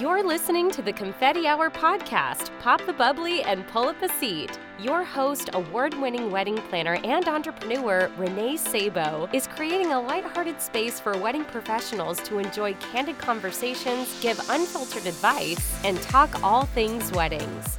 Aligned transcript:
You're 0.00 0.22
listening 0.22 0.70
to 0.72 0.82
the 0.82 0.92
Confetti 0.92 1.46
Hour 1.46 1.70
podcast. 1.70 2.50
Pop 2.60 2.84
the 2.84 2.92
bubbly 2.92 3.42
and 3.44 3.66
pull 3.68 3.88
up 3.88 4.02
a 4.02 4.10
seat. 4.10 4.58
Your 4.78 5.02
host, 5.02 5.48
award 5.54 5.94
winning 5.94 6.30
wedding 6.30 6.58
planner 6.68 6.98
and 7.02 7.26
entrepreneur 7.26 8.10
Renee 8.18 8.58
Sabo, 8.58 9.26
is 9.32 9.46
creating 9.46 9.92
a 9.92 10.00
lighthearted 10.02 10.60
space 10.60 11.00
for 11.00 11.16
wedding 11.16 11.46
professionals 11.46 12.20
to 12.24 12.38
enjoy 12.38 12.74
candid 12.74 13.16
conversations, 13.16 14.20
give 14.20 14.38
unfiltered 14.50 15.06
advice, 15.06 15.82
and 15.82 15.98
talk 16.02 16.42
all 16.42 16.66
things 16.66 17.10
weddings. 17.12 17.78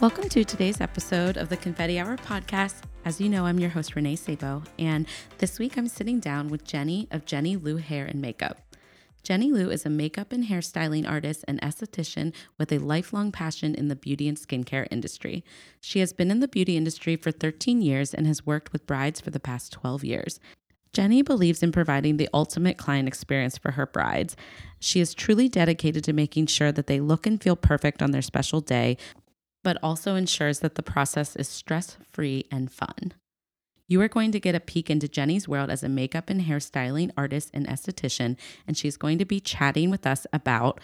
Welcome 0.00 0.30
to 0.30 0.44
today's 0.44 0.80
episode 0.80 1.36
of 1.36 1.50
the 1.50 1.58
Confetti 1.58 1.98
Hour 1.98 2.16
podcast. 2.16 2.76
As 3.04 3.20
you 3.20 3.28
know, 3.28 3.44
I'm 3.44 3.60
your 3.60 3.70
host, 3.70 3.96
Renee 3.96 4.16
Sabo, 4.16 4.62
and 4.78 5.06
this 5.38 5.58
week 5.58 5.76
I'm 5.76 5.88
sitting 5.88 6.20
down 6.20 6.48
with 6.48 6.64
Jenny 6.64 7.06
of 7.10 7.26
Jenny 7.26 7.54
Luu 7.54 7.80
Hair 7.80 8.06
and 8.06 8.22
Makeup. 8.22 8.65
Jenny 9.26 9.50
Luu 9.50 9.72
is 9.72 9.84
a 9.84 9.90
makeup 9.90 10.32
and 10.32 10.44
hairstyling 10.44 11.04
artist 11.04 11.44
and 11.48 11.60
esthetician 11.60 12.32
with 12.58 12.70
a 12.70 12.78
lifelong 12.78 13.32
passion 13.32 13.74
in 13.74 13.88
the 13.88 13.96
beauty 13.96 14.28
and 14.28 14.38
skincare 14.38 14.86
industry. 14.88 15.44
She 15.80 15.98
has 15.98 16.12
been 16.12 16.30
in 16.30 16.38
the 16.38 16.46
beauty 16.46 16.76
industry 16.76 17.16
for 17.16 17.32
13 17.32 17.82
years 17.82 18.14
and 18.14 18.24
has 18.28 18.46
worked 18.46 18.72
with 18.72 18.86
brides 18.86 19.20
for 19.20 19.30
the 19.30 19.40
past 19.40 19.72
12 19.72 20.04
years. 20.04 20.38
Jenny 20.92 21.22
believes 21.22 21.60
in 21.60 21.72
providing 21.72 22.18
the 22.18 22.28
ultimate 22.32 22.78
client 22.78 23.08
experience 23.08 23.58
for 23.58 23.72
her 23.72 23.84
brides. 23.84 24.36
She 24.78 25.00
is 25.00 25.12
truly 25.12 25.48
dedicated 25.48 26.04
to 26.04 26.12
making 26.12 26.46
sure 26.46 26.70
that 26.70 26.86
they 26.86 27.00
look 27.00 27.26
and 27.26 27.42
feel 27.42 27.56
perfect 27.56 28.02
on 28.02 28.12
their 28.12 28.22
special 28.22 28.60
day, 28.60 28.96
but 29.64 29.76
also 29.82 30.14
ensures 30.14 30.60
that 30.60 30.76
the 30.76 30.84
process 30.84 31.34
is 31.34 31.48
stress 31.48 31.96
free 32.12 32.46
and 32.52 32.70
fun. 32.70 33.12
You 33.88 34.00
are 34.00 34.08
going 34.08 34.32
to 34.32 34.40
get 34.40 34.56
a 34.56 34.60
peek 34.60 34.90
into 34.90 35.06
Jenny's 35.06 35.46
world 35.46 35.70
as 35.70 35.84
a 35.84 35.88
makeup 35.88 36.28
and 36.28 36.40
hairstyling 36.40 37.10
artist 37.16 37.50
and 37.54 37.68
esthetician, 37.68 38.36
and 38.66 38.76
she's 38.76 38.96
going 38.96 39.18
to 39.18 39.24
be 39.24 39.38
chatting 39.38 39.90
with 39.90 40.06
us 40.06 40.26
about 40.32 40.80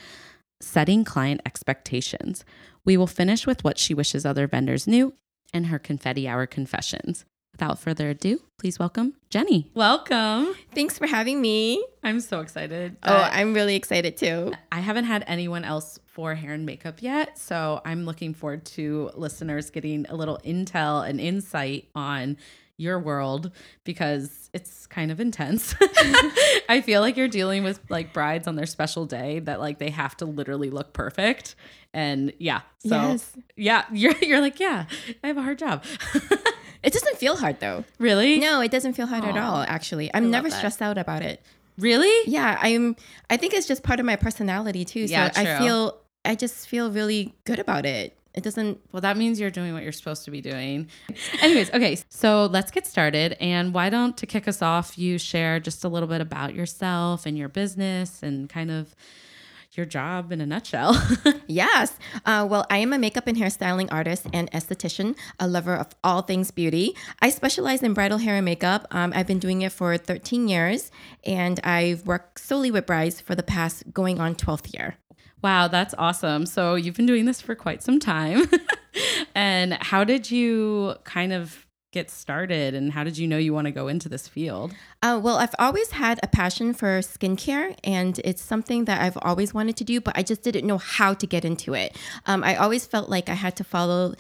setting 0.61 1.05
client 1.05 1.41
expectations. 1.45 2.45
We 2.85 2.97
will 2.97 3.09
finish 3.09 3.45
with 3.45 3.65
what 3.65 3.77
she 3.77 3.93
wishes 3.93 4.25
other 4.25 4.47
vendors 4.47 4.87
knew 4.87 5.15
and 5.53 5.67
her 5.67 5.81
confetti 5.81 6.29
hour 6.29 6.47
confessions. 6.47 7.25
Without 7.51 7.79
further 7.79 8.09
ado, 8.09 8.41
please 8.59 8.79
welcome 8.79 9.15
Jenny. 9.29 9.71
Welcome. 9.75 10.55
Thanks 10.75 10.97
for 10.97 11.07
having 11.07 11.41
me. 11.41 11.85
I'm 12.03 12.21
so 12.21 12.41
excited. 12.41 12.97
Oh, 13.03 13.15
I'm 13.15 13.53
really 13.53 13.75
excited 13.75 14.17
too. 14.17 14.53
I 14.71 14.81
haven't 14.81 15.05
had 15.05 15.25
anyone 15.27 15.65
else 15.65 15.99
for 16.07 16.35
hair 16.35 16.53
and 16.53 16.65
makeup 16.65 17.03
yet, 17.03 17.37
so 17.37 17.83
I'm 17.85 18.07
looking 18.07 18.33
forward 18.33 18.65
to 18.67 19.11
listeners 19.15 19.71
getting 19.71 20.07
a 20.09 20.15
little 20.15 20.39
intel 20.45 21.07
and 21.07 21.21
insight 21.21 21.89
on 21.95 22.39
your 22.79 22.99
world 22.99 23.51
because 23.85 24.51
it's 24.53 24.87
kind 24.87 25.11
of 25.11 25.21
intense. 25.21 25.75
I 26.69 26.83
feel 26.85 27.01
like 27.01 27.17
you're 27.17 27.29
dealing 27.29 27.65
with 27.65 27.81
like 27.89 28.13
brides 28.13 28.47
on 28.49 28.57
their 28.57 28.67
special 28.67 29.07
day 29.07 29.39
that 29.41 29.61
like 29.61 29.79
they 29.79 29.91
have 29.91 30.17
to 30.19 30.25
literally 30.27 30.71
look 30.71 30.93
perfect. 30.93 31.55
And 31.95 32.33
yeah. 32.39 32.61
So 32.79 32.89
Yes. 32.97 33.33
yeah, 33.57 33.85
you're 33.93 34.17
you're 34.23 34.41
like, 34.41 34.59
yeah, 34.59 34.87
I 35.23 35.27
have 35.29 35.37
a 35.37 35.43
hard 35.43 35.59
job. 35.59 35.85
It 36.83 36.93
doesn't 36.93 37.17
feel 37.17 37.37
hard 37.37 37.61
though. 37.61 37.85
really? 38.01 38.41
No, 38.41 38.61
it 38.61 38.73
doesn't 38.73 38.95
feel 38.95 39.07
hard 39.07 39.25
at 39.25 39.37
all, 39.37 39.59
actually. 39.63 40.11
I'm 40.13 40.33
never 40.33 40.51
that. 40.51 40.57
stressed 40.57 40.83
out 40.83 40.99
about 40.99 41.23
it. 41.23 41.41
Really? 41.79 42.29
Yeah, 42.29 42.59
I'm 42.61 42.97
I 43.31 43.37
think 43.37 43.55
it's 43.55 43.69
just 43.69 43.85
part 43.85 44.01
of 44.01 44.07
my 44.07 44.17
personality 44.17 44.85
too. 44.85 45.07
So 45.07 45.13
Yeah, 45.13 45.31
I 45.37 45.59
feel 45.61 45.99
I 46.25 46.35
just 46.35 46.67
feel 46.67 46.91
really 46.91 47.37
good 47.45 47.61
about 47.61 47.87
it. 47.87 48.17
It 48.35 48.43
doesn't 48.43 48.81
Well, 48.93 49.03
that 49.03 49.17
means 49.17 49.39
you're 49.39 49.51
doing 49.51 49.75
what 49.75 49.83
you're 49.83 49.93
supposed 49.93 50.25
to 50.25 50.31
be 50.31 50.41
doing. 50.41 50.89
Anyways, 51.41 51.71
okay, 51.73 51.99
so 52.09 52.47
let's 52.47 52.71
get 52.71 52.87
started. 52.87 53.37
And 53.41 53.75
why 53.75 53.91
don't, 53.91 54.17
to 54.19 54.27
kick 54.27 54.49
us 54.49 54.63
off, 54.63 54.99
you 54.99 55.19
share 55.19 55.61
just 55.61 55.85
a 55.85 55.89
little 55.89 56.09
bit 56.09 56.21
about 56.21 56.55
yourself 56.55 57.27
and 57.27 57.37
your 57.37 57.49
business 57.49 58.23
and 58.23 58.49
kind 58.49 58.71
of 58.71 58.95
your 59.75 59.87
job 59.87 60.33
in 60.33 60.41
a 60.41 60.47
nutshell? 60.47 60.97
Yes. 61.47 61.99
Uh, 62.25 62.47
well, 62.49 62.65
I 62.71 62.79
am 62.79 62.95
a 62.95 62.99
makeup 62.99 63.27
and 63.27 63.37
hairstyling 63.37 63.89
artist 63.93 64.27
and 64.33 64.51
esthetician, 64.53 65.19
a 65.39 65.47
lover 65.47 65.75
of 65.75 65.89
all 66.03 66.23
things 66.23 66.51
beauty. 66.51 66.97
I 67.21 67.29
specialize 67.29 67.83
in 67.83 67.93
bridal 67.93 68.17
hair 68.19 68.37
and 68.37 68.45
makeup. 68.47 68.87
Um, 68.91 69.13
I've 69.15 69.27
been 69.27 69.39
doing 69.39 69.61
it 69.61 69.71
for 69.73 69.99
13 69.99 70.49
years, 70.49 70.91
and 71.25 71.61
I've 71.63 72.07
worked 72.07 72.39
solely 72.41 72.71
with 72.71 72.87
brides 72.87 73.21
for 73.21 73.35
the 73.35 73.43
past 73.43 73.93
going 73.93 74.19
on 74.19 74.35
12th 74.35 74.73
year. 74.73 74.97
Wow, 75.43 75.69
that's 75.69 75.95
awesome. 75.99 76.47
So 76.47 76.75
you've 76.75 76.97
been 76.97 77.07
doing 77.07 77.25
this 77.25 77.41
for 77.41 77.55
quite 77.55 77.83
some 77.83 77.99
time. 77.99 78.49
and 79.35 79.75
how 79.75 80.05
did 80.05 80.31
you 80.31 80.95
kind 81.05 81.33
of 81.33 81.67
get 81.93 82.11
started 82.11 82.75
and 82.75 82.91
how 82.91 83.05
did 83.05 83.19
you 83.19 83.29
know 83.29 83.37
you 83.37 83.53
want 83.53 83.67
to 83.67 83.71
go 83.71 83.87
into 83.87 84.09
this 84.09 84.27
field? 84.27 84.75
Uh, 85.03 85.21
well, 85.23 85.37
I've 85.37 85.55
always 85.59 85.91
had 85.91 86.19
a 86.23 86.27
passion 86.27 86.73
for 86.73 87.01
skincare, 87.01 87.77
and 87.85 88.19
it's 88.25 88.43
something 88.43 88.87
that 88.87 89.03
I've 89.03 89.19
always 89.21 89.53
wanted 89.53 89.77
to 89.77 89.85
do, 89.85 90.01
but 90.01 90.17
I 90.17 90.23
just 90.23 90.43
didn't 90.43 90.67
know 90.67 90.79
how 90.79 91.13
to 91.15 91.27
get 91.27 91.45
into 91.45 91.75
it. 91.75 91.97
Um, 92.27 92.43
I 92.43 92.57
always 92.57 92.87
felt 92.87 93.11
like 93.11 93.29
I 93.29 93.35
had 93.35 93.57
to 93.57 93.65
follow 93.65 94.15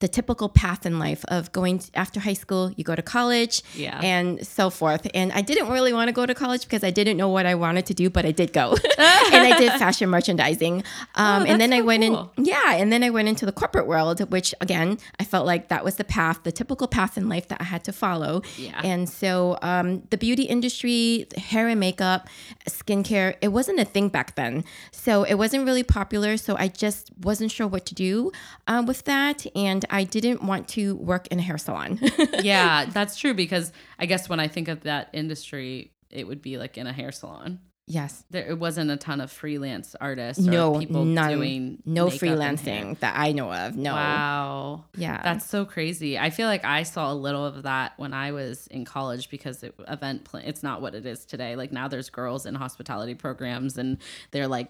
the 0.00 0.08
typical 0.08 0.48
path 0.48 0.86
in 0.86 0.98
life 1.00 1.24
of 1.28 1.50
going 1.52 1.80
to, 1.80 1.90
after 1.98 2.20
high 2.20 2.34
school, 2.34 2.72
you 2.76 2.84
go 2.84 2.94
to 2.94 3.02
college, 3.02 3.62
Yeah. 3.74 3.98
and 4.00 4.46
so 4.46 4.70
forth. 4.70 5.08
And 5.12 5.32
I 5.32 5.40
didn't 5.40 5.68
really 5.68 5.92
want 5.92 6.06
to 6.08 6.12
go 6.12 6.24
to 6.24 6.34
college 6.34 6.62
because 6.62 6.84
I 6.84 6.90
didn't 6.90 7.16
know 7.16 7.28
what 7.28 7.46
I 7.46 7.56
wanted 7.56 7.86
to 7.86 7.94
do, 7.94 8.08
but 8.08 8.24
I 8.24 8.30
did 8.30 8.52
go, 8.52 8.76
and 8.98 9.42
I 9.44 9.58
did 9.58 9.72
fashion 9.84 10.08
merchandising. 10.08 10.84
Um, 11.16 11.42
Oh, 11.42 11.44
and 11.46 11.60
then 11.60 11.70
that's 11.70 11.80
I 11.80 11.82
went 11.82 12.04
cool. 12.04 12.32
in, 12.36 12.44
yeah, 12.44 12.74
and 12.74 12.92
then 12.92 13.02
I 13.02 13.10
went 13.10 13.28
into 13.28 13.44
the 13.44 13.52
corporate 13.52 13.86
world, 13.88 14.20
which 14.30 14.54
again, 14.60 14.98
I 15.18 15.24
felt 15.24 15.46
like 15.46 15.68
that 15.68 15.84
was 15.84 15.96
the 15.96 16.04
path, 16.04 16.42
the 16.44 16.52
typical 16.52 16.86
path 16.86 17.18
in 17.18 17.28
life 17.28 17.48
that 17.48 17.60
I 17.60 17.64
had 17.64 17.82
to 17.84 17.92
follow. 17.92 18.42
Yeah. 18.56 18.80
And 18.84 19.08
so 19.08 19.58
um, 19.62 20.02
the 20.10 20.16
beauty 20.16 20.44
industry, 20.44 21.26
hair 21.36 21.66
and 21.68 21.80
makeup, 21.80 22.28
skincare, 22.68 23.34
it 23.40 23.48
wasn't 23.48 23.80
a 23.80 23.84
thing 23.84 24.08
back 24.08 24.34
then. 24.36 24.64
So 24.92 25.24
it 25.24 25.34
wasn't 25.34 25.64
really 25.66 25.82
popular. 25.82 26.36
So 26.36 26.56
I 26.56 26.68
just 26.68 27.10
wasn't 27.20 27.50
sure 27.50 27.66
what 27.66 27.84
to 27.86 27.94
do 27.94 28.30
uh, 28.66 28.84
with 28.86 29.04
that. 29.04 29.46
And 29.56 29.84
I 29.90 30.04
didn't 30.04 30.42
want 30.42 30.68
to 30.70 30.96
work 30.96 31.26
in 31.28 31.38
a 31.38 31.42
hair 31.42 31.58
salon. 31.58 31.98
yeah, 32.42 32.86
that's 32.86 33.16
true 33.16 33.34
because 33.34 33.72
I 33.98 34.06
guess 34.06 34.28
when 34.28 34.40
I 34.40 34.48
think 34.48 34.68
of 34.68 34.82
that 34.82 35.08
industry, 35.12 35.92
it 36.10 36.26
would 36.26 36.42
be 36.42 36.58
like 36.58 36.78
in 36.78 36.86
a 36.86 36.92
hair 36.92 37.12
salon. 37.12 37.60
yes. 37.86 38.24
There 38.30 38.46
it 38.46 38.58
wasn't 38.58 38.90
a 38.90 38.96
ton 38.96 39.20
of 39.20 39.30
freelance 39.32 39.94
artists 40.00 40.46
or 40.46 40.50
No, 40.50 40.78
people 40.78 41.04
none. 41.06 41.30
doing 41.32 41.82
no 41.86 42.06
makeup 42.06 42.22
and 42.22 42.30
hair. 42.60 42.84
freelancing 42.84 42.98
that 43.00 43.14
I 43.18 43.32
know 43.32 43.50
of. 43.52 43.76
No. 43.76 43.94
Wow. 43.94 44.84
Yeah. 44.96 45.20
That's 45.22 45.46
so 45.46 45.64
crazy. 45.64 46.18
I 46.18 46.28
feel 46.30 46.48
like 46.48 46.64
I 46.66 46.82
saw 46.82 47.10
a 47.12 47.14
little 47.14 47.44
of 47.46 47.62
that 47.62 47.92
when 47.96 48.12
I 48.12 48.32
was 48.32 48.66
in 48.68 48.84
college 48.84 49.30
because 49.30 49.62
it, 49.62 49.74
event 49.88 50.24
pla- 50.24 50.40
it's 50.44 50.62
not 50.62 50.82
what 50.82 50.94
it 50.94 51.06
is 51.06 51.24
today. 51.24 51.56
Like 51.56 51.72
now 51.72 51.88
there's 51.88 52.10
girls 52.10 52.44
in 52.46 52.54
hospitality 52.54 53.14
programs 53.14 53.78
and 53.78 53.98
they're 54.32 54.48
like, 54.48 54.68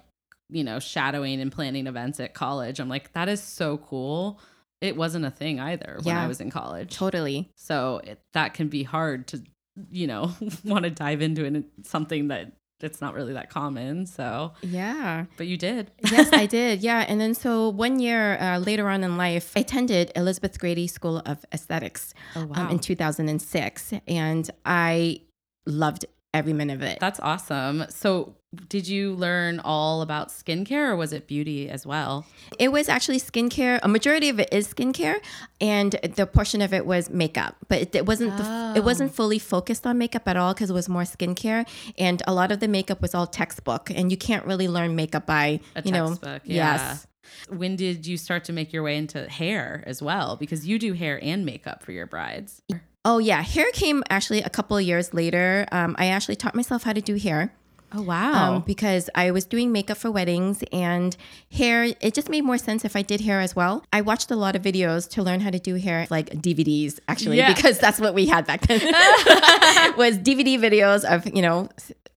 you 0.51 0.65
know, 0.65 0.79
shadowing 0.79 1.41
and 1.41 1.53
planning 1.53 1.87
events 1.89 2.21
at 2.21 2.35
college. 2.35 2.79
I'm 2.81 2.89
like, 2.89 3.13
that 3.13 3.29
is 3.29 3.43
so 3.43 3.79
cool. 3.79 4.41
It 4.81 4.97
wasn't 4.97 5.25
a 5.25 5.31
thing 5.31 5.59
either 5.61 5.99
when 6.03 6.17
I 6.17 6.27
was 6.27 6.41
in 6.41 6.51
college. 6.51 6.95
totally. 6.95 7.51
So 7.57 8.01
it, 8.05 8.21
that 8.33 8.55
can 8.55 8.69
be 8.69 8.83
hard 8.85 9.27
to, 9.29 9.43
you 9.91 10.07
know, 10.07 10.33
want 10.65 10.85
to 10.85 10.91
dive 10.91 11.21
into 11.23 11.45
it, 11.45 11.65
something 11.85 12.29
that 12.29 12.53
it's 12.81 13.01
not 13.01 13.15
really 13.15 13.33
that 13.33 13.51
common. 13.51 14.07
So, 14.07 14.53
Yeah. 14.63 15.25
but 15.37 15.49
you 15.49 15.57
did. 15.57 15.91
yes, 16.13 16.33
I 16.33 16.47
did. 16.59 16.81
Yeah. 16.81 17.05
And 17.09 17.21
then 17.21 17.35
so 17.35 17.71
one 17.71 17.99
year 17.99 18.39
uh, 18.41 18.59
later 18.59 18.89
on 18.89 19.03
in 19.03 19.17
life, 19.17 19.53
I 19.57 19.61
attended 19.61 20.13
Elizabeth 20.15 20.61
Grady 20.61 20.87
School 20.87 21.21
of 21.27 21.45
Esthetics 21.51 22.15
Oh, 22.37 22.49
um, 22.55 22.71
in 22.71 22.79
2006. 22.79 23.95
And 24.07 24.49
I 24.65 25.23
loved 25.67 26.07
every 26.35 26.53
minute 26.53 26.75
of 26.75 26.83
it. 26.83 26.99
That's 27.01 27.21
awesome. 27.21 27.85
So, 27.91 28.35
did 28.69 28.89
you 28.89 29.13
learn 29.13 29.61
all 29.61 30.01
about 30.01 30.29
skincare 30.31 30.89
or 30.89 30.97
was 30.97 31.13
it 31.13 31.27
beauty 31.27 31.69
as 31.69 31.85
well? 31.87 32.25
It 32.59 32.73
was 32.73 32.89
actually 32.89 33.21
skincare. 33.21 33.79
A 33.83 33.89
majority 33.89 34.31
of 34.31 34.41
it 34.41 34.49
is 34.53 34.67
skincare, 34.73 35.21
and 35.61 35.93
the 36.17 36.27
portion 36.27 36.63
of 36.63 36.73
it 36.73 36.87
was 36.87 37.11
makeup. 37.11 37.57
But 37.69 37.83
it, 37.83 37.95
it 37.95 38.07
wasn't 38.07 38.37
the, 38.39 38.45
Oh. 38.47 38.73
it 38.75 38.85
wasn't 38.85 39.15
fully 39.15 39.39
focused 39.39 39.87
on 39.87 39.99
makeup 39.99 40.27
at 40.27 40.37
all 40.37 40.55
because 40.55 40.71
it 40.71 40.75
was 40.75 40.89
more 40.89 41.03
skincare, 41.03 41.67
and 41.99 42.23
a 42.27 42.33
lot 42.33 42.51
of 42.51 42.61
the 42.61 42.69
makeup 42.69 43.03
was 43.03 43.15
all 43.15 43.27
textbook, 43.27 43.91
and 43.91 44.11
you 44.11 44.17
can't 44.17 44.47
really 44.47 44.69
learn 44.69 44.97
makeup 44.97 45.27
by 45.27 45.61
A 45.77 45.83
you 45.85 45.93
know. 45.93 46.17
Yeah. 46.23 46.39
yes. 46.45 47.07
When 47.51 47.77
did 47.77 48.07
you 48.07 48.17
start 48.17 48.45
to 48.45 48.55
make 48.55 48.73
your 48.73 48.83
way 48.83 48.97
into 48.97 49.29
hair 49.29 49.85
as 49.87 50.01
well? 50.01 50.37
Because 50.37 50.67
you 50.67 50.79
do 50.79 50.95
hair 50.95 51.21
and 51.23 51.45
makeup 51.45 51.83
for 51.83 51.93
your 51.93 52.07
brides. 52.07 52.63
Oh 53.05 53.19
yeah, 53.19 53.43
hair 53.43 53.71
came 53.73 54.03
actually 54.11 54.43
a 54.43 54.51
couple 54.51 54.77
of 54.77 54.83
years 54.85 55.15
later. 55.15 55.67
Um, 55.73 55.95
I 55.99 56.07
actually 56.09 56.37
taught 56.37 56.55
myself 56.55 56.83
how 56.83 56.93
to 56.93 57.01
do 57.01 57.15
hair. 57.17 57.53
Oh, 57.91 58.03
wow. 58.03 58.57
um, 58.57 58.63
because 58.67 59.09
I 59.15 59.31
was 59.31 59.47
doing 59.47 59.73
makeup 59.73 59.97
for 59.97 60.11
weddings 60.11 60.63
and 60.73 61.17
hair. 61.51 61.85
It 62.03 62.13
just 62.13 62.29
made 62.29 62.45
more 62.45 62.59
sense 62.59 62.85
if 62.85 62.95
I 62.95 63.01
did 63.01 63.23
hair 63.23 63.41
as 63.41 63.57
well. 63.57 63.83
I 63.95 64.03
watched 64.03 64.31
a 64.31 64.37
lot 64.37 64.55
of 64.55 64.61
videos 64.61 65.09
to 65.13 65.23
learn 65.23 65.41
how 65.41 65.49
to 65.49 65.59
do 65.59 65.77
hair, 65.77 66.07
like 66.11 66.29
DVDs 66.29 67.01
actually, 67.09 67.39
Yeah. 67.39 67.55
because 67.55 67.79
that's 67.79 67.99
what 67.99 68.13
we 68.13 68.27
had 68.27 68.47
back 68.47 68.61
then. 68.67 68.81
was 69.97 70.19
DVD 70.19 70.59
videos 70.59 71.05
of 71.05 71.27
you 71.35 71.41
know 71.41 71.71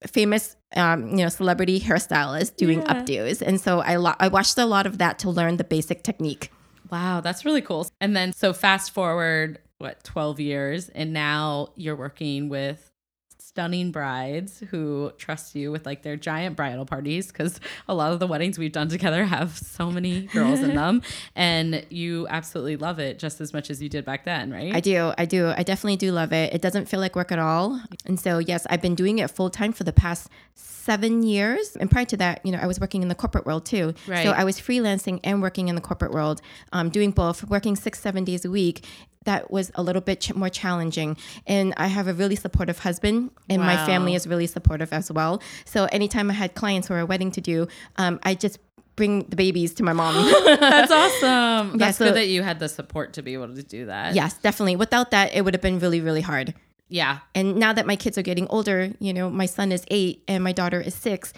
famous 0.07 0.57
um, 0.75 1.07
you 1.11 1.17
know 1.23 1.29
celebrity 1.29 1.79
hairstylists 1.79 2.53
doing 2.57 2.81
Yeah. 2.81 2.93
updos, 2.93 3.41
and 3.41 3.61
so 3.61 3.79
I 3.79 3.95
lo- 3.95 4.15
I 4.19 4.27
watched 4.27 4.57
a 4.57 4.65
lot 4.65 4.85
of 4.85 4.97
that 4.97 5.19
to 5.19 5.29
learn 5.29 5.55
the 5.55 5.63
basic 5.63 6.03
technique. 6.03 6.51
wow, 6.91 7.21
that's 7.21 7.45
really 7.45 7.61
cool. 7.61 7.87
And 8.01 8.13
then, 8.13 8.33
so 8.33 8.51
fast 8.51 8.91
forward, 8.91 9.59
what, 9.81 10.03
12 10.03 10.39
years, 10.39 10.89
and 10.89 11.13
now 11.13 11.69
you're 11.75 11.95
working 11.95 12.49
with 12.49 12.91
stunning 13.51 13.91
brides 13.91 14.63
who 14.69 15.11
trust 15.17 15.55
you 15.55 15.73
with 15.73 15.85
like 15.85 16.03
their 16.03 16.15
giant 16.15 16.55
bridal 16.55 16.85
parties 16.85 17.27
because 17.27 17.59
a 17.89 17.93
lot 17.93 18.13
of 18.13 18.19
the 18.19 18.27
weddings 18.27 18.57
we've 18.57 18.71
done 18.71 18.87
together 18.87 19.25
have 19.25 19.57
so 19.57 19.91
many 19.91 20.21
girls 20.27 20.61
in 20.61 20.73
them. 20.75 21.01
And 21.35 21.85
you 21.89 22.27
absolutely 22.29 22.77
love 22.77 22.99
it 22.99 23.17
just 23.17 23.41
as 23.41 23.53
much 23.53 23.69
as 23.69 23.81
you 23.81 23.89
did 23.89 24.05
back 24.05 24.25
then, 24.25 24.51
right? 24.51 24.73
I 24.75 24.79
do. 24.79 25.13
I 25.17 25.25
do. 25.25 25.53
I 25.55 25.63
definitely 25.63 25.97
do 25.97 26.11
love 26.11 26.31
it. 26.33 26.53
It 26.53 26.61
doesn't 26.61 26.87
feel 26.87 26.99
like 26.99 27.15
work 27.15 27.31
at 27.31 27.39
all. 27.39 27.81
And 28.05 28.19
so, 28.19 28.37
yes, 28.37 28.65
I've 28.69 28.81
been 28.81 28.95
doing 28.95 29.19
it 29.19 29.31
full 29.31 29.49
time 29.49 29.73
for 29.73 29.83
the 29.83 29.93
past 29.93 30.29
seven 30.55 31.23
years. 31.23 31.75
And 31.75 31.89
prior 31.89 32.05
to 32.05 32.17
that, 32.17 32.45
you 32.45 32.51
know, 32.51 32.59
I 32.59 32.67
was 32.67 32.79
working 32.79 33.01
in 33.01 33.07
the 33.07 33.15
corporate 33.15 33.45
world 33.45 33.65
too. 33.65 33.93
Right. 34.07 34.23
So 34.23 34.31
I 34.31 34.43
was 34.43 34.59
freelancing 34.59 35.19
and 35.23 35.41
working 35.41 35.67
in 35.67 35.75
the 35.75 35.81
corporate 35.81 36.11
world, 36.11 36.41
um, 36.73 36.89
doing 36.89 37.11
both, 37.11 37.47
working 37.49 37.75
six, 37.75 37.99
seven 37.99 38.23
days 38.23 38.45
a 38.45 38.51
week. 38.51 38.85
That 39.25 39.51
was 39.51 39.71
a 39.75 39.83
little 39.83 40.01
bit 40.01 40.21
ch- 40.21 40.33
more 40.33 40.49
challenging. 40.49 41.15
And 41.45 41.73
I 41.77 41.87
have 41.87 42.07
a 42.07 42.13
really 42.13 42.35
supportive 42.35 42.79
husband, 42.79 43.29
and 43.49 43.61
my 43.61 43.75
family 43.85 44.15
is 44.15 44.25
really 44.25 44.47
supportive 44.47 44.91
as 44.91 45.11
well. 45.11 45.41
So 45.65 45.85
anytime 45.85 46.29
I 46.31 46.33
had 46.33 46.55
clients 46.55 46.89
or 46.89 46.99
a 46.99 47.05
wedding 47.05 47.31
to 47.31 47.41
do, 47.41 47.67
um, 47.97 48.19
I 48.23 48.33
just 48.33 48.57
bring 48.95 49.23
the 49.29 49.35
babies 49.35 49.73
to 49.75 49.83
my 49.83 49.93
mom. 49.93 50.15
That's 50.45 50.91
awesome. 50.91 51.77
That's 51.77 51.97
so- 51.97 52.05
good 52.05 52.15
that 52.15 52.27
you 52.27 52.41
had 52.43 52.59
the 52.59 52.67
support 52.67 53.13
to 53.13 53.21
be 53.21 53.33
able 53.33 53.53
to 53.55 53.63
do 53.63 53.85
that. 53.85 54.15
yes, 54.15 54.33
definitely. 54.39 54.75
Without 54.75 55.11
that, 55.11 55.33
it 55.33 55.45
would 55.45 55.53
have 55.53 55.61
been 55.61 55.79
really, 55.79 56.01
really 56.01 56.21
hard. 56.21 56.53
Yeah. 56.89 57.19
And 57.33 57.55
now 57.55 57.71
that 57.73 57.85
my 57.87 57.95
kids 57.95 58.17
are 58.17 58.21
getting 58.21 58.47
older, 58.47 58.91
you 58.99 59.13
know, 59.13 59.29
my 59.29 59.45
son 59.45 59.71
is 59.71 59.85
eight 59.89 60.23
and 60.27 60.43
my 60.43 60.51
daughter 60.51 60.81
is 60.81 60.93
six, 60.93 61.31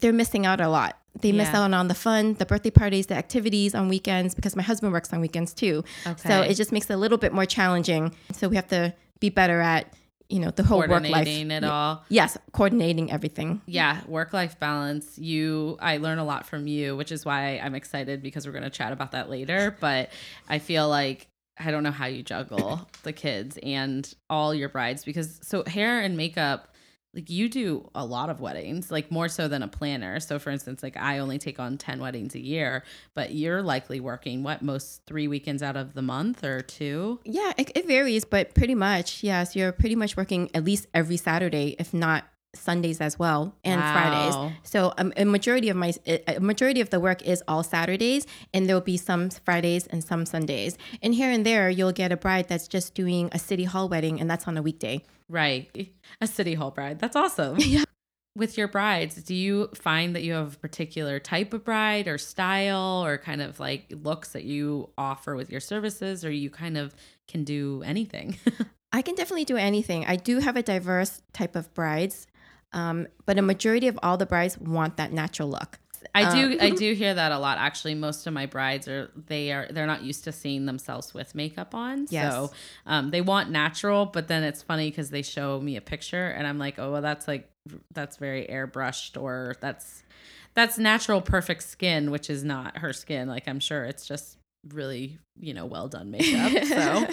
they're 0.00 0.12
missing 0.12 0.44
out 0.44 0.60
a 0.60 0.68
lot. 0.68 0.98
They 1.20 1.32
miss 1.32 1.48
out 1.48 1.72
on 1.72 1.88
the 1.88 1.94
fun, 1.94 2.34
the 2.34 2.46
birthday 2.46 2.70
parties, 2.70 3.06
the 3.06 3.14
activities 3.14 3.74
on 3.74 3.88
weekends 3.88 4.34
because 4.34 4.56
my 4.56 4.62
husband 4.62 4.92
works 4.92 5.12
on 5.12 5.20
weekends 5.20 5.54
too. 5.54 5.84
Okay. 6.06 6.28
So 6.28 6.40
it 6.42 6.54
just 6.54 6.72
makes 6.72 6.90
it 6.90 6.94
a 6.94 6.96
little 6.96 7.18
bit 7.18 7.32
more 7.32 7.46
challenging. 7.46 8.14
So 8.32 8.48
we 8.48 8.56
have 8.56 8.68
to 8.68 8.94
be 9.20 9.30
better 9.30 9.60
at, 9.60 9.92
you 10.28 10.40
know, 10.40 10.50
the 10.50 10.64
whole 10.64 10.78
work 10.78 10.90
life. 10.90 11.02
Coordinating 11.02 11.50
it 11.50 11.64
all. 11.64 12.04
Yes, 12.08 12.36
coordinating 12.52 13.12
everything. 13.12 13.62
Yeah, 13.66 14.00
work 14.06 14.32
life 14.32 14.58
balance. 14.58 15.16
You, 15.18 15.78
I 15.80 15.98
learn 15.98 16.18
a 16.18 16.24
lot 16.24 16.46
from 16.46 16.66
you, 16.66 16.96
which 16.96 17.12
is 17.12 17.24
why 17.24 17.58
I'm 17.62 17.74
excited 17.74 18.22
because 18.22 18.46
we're 18.46 18.52
going 18.52 18.64
to 18.64 18.70
chat 18.70 18.92
about 18.92 19.12
that 19.12 19.30
later. 19.30 19.76
But 19.80 20.10
I 20.48 20.58
feel 20.58 20.88
like 20.88 21.28
I 21.58 21.70
don't 21.70 21.84
know 21.84 21.92
how 21.92 22.06
you 22.06 22.22
juggle 22.24 22.88
the 23.04 23.12
kids 23.12 23.58
and 23.62 24.12
all 24.28 24.52
your 24.52 24.68
brides 24.68 25.04
because 25.04 25.38
so 25.42 25.62
hair 25.64 26.00
and 26.00 26.16
makeup, 26.16 26.73
like 27.14 27.30
you 27.30 27.48
do 27.48 27.88
a 27.94 28.04
lot 28.04 28.30
of 28.30 28.40
weddings, 28.40 28.90
like 28.90 29.10
more 29.10 29.28
so 29.28 29.48
than 29.48 29.62
a 29.62 29.68
planner. 29.68 30.20
So, 30.20 30.38
for 30.38 30.50
instance, 30.50 30.82
like 30.82 30.96
I 30.96 31.18
only 31.18 31.38
take 31.38 31.60
on 31.60 31.78
10 31.78 32.00
weddings 32.00 32.34
a 32.34 32.40
year, 32.40 32.84
but 33.14 33.32
you're 33.34 33.62
likely 33.62 34.00
working 34.00 34.42
what 34.42 34.62
most 34.62 35.02
three 35.06 35.28
weekends 35.28 35.62
out 35.62 35.76
of 35.76 35.94
the 35.94 36.02
month 36.02 36.44
or 36.44 36.60
two? 36.60 37.20
Yeah, 37.24 37.52
it, 37.56 37.70
it 37.74 37.86
varies, 37.86 38.24
but 38.24 38.54
pretty 38.54 38.74
much, 38.74 39.22
yes, 39.22 39.54
you're 39.54 39.72
pretty 39.72 39.96
much 39.96 40.16
working 40.16 40.50
at 40.54 40.64
least 40.64 40.86
every 40.92 41.16
Saturday, 41.16 41.76
if 41.78 41.94
not 41.94 42.24
Sundays 42.54 43.00
as 43.00 43.18
well, 43.18 43.54
and 43.64 43.80
Wow. 43.80 43.92
Fridays. 43.92 44.52
So 44.62 44.92
um, 44.98 45.12
a 45.16 45.24
majority 45.24 45.68
of 45.68 45.76
my 45.76 45.92
a 46.26 46.40
majority 46.40 46.80
of 46.80 46.90
the 46.90 47.00
work 47.00 47.22
is 47.22 47.42
all 47.48 47.62
Saturdays, 47.62 48.26
and 48.52 48.68
there'll 48.68 48.80
be 48.80 48.96
some 48.96 49.30
Fridays 49.30 49.86
and 49.86 50.02
some 50.02 50.24
Sundays. 50.26 50.76
And 51.02 51.14
here 51.14 51.30
and 51.30 51.44
there, 51.44 51.68
you'll 51.70 51.92
get 51.92 52.12
a 52.12 52.16
bride 52.16 52.48
that's 52.48 52.68
just 52.68 52.94
doing 52.94 53.28
a 53.32 53.38
city 53.38 53.64
hall 53.64 53.88
wedding, 53.88 54.20
and 54.20 54.30
that's 54.30 54.46
on 54.48 54.56
a 54.56 54.62
weekday. 54.62 55.02
Right. 55.28 55.92
A 56.20 56.26
city 56.26 56.54
hall 56.54 56.70
bride. 56.70 56.98
That's 56.98 57.16
awesome. 57.16 57.56
Yeah. 57.60 57.84
With 58.36 58.58
your 58.58 58.66
brides, 58.66 59.22
do 59.22 59.32
you 59.32 59.68
find 59.76 60.16
that 60.16 60.24
you 60.24 60.32
have 60.32 60.54
a 60.54 60.58
particular 60.58 61.20
type 61.20 61.54
of 61.54 61.64
bride 61.64 62.08
or 62.08 62.18
style 62.18 63.04
or 63.04 63.16
kind 63.16 63.40
of 63.40 63.60
like 63.60 63.84
looks 64.02 64.30
that 64.32 64.42
you 64.42 64.90
offer 64.98 65.36
with 65.36 65.50
your 65.52 65.60
services 65.60 66.24
or 66.24 66.32
you 66.32 66.50
kind 66.50 66.76
of 66.76 66.96
can 67.28 67.44
do 67.44 67.84
anything? 67.86 68.36
I 68.92 69.02
can 69.02 69.14
definitely 69.14 69.44
do 69.44 69.56
anything. 69.56 70.04
I 70.04 70.16
do 70.16 70.40
have 70.40 70.56
a 70.56 70.64
diverse 70.64 71.22
type 71.32 71.54
of 71.54 71.72
brides, 71.74 72.26
um, 72.74 73.06
but 73.24 73.38
a 73.38 73.42
majority 73.42 73.88
of 73.88 73.98
all 74.02 74.18
the 74.18 74.26
brides 74.26 74.58
want 74.58 74.98
that 74.98 75.12
natural 75.12 75.48
look. 75.48 75.78
I 76.14 76.34
do 76.34 76.52
Um, 76.52 76.58
I 76.60 76.70
do 76.70 76.92
hear 76.92 77.14
that 77.14 77.32
a 77.32 77.38
lot 77.38 77.56
actually. 77.58 77.94
Most 77.94 78.26
of 78.26 78.32
my 78.34 78.46
brides 78.46 78.88
are 78.88 79.10
they 79.26 79.52
are 79.52 79.66
they're 79.70 79.86
not 79.86 80.02
used 80.02 80.24
to 80.24 80.32
seeing 80.32 80.66
themselves 80.66 81.14
with 81.14 81.34
makeup 81.34 81.74
on. 81.74 82.06
Yes. 82.10 82.32
So 82.32 82.52
um, 82.84 83.10
they 83.10 83.20
want 83.20 83.50
natural, 83.50 84.06
but 84.06 84.28
then 84.28 84.42
it's 84.42 84.62
funny 84.62 84.90
because 84.90 85.10
they 85.10 85.22
show 85.22 85.60
me 85.60 85.76
a 85.76 85.80
picture 85.80 86.26
and 86.26 86.46
I'm 86.46 86.58
like, 86.58 86.78
oh 86.78 86.92
well 86.92 87.02
that's 87.02 87.26
like 87.26 87.48
that's 87.92 88.18
very 88.18 88.46
airbrushed 88.46 89.20
or 89.20 89.56
that's 89.60 90.02
that's 90.54 90.78
natural 90.78 91.20
perfect 91.20 91.62
skin, 91.62 92.10
which 92.10 92.28
is 92.28 92.44
not 92.44 92.78
her 92.78 92.92
skin. 92.92 93.26
Like 93.28 93.48
I'm 93.48 93.60
sure 93.60 93.84
it's 93.84 94.06
just 94.06 94.36
really, 94.68 95.18
you 95.38 95.54
know, 95.54 95.66
well 95.66 95.88
done 95.88 96.10
makeup. 96.10 96.64
So 96.64 97.06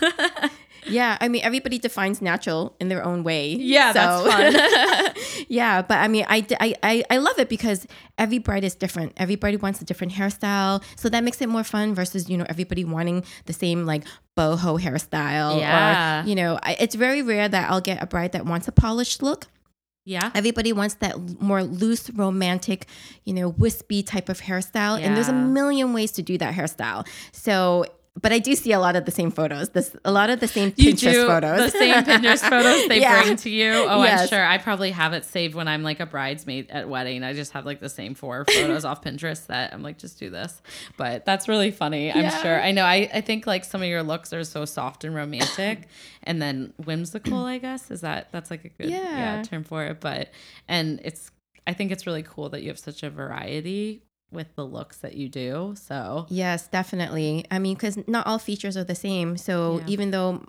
Yeah, 0.90 1.16
I 1.20 1.28
mean 1.28 1.42
everybody 1.42 1.78
defines 1.78 2.20
natural 2.20 2.74
in 2.80 2.88
their 2.88 3.04
own 3.04 3.22
way. 3.24 3.54
Yeah, 3.54 3.92
that's 3.92 4.22
fun. 4.26 5.14
yeah, 5.48 5.82
but 5.82 5.98
I 5.98 6.08
mean 6.08 6.26
I, 6.28 6.44
I 6.60 6.74
I 6.82 7.02
I 7.10 7.16
love 7.18 7.38
it 7.38 7.48
because 7.48 7.86
every 8.18 8.38
bride 8.38 8.64
is 8.64 8.74
different. 8.74 9.12
Everybody 9.16 9.56
wants 9.56 9.80
a 9.80 9.84
different 9.84 10.12
hairstyle, 10.12 10.82
so 10.96 11.08
that 11.08 11.24
makes 11.24 11.40
it 11.40 11.48
more 11.48 11.64
fun 11.64 11.94
versus 11.94 12.28
you 12.28 12.36
know 12.36 12.46
everybody 12.48 12.84
wanting 12.84 13.24
the 13.46 13.52
same 13.52 13.86
like 13.86 14.04
boho 14.36 14.80
hairstyle. 14.80 15.58
Yeah. 15.60 16.22
Or, 16.24 16.28
you 16.28 16.34
know, 16.34 16.58
I, 16.62 16.76
it's 16.80 16.94
very 16.94 17.22
rare 17.22 17.48
that 17.48 17.70
I'll 17.70 17.80
get 17.80 18.02
a 18.02 18.06
bride 18.06 18.32
that 18.32 18.46
wants 18.46 18.68
a 18.68 18.72
polished 18.72 19.22
look. 19.22 19.46
yeah. 20.04 20.30
Everybody 20.34 20.72
wants 20.72 20.94
that 20.96 21.40
more 21.40 21.62
loose, 21.62 22.10
romantic, 22.10 22.86
you 23.24 23.34
know, 23.34 23.48
wispy 23.50 24.02
type 24.02 24.28
of 24.28 24.40
hairstyle. 24.40 25.00
And 25.00 25.16
there's 25.16 25.28
a 25.28 25.32
million 25.32 25.92
ways 25.92 26.10
to 26.12 26.22
do 26.22 26.38
that 26.38 26.54
hairstyle. 26.54 27.06
So, 27.32 27.84
but 28.20 28.32
I 28.32 28.38
do 28.40 28.54
see 28.56 28.72
a 28.72 28.80
lot 28.80 28.96
of 28.96 29.04
the 29.04 29.10
same 29.12 29.30
photos. 29.30 29.68
This 29.70 29.94
a 30.04 30.10
lot 30.10 30.30
of 30.30 30.40
the 30.40 30.48
same 30.48 30.72
You 30.76 30.92
Pinterest 30.92 31.12
do 31.12 31.26
photos. 31.26 31.72
the 31.72 31.78
same 31.78 32.04
Pinterest 32.04 32.40
photos 32.48 32.88
they 32.88 33.00
Yeah. 33.02 33.22
bring 33.22 33.36
to 33.36 33.50
you. 33.50 33.72
Oh, 33.72 34.00
I'm 34.02 34.26
sure. 34.26 34.44
I 34.44 34.58
probably 34.58 34.90
have 34.90 35.12
it 35.12 35.24
saved 35.24 35.54
when 35.54 35.68
I'm 35.68 35.82
like 35.82 36.00
a 36.00 36.06
bridesmaid 36.06 36.70
at 36.70 36.88
wedding. 36.88 37.22
I 37.22 37.32
just 37.34 37.52
have 37.52 37.64
like 37.64 37.78
the 37.80 37.88
same 37.88 38.14
four 38.14 38.44
photos 38.50 38.84
off 38.84 39.02
Pinterest 39.02 39.46
that 39.46 39.72
I'm 39.72 39.82
like, 39.82 39.96
just 39.98 40.18
do 40.18 40.28
this. 40.28 40.60
But 40.96 41.24
that's 41.24 41.46
really 41.48 41.70
funny. 41.70 42.12
I'm 42.12 42.30
sure. 42.42 42.60
I 42.60 42.72
know. 42.72 42.84
I, 42.84 43.08
I 43.14 43.20
think 43.20 43.46
like 43.46 43.64
some 43.64 43.80
of 43.80 43.88
your 43.88 44.02
looks 44.02 44.32
are 44.32 44.42
so 44.44 44.64
soft 44.64 45.04
and 45.04 45.14
romantic, 45.14 45.86
and 46.24 46.42
then 46.42 46.72
whimsical. 46.84 47.44
I 47.44 47.58
guess 47.58 47.90
is 47.90 48.00
that 48.00 48.32
that's 48.32 48.50
like 48.50 48.64
a 48.64 48.68
good 48.70 48.90
yeah. 48.90 49.36
Yeah. 49.36 49.42
term 49.44 49.62
for 49.64 49.84
it. 49.84 50.00
But 50.00 50.30
and 50.66 51.00
it's 51.04 51.30
I 51.66 51.74
think 51.74 51.92
it's 51.92 52.06
really 52.06 52.24
cool 52.24 52.48
that 52.50 52.62
you 52.62 52.68
have 52.68 52.78
such 52.78 53.02
a 53.04 53.10
variety 53.10 54.02
with 54.32 54.54
the 54.56 54.64
looks 54.64 54.98
that 54.98 55.14
you 55.14 55.28
do. 55.28 55.74
So 55.76 56.26
Yes, 56.28 56.68
definitely. 56.68 57.44
I 57.50 57.58
mean, 57.58 57.74
because 57.74 57.98
not 58.06 58.26
all 58.26 58.38
features 58.38 58.76
are 58.76 58.84
the 58.84 58.94
same. 58.94 59.36
So 59.36 59.78
Yeah. 59.78 59.84
even 59.88 60.10
though 60.10 60.44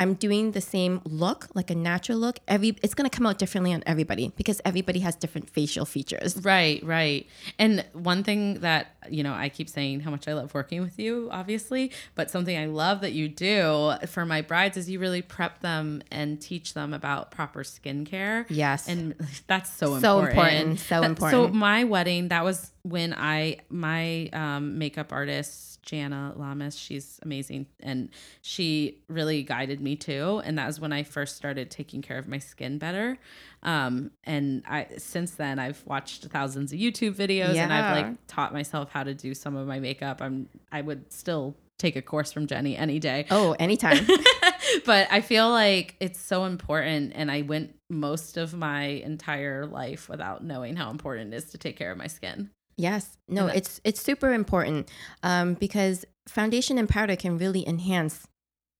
I'm 0.00 0.14
doing 0.14 0.52
the 0.52 0.60
same 0.60 1.00
look, 1.04 1.46
like 1.54 1.70
a 1.70 1.74
natural 1.74 2.18
look, 2.18 2.38
every 2.48 2.70
it's 2.82 2.94
gonna 2.94 3.10
come 3.10 3.26
out 3.26 3.38
differently 3.38 3.72
on 3.72 3.82
everybody 3.86 4.32
because 4.36 4.60
everybody 4.64 5.00
has 5.00 5.14
different 5.14 5.48
facial 5.50 5.84
features. 5.84 6.38
Right, 6.42 6.82
right. 6.82 7.26
And 7.58 7.84
one 7.92 8.24
thing 8.24 8.60
that, 8.60 8.88
you 9.08 9.22
know, 9.22 9.34
I 9.34 9.50
keep 9.50 9.68
saying 9.68 10.00
how 10.00 10.10
much 10.10 10.26
I 10.26 10.32
love 10.32 10.54
working 10.54 10.80
with 10.80 10.98
you, 10.98 11.28
obviously, 11.30 11.92
but 12.14 12.30
something 12.30 12.56
I 12.56 12.66
love 12.66 13.02
that 13.02 13.12
you 13.12 13.28
do 13.28 13.92
for 14.06 14.24
my 14.26 14.40
brides 14.40 14.76
is 14.76 14.88
you 14.90 14.98
really 14.98 15.22
prep 15.22 15.60
them 15.60 16.02
and 16.10 16.40
teach 16.40 16.72
them 16.74 16.94
about 16.94 17.30
proper 17.30 17.62
skincare. 17.62 18.46
Yes. 18.48 18.88
And 18.88 19.14
that's 19.46 19.70
so 19.70 20.00
So 20.00 20.20
important. 20.20 20.30
important, 20.30 20.78
so 20.80 21.00
That- 21.02 21.06
important. 21.10 21.48
So 21.52 21.54
my 21.54 21.84
wedding, 21.84 22.28
that 22.28 22.42
was 22.42 22.72
when 22.82 23.12
I 23.12 23.58
my 23.68 24.30
um, 24.32 24.78
makeup 24.78 25.12
artist 25.12 25.69
Jana 25.82 26.32
Lamas, 26.36 26.78
she's 26.78 27.18
amazing, 27.22 27.66
and 27.80 28.10
she 28.42 29.02
really 29.08 29.42
guided 29.42 29.80
me 29.80 29.96
too. 29.96 30.40
And 30.44 30.58
that 30.58 30.66
was 30.66 30.80
when 30.80 30.92
I 30.92 31.02
first 31.02 31.36
started 31.36 31.70
taking 31.70 32.02
care 32.02 32.18
of 32.18 32.28
my 32.28 32.38
skin 32.38 32.78
better. 32.78 33.18
Um, 33.62 34.10
and 34.24 34.62
I 34.66 34.86
since 34.98 35.32
then 35.32 35.58
I've 35.58 35.82
watched 35.86 36.24
thousands 36.26 36.72
of 36.72 36.78
YouTube 36.78 37.14
videos, 37.14 37.54
and 37.56 37.72
I've 37.72 37.96
like 37.96 38.26
taught 38.26 38.52
myself 38.52 38.90
how 38.90 39.04
to 39.04 39.14
do 39.14 39.34
some 39.34 39.56
of 39.56 39.66
my 39.66 39.80
makeup. 39.80 40.20
I'm 40.22 40.48
I 40.70 40.80
would 40.80 41.12
still 41.12 41.56
take 41.78 41.96
a 41.96 42.02
course 42.02 42.30
from 42.30 42.46
Jenny 42.46 42.76
any 42.76 42.98
day 42.98 43.26
Oh, 43.30 43.56
anytime. 43.58 44.06
but 44.84 45.08
I 45.10 45.22
feel 45.22 45.48
like 45.48 45.96
it's 45.98 46.20
so 46.20 46.44
important. 46.44 47.12
And 47.14 47.30
I 47.30 47.42
went 47.42 47.74
most 47.88 48.36
of 48.36 48.54
my 48.54 48.82
entire 48.84 49.66
life 49.66 50.08
without 50.08 50.44
knowing 50.44 50.76
how 50.76 50.90
important 50.90 51.32
it 51.32 51.38
is 51.38 51.50
to 51.52 51.58
take 51.58 51.76
care 51.76 51.90
of 51.90 51.96
my 51.98 52.06
skin. 52.06 52.50
Yes. 52.80 53.16
No, 53.28 53.46
that- 53.46 53.56
it's 53.58 53.80
it's 53.84 54.00
super 54.02 54.32
important 54.32 54.88
um, 55.22 55.54
because 55.54 56.04
foundation 56.28 56.78
and 56.78 56.88
powder 56.88 57.16
can 57.16 57.38
really 57.38 57.66
enhance, 57.66 58.26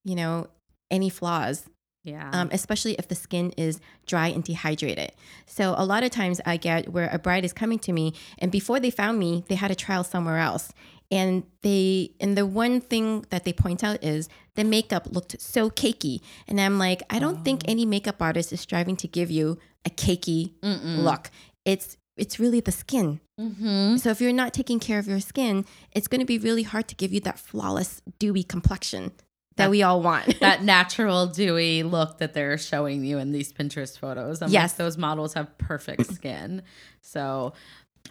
you 0.04 0.14
know, 0.14 0.48
any 0.90 1.10
flaws, 1.10 1.68
Yeah. 2.04 2.30
um, 2.32 2.48
especially 2.52 2.94
if 3.00 3.06
the 3.08 3.14
skin 3.14 3.52
is 3.56 3.80
dry 4.06 4.28
and 4.28 4.42
dehydrated. 4.44 5.12
So 5.46 5.74
a 5.76 5.84
lot 5.84 6.02
of 6.04 6.10
times 6.10 6.40
I 6.46 6.56
get 6.56 6.92
where 6.94 7.08
a 7.12 7.18
bride 7.18 7.44
is 7.44 7.52
coming 7.52 7.78
to 7.80 7.92
me 7.92 8.14
and 8.38 8.50
before 8.50 8.80
they 8.80 8.90
found 8.90 9.18
me, 9.18 9.44
they 9.48 9.56
had 9.56 9.70
a 9.70 9.74
trial 9.74 10.04
somewhere 10.04 10.38
else. 10.38 10.72
And 11.12 11.42
they 11.62 12.12
and 12.20 12.36
the 12.36 12.46
one 12.46 12.80
thing 12.80 13.24
that 13.30 13.42
they 13.44 13.52
point 13.52 13.82
out 13.82 13.98
is 14.02 14.28
the 14.54 14.62
makeup 14.64 15.08
looked 15.10 15.40
so 15.40 15.68
cakey. 15.68 16.20
And 16.48 16.60
I'm 16.60 16.78
like, 16.78 17.02
I 17.10 17.18
don't 17.18 17.44
think 17.44 17.62
any 17.66 17.84
makeup 17.84 18.22
artist 18.22 18.52
is 18.52 18.60
striving 18.60 18.96
to 19.02 19.08
give 19.08 19.28
you 19.30 19.58
a 19.84 19.90
cakey 19.90 20.52
look. 20.62 21.30
It's 21.64 21.96
it's 22.16 22.38
really 22.38 22.60
the 22.60 22.72
skin. 22.72 23.20
mm-hmm. 23.38 23.96
So 23.96 24.10
if 24.10 24.20
you're 24.20 24.32
not 24.32 24.52
taking 24.52 24.78
care 24.80 24.98
of 24.98 25.06
your 25.06 25.20
skin, 25.20 25.64
it's 25.92 26.08
going 26.08 26.20
to 26.20 26.26
be 26.26 26.38
really 26.38 26.62
hard 26.64 26.88
to 26.88 26.94
give 26.94 27.12
you 27.12 27.20
that 27.20 27.38
flawless, 27.38 28.02
dewy 28.18 28.42
complexion. 28.42 29.12
that 29.56 29.70
we 29.70 29.82
all 29.82 30.00
want. 30.02 30.38
that 30.40 30.62
natural 30.76 31.26
dewy 31.26 31.82
look 31.82 32.18
that 32.18 32.34
they're 32.34 32.58
showing 32.58 33.04
you 33.04 33.18
in 33.18 33.32
these 33.32 33.52
Pinterest 33.52 33.98
photos. 33.98 34.42
I'm 34.42 34.50
Yes. 34.50 34.72
like, 34.72 34.76
those 34.78 34.96
models 34.98 35.34
have 35.34 35.56
perfect 35.58 36.06
skin. 36.14 36.62
So, 37.02 37.52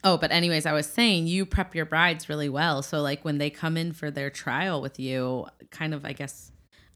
oh, 0.04 0.18
but 0.18 0.32
anyways, 0.32 0.66
I 0.66 0.74
was 0.74 0.86
saying 0.88 1.28
you 1.28 1.46
prep 1.46 1.74
your 1.76 1.86
brides 1.86 2.30
really 2.30 2.50
well. 2.50 2.82
So, 2.82 3.02
like 3.02 3.24
when 3.26 3.38
they 3.38 3.50
come 3.50 3.78
in 3.78 3.94
for 3.94 4.10
their 4.12 4.30
trial 4.30 4.82
with 4.82 5.00
you, 5.00 5.46
kind 5.72 5.94
of, 5.94 6.06
I 6.06 6.14
guess, 6.14 6.52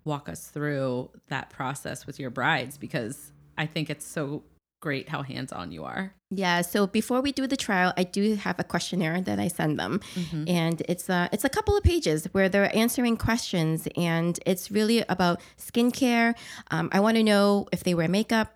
walk 0.05 0.27
us 0.29 0.47
through 0.47 1.09
that 1.29 1.49
process 1.49 2.05
with 2.05 2.19
your 2.19 2.29
brides 2.29 2.77
because 2.77 3.31
I 3.57 3.65
think 3.65 3.89
it's 3.89 4.05
so 4.05 4.43
great 4.83 5.07
how 5.07 5.21
hands 5.23 5.53
on 5.53 5.71
you 5.71 5.85
are. 5.85 6.13
Yeah, 6.29 6.59
so 6.61 6.87
before 6.87 7.21
we 7.21 7.31
do 7.31 7.47
the 7.47 7.55
trial, 7.55 7.93
I 7.95 8.03
do 8.03 8.35
have 8.35 8.59
a 8.59 8.65
questionnaire 8.65 9.21
that 9.21 9.39
I 9.39 9.47
send 9.47 9.79
them, 9.79 10.01
and 10.47 10.81
it's 10.89 11.07
a 11.07 11.29
it's 11.31 11.45
a 11.45 11.49
couple 11.57 11.77
of 11.77 11.83
pages 11.83 12.25
where 12.33 12.49
they're 12.49 12.75
answering 12.75 13.15
questions, 13.15 13.87
and 13.95 14.37
it's 14.45 14.69
really 14.69 14.99
about 15.07 15.39
skincare. 15.57 16.35
Um, 16.69 16.89
I 16.91 16.99
want 16.99 17.15
to 17.15 17.23
know 17.23 17.67
if 17.71 17.85
they 17.85 17.93
wear 17.93 18.09
makeup, 18.09 18.47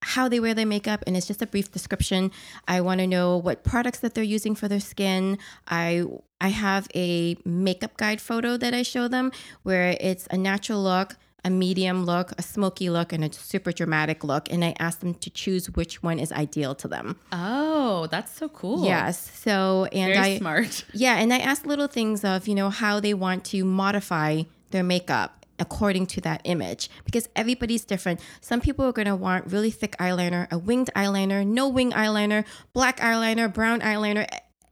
how 0.00 0.28
they 0.30 0.40
wear 0.40 0.54
their 0.54 0.70
makeup, 0.76 1.04
and 1.06 1.14
it's 1.14 1.26
just 1.26 1.42
a 1.42 1.46
brief 1.46 1.70
description. 1.70 2.30
I 2.66 2.80
want 2.80 3.00
to 3.00 3.06
know 3.06 3.36
what 3.36 3.62
products 3.62 3.98
that 4.00 4.14
they're 4.14 4.32
using 4.36 4.54
for 4.54 4.68
their 4.68 4.80
skin. 4.92 5.36
I 5.68 6.06
I 6.40 6.48
have 6.48 6.88
a 6.94 7.36
makeup 7.44 7.98
guide 7.98 8.20
photo 8.20 8.56
that 8.56 8.72
I 8.72 8.82
show 8.82 9.08
them 9.08 9.30
where 9.62 9.96
it's 10.00 10.26
a 10.30 10.38
natural 10.38 10.82
look 10.82 11.16
a 11.46 11.50
medium 11.50 12.04
look, 12.04 12.32
a 12.38 12.42
smoky 12.42 12.90
look, 12.90 13.12
and 13.12 13.24
a 13.24 13.32
super 13.32 13.70
dramatic 13.70 14.24
look. 14.24 14.52
And 14.52 14.64
I 14.64 14.74
asked 14.80 15.00
them 15.00 15.14
to 15.14 15.30
choose 15.30 15.70
which 15.70 16.02
one 16.02 16.18
is 16.18 16.32
ideal 16.32 16.74
to 16.74 16.88
them. 16.88 17.18
Oh, 17.30 18.08
that's 18.10 18.36
so 18.36 18.48
cool. 18.48 18.84
Yes. 18.84 19.30
So, 19.38 19.86
and 19.92 20.12
Very 20.12 20.34
I, 20.34 20.38
smart. 20.38 20.84
yeah, 20.92 21.16
and 21.16 21.32
I 21.32 21.38
asked 21.38 21.64
little 21.64 21.86
things 21.86 22.24
of, 22.24 22.48
you 22.48 22.56
know, 22.56 22.68
how 22.68 22.98
they 22.98 23.14
want 23.14 23.44
to 23.46 23.64
modify 23.64 24.42
their 24.72 24.82
makeup 24.82 25.46
according 25.58 26.06
to 26.06 26.20
that 26.20 26.40
image 26.44 26.90
because 27.04 27.28
everybody's 27.36 27.84
different. 27.84 28.20
Some 28.40 28.60
people 28.60 28.84
are 28.84 28.92
going 28.92 29.06
to 29.06 29.16
want 29.16 29.50
really 29.50 29.70
thick 29.70 29.96
eyeliner, 29.98 30.50
a 30.50 30.58
winged 30.58 30.90
eyeliner, 30.96 31.46
no 31.46 31.68
wing 31.68 31.92
eyeliner, 31.92 32.44
black 32.72 32.98
eyeliner, 32.98 33.50
brown 33.52 33.80
eyeliner. 33.80 34.26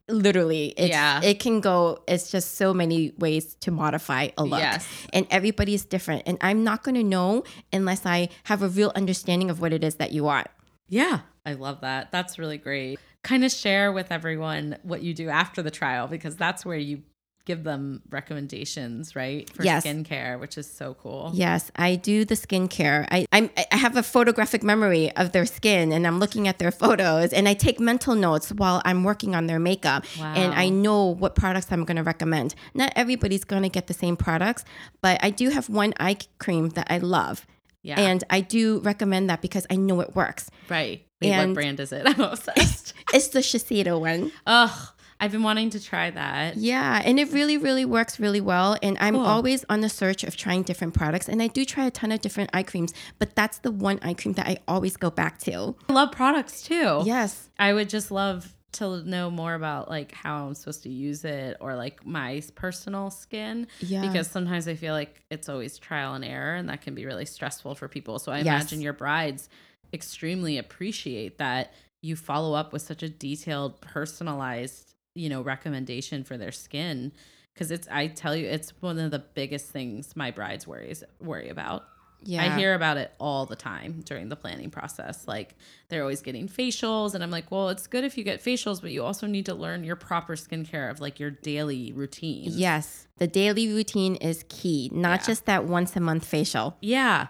Literally, 0.08 0.74
it's, 0.76 0.90
Yeah. 0.90 1.22
it 1.22 1.40
can 1.40 1.60
go. 1.60 2.02
It's 2.06 2.30
just 2.30 2.56
so 2.56 2.74
many 2.74 3.12
ways 3.18 3.54
to 3.60 3.70
modify 3.70 4.28
a 4.36 4.44
look, 4.44 4.60
Yes. 4.60 4.86
and 5.14 5.26
everybody's 5.30 5.84
different. 5.86 6.24
And 6.26 6.36
I'm 6.42 6.62
not 6.62 6.82
going 6.82 6.94
to 6.96 7.02
know 7.02 7.44
unless 7.72 8.04
I 8.04 8.28
have 8.44 8.62
a 8.62 8.68
real 8.68 8.92
understanding 8.94 9.48
of 9.50 9.60
what 9.60 9.72
it 9.72 9.82
is 9.82 9.94
that 9.96 10.12
you 10.12 10.24
want. 10.24 10.48
Yeah, 10.88 11.20
I 11.46 11.54
love 11.54 11.80
that. 11.80 12.12
That's 12.12 12.38
really 12.38 12.58
great. 12.58 12.98
Kind 13.22 13.44
of 13.46 13.50
share 13.50 13.90
with 13.92 14.12
everyone 14.12 14.76
what 14.82 15.00
you 15.02 15.14
do 15.14 15.30
after 15.30 15.62
the 15.62 15.70
trial 15.70 16.06
because 16.06 16.36
that's 16.36 16.66
where 16.66 16.76
you 16.76 17.02
give 17.46 17.62
them 17.64 18.00
recommendations, 18.10 19.14
right? 19.14 19.48
For 19.50 19.62
Yes. 19.64 19.84
skincare, 19.84 20.38
which 20.40 20.56
is 20.58 20.70
so 20.70 20.94
cool. 20.94 21.30
Yes, 21.34 21.70
I 21.76 21.96
do 21.96 22.24
the 22.24 22.34
skincare. 22.34 23.06
I 23.10 23.26
I'm, 23.32 23.50
I 23.72 23.76
have 23.76 23.96
a 23.96 24.02
photographic 24.02 24.62
memory 24.62 25.10
of 25.16 25.32
their 25.32 25.46
skin, 25.46 25.92
and 25.92 26.06
I'm 26.06 26.18
looking 26.18 26.48
at 26.48 26.58
their 26.58 26.70
photos, 26.82 27.32
and 27.32 27.48
I 27.48 27.54
take 27.54 27.78
mental 27.80 28.14
notes 28.14 28.50
while 28.52 28.82
I'm 28.84 29.04
working 29.04 29.34
on 29.34 29.46
their 29.46 29.58
makeup, 29.58 30.04
and 30.20 30.54
I 30.54 30.68
know 30.68 31.06
what 31.06 31.34
products 31.34 31.68
I'm 31.70 31.84
going 31.84 31.96
to 31.96 32.02
recommend. 32.02 32.54
Not 32.74 32.92
everybody's 32.96 33.44
going 33.44 33.62
to 33.62 33.68
get 33.68 33.86
the 33.86 33.94
same 33.94 34.16
products, 34.16 34.64
but 35.00 35.22
I 35.22 35.30
do 35.30 35.50
have 35.50 35.68
one 35.68 35.94
eye 36.00 36.16
cream 36.38 36.70
that 36.70 36.86
I 36.90 36.98
love, 36.98 37.46
Yeah. 37.82 38.00
and 38.00 38.24
I 38.30 38.40
do 38.40 38.80
recommend 38.80 39.28
that 39.30 39.42
because 39.42 39.66
I 39.70 39.76
know 39.76 40.00
it 40.00 40.14
works. 40.14 40.50
right. 40.68 41.06
Wait, 41.22 41.30
and- 41.30 41.50
what 41.52 41.54
brand 41.54 41.80
is 41.80 41.90
it? 41.92 42.02
I'm 42.06 42.20
obsessed. 42.20 42.92
It's 43.14 43.28
the 43.28 43.38
Shiseido 43.38 44.00
one. 44.00 44.32
Ugh, 44.44 44.88
I've 45.20 45.32
been 45.32 45.42
wanting 45.42 45.70
to 45.70 45.82
try 45.82 46.10
that. 46.10 46.56
Yeah, 46.56 47.00
and 47.04 47.18
it 47.18 47.32
really, 47.32 47.56
really 47.56 47.84
works 47.84 48.18
really 48.20 48.40
well. 48.40 48.76
And 48.82 48.96
I'm 49.00 49.14
Cool. 49.14 49.24
always 49.24 49.64
on 49.70 49.80
the 49.80 49.88
search 49.88 50.24
of 50.24 50.36
trying 50.36 50.62
different 50.64 50.94
products. 50.94 51.28
And 51.28 51.40
I 51.42 51.46
do 51.46 51.64
try 51.64 51.86
a 51.86 51.90
ton 51.90 52.12
of 52.12 52.20
different 52.20 52.50
eye 52.52 52.62
creams, 52.64 52.92
but 53.18 53.34
that's 53.36 53.58
the 53.58 53.70
one 53.70 53.98
eye 54.02 54.14
cream 54.14 54.34
that 54.34 54.46
I 54.46 54.58
always 54.68 54.96
go 54.96 55.10
back 55.10 55.38
to. 55.40 55.74
I 55.88 55.92
love 55.92 56.12
products 56.12 56.62
too. 56.62 57.02
Yes. 57.04 57.48
I 57.58 57.72
would 57.72 57.88
just 57.88 58.10
love 58.10 58.54
to 58.72 59.04
know 59.04 59.30
more 59.30 59.54
about 59.54 59.88
like 59.88 60.10
how 60.10 60.48
I'm 60.48 60.54
supposed 60.56 60.82
to 60.82 60.88
use 60.88 61.24
it 61.24 61.56
or 61.60 61.76
like 61.76 62.04
my 62.04 62.42
personal 62.56 63.08
skin. 63.10 63.68
Yeah. 63.80 64.00
Because 64.02 64.26
sometimes 64.28 64.66
I 64.66 64.74
feel 64.74 64.94
like 64.94 65.22
it's 65.30 65.48
always 65.48 65.78
trial 65.78 66.14
and 66.14 66.24
error 66.24 66.56
and 66.56 66.68
that 66.68 66.82
can 66.82 66.96
be 66.96 67.06
really 67.06 67.24
stressful 67.24 67.76
for 67.76 67.86
people. 67.86 68.18
So 68.18 68.32
I 68.32 68.38
Yes. 68.38 68.46
imagine 68.46 68.80
your 68.82 68.92
brides 68.94 69.48
extremely 69.92 70.58
appreciate 70.58 71.38
that 71.38 71.72
you 72.02 72.16
follow 72.16 72.52
up 72.54 72.72
with 72.72 72.82
such 72.82 73.02
a 73.04 73.08
detailed, 73.08 73.80
personalized, 73.80 74.93
you 75.14 75.28
know, 75.28 75.42
recommendation 75.42 76.24
for 76.24 76.36
their 76.36 76.52
skin. 76.52 77.12
Cause 77.56 77.70
it's 77.70 77.86
I 77.90 78.08
tell 78.08 78.34
you, 78.34 78.46
it's 78.46 78.72
one 78.80 78.98
of 78.98 79.10
the 79.12 79.20
biggest 79.20 79.68
things 79.70 80.16
my 80.16 80.30
brides 80.32 80.66
worries 80.66 81.04
worry 81.20 81.48
about. 81.48 81.84
Yeah. 82.26 82.42
I 82.42 82.58
hear 82.58 82.74
about 82.74 82.96
it 82.96 83.12
all 83.20 83.44
the 83.44 83.54
time 83.54 84.00
during 84.06 84.28
the 84.30 84.34
planning 84.34 84.70
process. 84.70 85.28
Like 85.28 85.54
they're 85.88 86.00
always 86.00 86.22
getting 86.22 86.48
facials, 86.48 87.14
and 87.14 87.22
I'm 87.22 87.30
like, 87.30 87.50
well, 87.50 87.68
it's 87.68 87.86
good 87.86 88.02
if 88.02 88.16
you 88.16 88.24
get 88.24 88.42
facials, 88.42 88.80
but 88.80 88.90
you 88.92 89.04
also 89.04 89.26
need 89.26 89.44
to 89.46 89.54
learn 89.54 89.84
your 89.84 89.94
proper 89.94 90.34
skincare 90.34 90.90
of 90.90 91.00
like 91.00 91.20
your 91.20 91.30
daily 91.30 91.92
routine. 91.92 92.44
Yes. 92.46 93.06
The 93.18 93.26
daily 93.26 93.68
routine 93.72 94.16
is 94.16 94.44
key, 94.48 94.90
not 94.92 95.20
Yeah. 95.20 95.26
just 95.26 95.44
that 95.44 95.64
once 95.66 95.94
a 95.96 96.00
month 96.00 96.24
facial. 96.24 96.76
Yeah. 96.80 97.26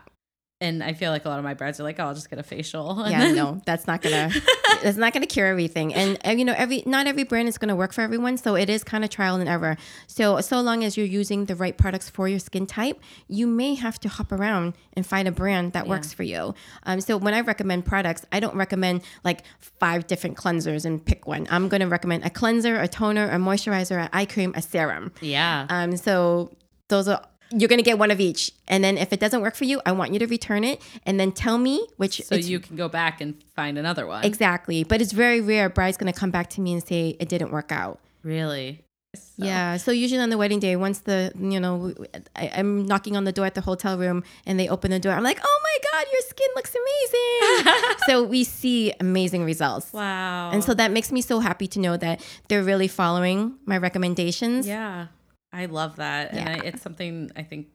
And 0.61 0.82
I 0.84 0.92
feel 0.94 1.11
like 1.11 1.25
a 1.25 1.28
lot 1.28 1.38
of 1.38 1.44
my 1.44 1.52
brides 1.54 1.80
are 1.80 1.82
like, 1.82 1.99
oh, 1.99 2.04
I'll 2.04 2.14
just 2.14 2.30
get 2.30 2.38
a 2.38 2.42
facial. 2.42 3.00
And 3.02 3.11
Yeah, 3.12 3.18
then- 3.20 3.34
no, 3.37 3.61
that's 3.66 3.87
not 3.87 4.00
gonna 4.02 4.30
that's 4.82 4.96
not 4.96 5.12
gonna 5.12 5.26
cure 5.26 5.46
everything. 5.46 5.92
And, 5.92 6.16
and 6.25 6.38
you 6.38 6.44
know, 6.44 6.54
every 6.56 6.82
not 6.87 7.06
every 7.06 7.25
brand 7.25 7.49
is 7.49 7.58
gonna 7.58 7.75
work 7.76 7.92
for 7.92 8.00
everyone. 8.02 8.38
So 8.38 8.54
it 8.54 8.70
is 8.70 8.84
kind 8.84 9.02
of 9.04 9.11
trial 9.11 9.34
and 9.37 9.49
error. 9.49 9.76
So 10.06 10.40
so 10.40 10.61
long 10.61 10.84
as 10.84 10.96
you're 10.96 11.06
using 11.06 11.46
the 11.46 11.56
right 11.56 11.76
products 11.76 12.08
for 12.08 12.28
your 12.28 12.38
skin 12.38 12.66
type, 12.66 13.00
you 13.28 13.46
may 13.46 13.75
have 13.75 13.99
to 14.00 14.08
hop 14.08 14.30
around 14.32 14.75
and 14.94 15.04
find 15.04 15.26
a 15.28 15.32
brand 15.32 15.73
that 15.73 15.87
works 15.88 16.12
for 16.14 16.23
you. 16.23 16.54
Um, 16.84 17.00
so 17.00 17.16
when 17.16 17.34
I 17.34 17.40
recommend 17.40 17.84
products, 17.84 18.25
I 18.32 18.38
don't 18.40 18.54
recommend 18.56 19.02
like 19.25 19.42
five 19.58 20.06
different 20.06 20.37
cleansers 20.37 20.84
and 20.84 21.04
pick 21.04 21.26
one. 21.26 21.46
I'm 21.50 21.68
gonna 21.68 21.88
recommend 21.88 22.25
a 22.25 22.30
cleanser, 22.30 22.80
a 22.80 22.87
toner, 22.88 23.28
a 23.28 23.37
moisturizer, 23.37 23.99
an 24.00 24.08
eye 24.12 24.25
cream, 24.26 24.52
a 24.56 24.62
serum. 24.62 25.12
yeah. 25.20 25.66
Um, 25.68 25.96
so 25.96 26.52
those 26.88 27.08
are 27.08 27.23
you're 27.58 27.68
gonna 27.68 27.82
get 27.82 27.99
one 27.99 28.11
of 28.11 28.20
each, 28.20 28.50
and 28.68 28.82
then 28.84 28.99
if 28.99 29.12
it 29.12 29.20
doesn't 29.20 29.40
work 29.40 29.54
for 29.54 29.64
you, 29.64 29.80
I 29.87 29.92
want 29.92 30.12
you 30.12 30.18
to 30.18 30.26
return 30.26 30.64
it 30.64 30.80
and 31.06 31.18
then 31.20 31.32
tell 31.32 31.58
me 31.58 31.87
which. 31.96 32.20
so 32.23 32.34
you 32.34 32.58
can 32.61 32.76
go 32.76 32.88
back 32.88 33.20
and 33.20 33.34
find 33.56 33.78
another 33.78 34.06
one. 34.06 34.25
exactly, 34.25 34.84
but 34.84 35.00
it's 35.00 35.12
very 35.12 35.40
rare. 35.40 35.68
Bride's 35.68 35.96
gonna 35.96 36.12
come 36.12 36.30
back 36.30 36.50
to 36.50 36.61
me 36.61 36.73
and 36.73 36.87
say 36.87 37.16
it 37.20 37.28
didn't 37.28 37.50
work 37.52 37.70
out. 37.73 37.99
really? 38.23 38.80
So- 39.16 39.44
Yeah. 39.46 39.76
So 39.76 39.92
usually 39.92 40.20
on 40.20 40.30
the 40.30 40.37
wedding 40.37 40.58
day, 40.58 40.75
once 40.75 40.99
the 41.00 41.30
you 41.38 41.61
know 41.61 41.94
I, 42.34 42.50
I'm 42.56 42.84
knocking 42.84 43.16
on 43.16 43.23
the 43.23 43.30
door 43.30 43.46
at 43.46 43.54
the 43.54 43.61
hotel 43.61 43.96
room 43.96 44.25
and 44.44 44.58
they 44.58 44.68
open 44.68 44.90
the 44.90 44.99
door, 44.99 45.12
I'm 45.12 45.23
like, 45.23 45.38
oh 45.40 45.61
my 45.68 45.76
god, 45.92 46.06
your 46.12 46.23
skin 46.23 46.49
looks 46.56 46.75
amazing. 46.82 47.94
so 48.08 48.25
we 48.25 48.42
see 48.42 48.92
amazing 48.99 49.44
results. 49.44 49.92
Wow. 49.92 50.50
And 50.52 50.64
so 50.64 50.75
that 50.75 50.90
makes 50.90 51.12
me 51.12 51.20
so 51.20 51.38
happy 51.38 51.68
to 51.68 51.78
know 51.78 51.96
that 51.96 52.26
they're 52.49 52.64
really 52.64 52.88
following 52.88 53.54
my 53.66 53.78
recommendations. 53.78 54.66
Yeah, 54.66 55.06
I 55.54 55.66
love 55.66 55.96
that, 55.96 56.32
and 56.32 56.49
I, 56.49 56.54
it's 56.66 56.82
something 56.82 57.30
I 57.37 57.42
think 57.44 57.68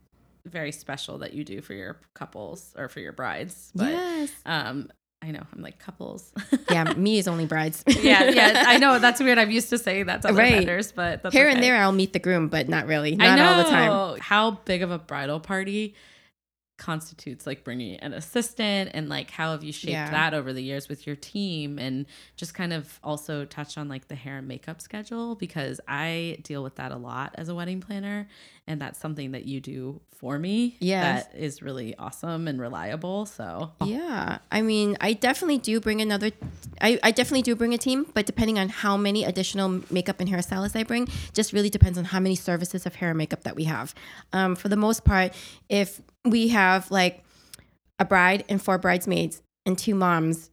very 0.45 0.71
special 0.71 1.19
that 1.19 1.33
you 1.33 1.43
do 1.43 1.61
for 1.61 1.73
your 1.73 1.99
couples 2.13 2.73
or 2.77 2.89
for 2.89 2.99
your 2.99 3.13
brides. 3.13 3.71
But 3.73 3.91
Yes. 3.91 4.31
um, 4.45 4.89
I 5.21 5.31
know 5.31 5.41
I'm 5.55 5.61
like 5.61 5.79
couples. 5.79 6.31
Yeah. 6.71 6.93
Me 6.93 7.17
is 7.19 7.27
only 7.27 7.45
brides. 7.45 7.83
yeah, 8.01 8.29
yeah. 8.29 8.63
I 8.67 8.77
know 8.77 8.99
that's 9.05 9.19
weird. 9.21 9.37
I'm 9.37 9.49
used 9.51 9.69
to 9.69 9.77
saying 9.77 10.05
that 10.07 10.21
to 10.23 10.29
other 10.29 10.37
Right. 10.37 10.53
vendors, 10.53 10.91
but 10.91 11.23
that's 11.23 11.33
Here 11.35 11.47
and 11.49 11.61
there, 11.63 11.75
I'll 11.77 11.91
meet 11.91 12.13
the 12.13 12.19
groom, 12.19 12.47
but 12.47 12.69
not 12.69 12.85
really. 12.87 13.13
I 13.13 13.35
Not 13.35 13.35
know 13.37 13.45
all 13.47 13.57
the 13.63 13.69
time. 13.69 14.19
how 14.21 14.51
big 14.65 14.81
of 14.81 14.91
a 14.91 14.99
bridal 14.99 15.39
party 15.39 15.95
constitutes 16.79 17.45
like 17.45 17.63
bringing 17.63 17.97
an 17.99 18.13
assistant 18.13 18.89
and 18.93 19.09
like 19.09 19.29
how 19.29 19.51
have 19.51 19.63
you 19.63 19.71
shaped 19.71 19.91
Yeah. 19.91 20.09
that 20.09 20.33
over 20.33 20.53
the 20.53 20.63
years 20.63 20.89
with 20.89 21.05
your 21.05 21.15
team 21.15 21.77
and 21.77 22.05
just 22.35 22.53
kind 22.55 22.73
of 22.73 22.99
also 23.03 23.45
touch 23.45 23.77
on 23.77 23.87
like 23.89 24.07
the 24.07 24.15
hair 24.15 24.37
and 24.37 24.47
makeup 24.47 24.81
schedule 24.81 25.35
because 25.35 25.79
I 25.87 26.37
deal 26.41 26.63
with 26.63 26.75
that 26.75 26.91
a 26.91 26.97
lot 26.97 27.35
as 27.35 27.49
a 27.49 27.53
wedding 27.55 27.81
planner 27.81 28.27
and 28.65 28.81
that's 28.81 28.97
something 28.99 29.33
that 29.33 29.45
you 29.45 29.59
do 29.59 29.99
for 30.15 30.39
me 30.39 30.77
Yes. 30.79 31.25
that 31.27 31.37
is 31.37 31.61
really 31.61 31.95
awesome 31.97 32.47
and 32.47 32.59
reliable 32.59 33.25
so 33.25 33.71
Yeah. 33.81 34.39
I 34.51 34.61
mean, 34.61 34.97
I 35.01 35.13
definitely 35.13 35.57
do 35.59 35.79
bring 35.79 36.01
another, 36.01 36.31
I, 36.81 36.99
I 37.03 37.11
definitely 37.11 37.41
do 37.43 37.55
bring 37.55 37.73
a 37.73 37.77
team, 37.77 38.05
but 38.13 38.25
depending 38.25 38.57
on 38.57 38.69
how 38.69 38.97
many 38.97 39.23
additional 39.25 39.81
makeup 39.91 40.19
and 40.19 40.29
hairstylists 40.29 40.75
I 40.75 40.83
bring, 40.83 41.07
just 41.33 41.51
really 41.53 41.69
depends 41.69 41.97
on 41.97 42.05
how 42.05 42.19
many 42.19 42.35
services 42.35 42.85
of 42.85 42.95
hair 42.95 43.09
and 43.09 43.17
makeup 43.17 43.43
that 43.43 43.55
we 43.55 43.65
have. 43.65 43.93
Um, 44.33 44.55
for 44.55 44.69
the 44.69 44.75
most 44.77 45.03
part, 45.03 45.33
if 45.69 46.01
we 46.25 46.49
have 46.49 46.89
like 46.91 47.23
a 47.99 48.05
bride 48.05 48.45
and 48.49 48.61
four 48.61 48.77
bridesmaids 48.77 49.41
and 49.65 49.77
two 49.77 49.93
moms, 49.95 50.49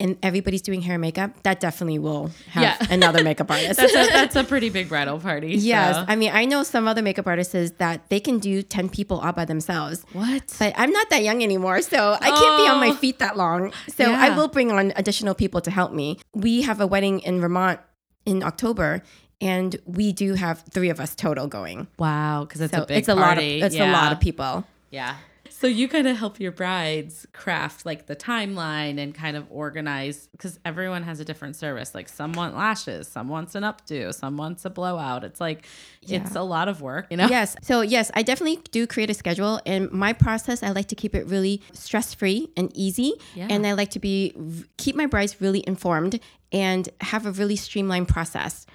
and 0.00 0.18
everybody's 0.22 0.62
doing 0.62 0.82
hair 0.82 0.94
and 0.94 1.00
makeup, 1.00 1.42
that 1.44 1.60
definitely 1.60 1.98
will 1.98 2.30
have 2.50 2.62
Yeah. 2.62 2.86
another 2.90 3.22
makeup 3.22 3.50
artist. 3.50 3.76
that's 3.78 3.92
a, 3.92 3.96
that's 4.12 4.36
a 4.36 4.44
pretty 4.44 4.68
big 4.70 4.88
bridal 4.88 5.18
party 5.20 5.54
Yes, 5.54 5.96
so. 5.96 6.04
I 6.08 6.16
mean 6.16 6.30
I 6.32 6.44
know 6.46 6.62
some 6.64 6.88
other 6.88 7.00
makeup 7.02 7.26
artists 7.26 7.70
that 7.78 8.08
they 8.10 8.18
can 8.20 8.38
do 8.38 8.62
ten 8.62 8.88
people 8.88 9.20
all 9.20 9.32
by 9.32 9.44
themselves. 9.44 10.04
what 10.12 10.54
But 10.58 10.74
I'm 10.76 10.90
not 10.90 11.10
that 11.10 11.22
young 11.22 11.42
anymore, 11.42 11.80
so 11.82 12.12
I 12.20 12.28
can't 12.30 12.58
be 12.64 12.68
on 12.68 12.80
my 12.80 12.90
Oh. 12.90 12.94
feet 12.94 13.18
that 13.20 13.36
long. 13.36 13.72
So 13.88 14.12
I 14.12 14.36
will 14.36 14.48
bring 14.48 14.72
on 14.72 14.92
additional 14.96 15.34
people 15.34 15.60
to 15.62 15.70
help 15.70 15.92
me. 15.92 16.18
We 16.34 16.62
have 16.62 16.80
a 16.80 16.86
wedding 16.86 17.20
in 17.20 17.40
Vermont 17.40 17.80
in 18.26 18.42
October, 18.42 19.02
and 19.40 19.76
we 19.86 20.12
do 20.12 20.34
have 20.34 20.64
three 20.70 20.90
of 20.90 20.98
us 21.00 21.14
total 21.14 21.46
going. 21.46 21.86
Wow, 21.98 22.44
because 22.44 22.60
it's 22.60 22.74
So 22.74 22.82
a 22.82 22.86
big 22.86 22.98
it's 22.98 23.08
a 23.08 23.14
lot 23.14 23.32
of 23.32 23.44
party. 23.44 23.62
it's 23.62 23.76
a 23.76 23.90
lot 23.90 24.12
of 24.12 24.18
people. 24.20 24.64
Yeah. 24.94 25.16
So 25.50 25.66
you 25.66 25.88
kind 25.88 26.06
of 26.08 26.16
help 26.16 26.40
your 26.40 26.52
brides 26.52 27.26
craft 27.32 27.86
like 27.86 28.06
the 28.06 28.16
timeline 28.16 28.98
and 28.98 29.14
kind 29.14 29.36
of 29.36 29.46
organize 29.50 30.26
because 30.32 30.58
everyone 30.64 31.02
has 31.04 31.20
a 31.20 31.24
different 31.24 31.54
service. 31.56 31.94
Like 31.94 32.08
some 32.08 32.32
want 32.32 32.56
lashes, 32.56 33.08
some 33.08 33.28
wants 33.28 33.54
an 33.54 33.62
updo, 33.62 34.12
some 34.14 34.36
wants 34.36 34.64
a 34.64 34.70
blowout. 34.70 35.22
It's 35.22 35.40
like 35.40 35.66
it's 36.02 36.34
a 36.34 36.42
lot 36.42 36.68
of 36.68 36.80
work, 36.80 37.06
you 37.10 37.16
know? 37.16 37.28
Yes. 37.28 37.56
So 37.62 37.82
yes, 37.82 38.10
I 38.14 38.22
definitely 38.22 38.60
do 38.72 38.86
create 38.86 39.10
a 39.10 39.14
schedule, 39.14 39.60
and 39.64 39.90
my 39.92 40.12
process 40.12 40.62
I 40.62 40.70
like 40.70 40.88
to 40.88 40.94
keep 40.94 41.14
it 41.14 41.26
really 41.26 41.60
stress 41.72 42.14
free 42.14 42.48
and 42.56 42.70
easy, 42.74 43.12
Yeah. 43.34 43.46
and 43.50 43.66
I 43.66 43.72
like 43.72 43.90
to 43.90 43.98
be 44.00 44.34
keep 44.76 44.96
my 44.96 45.06
brides 45.06 45.40
really 45.40 45.62
informed 45.66 46.20
and 46.52 46.88
have 47.00 47.26
a 47.26 47.32
really 47.32 47.56
streamlined 47.56 48.08
process. 48.08 48.66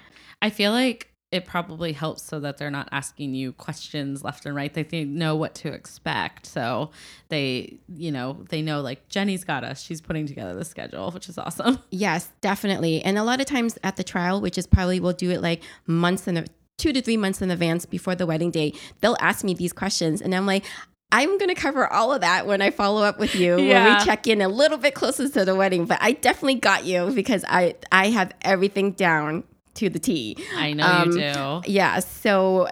I 0.42 0.50
feel 0.50 0.72
like 0.72 1.08
it 1.32 1.46
probably 1.46 1.92
helps 1.92 2.22
so 2.22 2.40
that 2.40 2.58
they're 2.58 2.70
not 2.70 2.88
asking 2.90 3.34
you 3.34 3.52
questions 3.52 4.24
left 4.24 4.46
and 4.46 4.56
right. 4.56 4.74
They 4.74 4.82
think 4.82 5.10
know 5.10 5.36
what 5.36 5.54
to 5.56 5.72
expect. 5.72 6.46
So 6.46 6.90
they, 7.28 7.78
you 7.94 8.10
know, 8.10 8.44
they 8.48 8.62
know 8.62 8.80
like 8.80 9.08
Jenny's 9.08 9.44
got 9.44 9.62
us. 9.62 9.80
She's 9.80 10.00
putting 10.00 10.26
together 10.26 10.54
the 10.54 10.64
schedule, 10.64 11.10
which 11.12 11.28
is 11.28 11.38
awesome. 11.38 11.78
Yes, 11.92 12.30
definitely. 12.40 13.02
And 13.02 13.18
a 13.18 13.22
lot 13.22 13.40
of 13.40 13.46
times 13.46 13.76
at 13.82 13.96
the 13.96 14.04
trial, 14.04 14.40
which 14.40 14.56
is 14.56 14.66
probably 14.66 15.00
we'll 15.00 15.12
do 15.12 15.30
it 15.30 15.42
like 15.42 15.62
months 15.86 16.26
in 16.26 16.46
two 16.78 16.92
to 16.92 17.02
three 17.02 17.16
months 17.16 17.42
in 17.42 17.50
advance 17.50 17.84
before 17.84 18.14
the 18.14 18.26
wedding 18.26 18.50
day, 18.50 18.72
they'll 19.00 19.16
ask 19.20 19.44
me 19.44 19.54
these 19.54 19.72
questions, 19.72 20.20
and 20.20 20.34
I'm 20.34 20.46
like. 20.46 20.64
I'm 21.12 21.38
going 21.38 21.48
to 21.48 21.56
cover 21.56 21.92
all 21.92 22.12
of 22.12 22.20
that 22.20 22.46
when 22.46 22.62
I 22.62 22.70
follow 22.70 23.02
up 23.02 23.18
with 23.18 23.34
you 23.34 23.56
when 23.56 23.98
we 23.98 24.04
check 24.04 24.28
in 24.28 24.40
a 24.40 24.46
little 24.48 24.78
bit 24.78 24.94
closer 24.94 25.28
to 25.28 25.44
the 25.44 25.56
wedding. 25.56 25.84
But 25.84 25.98
I 26.00 26.12
definitely 26.12 26.54
got 26.54 26.84
you 26.84 27.10
because 27.12 27.44
I 27.48 27.74
I 27.90 28.10
have 28.10 28.32
everything 28.42 28.92
down 28.92 29.42
to 29.80 29.90
the 29.90 29.98
T. 29.98 30.36
I 30.56 30.72
know 30.72 30.86
Um, 30.86 31.10
you 31.12 31.32
do. 31.32 31.62
Yeah, 31.66 31.98
so 32.00 32.68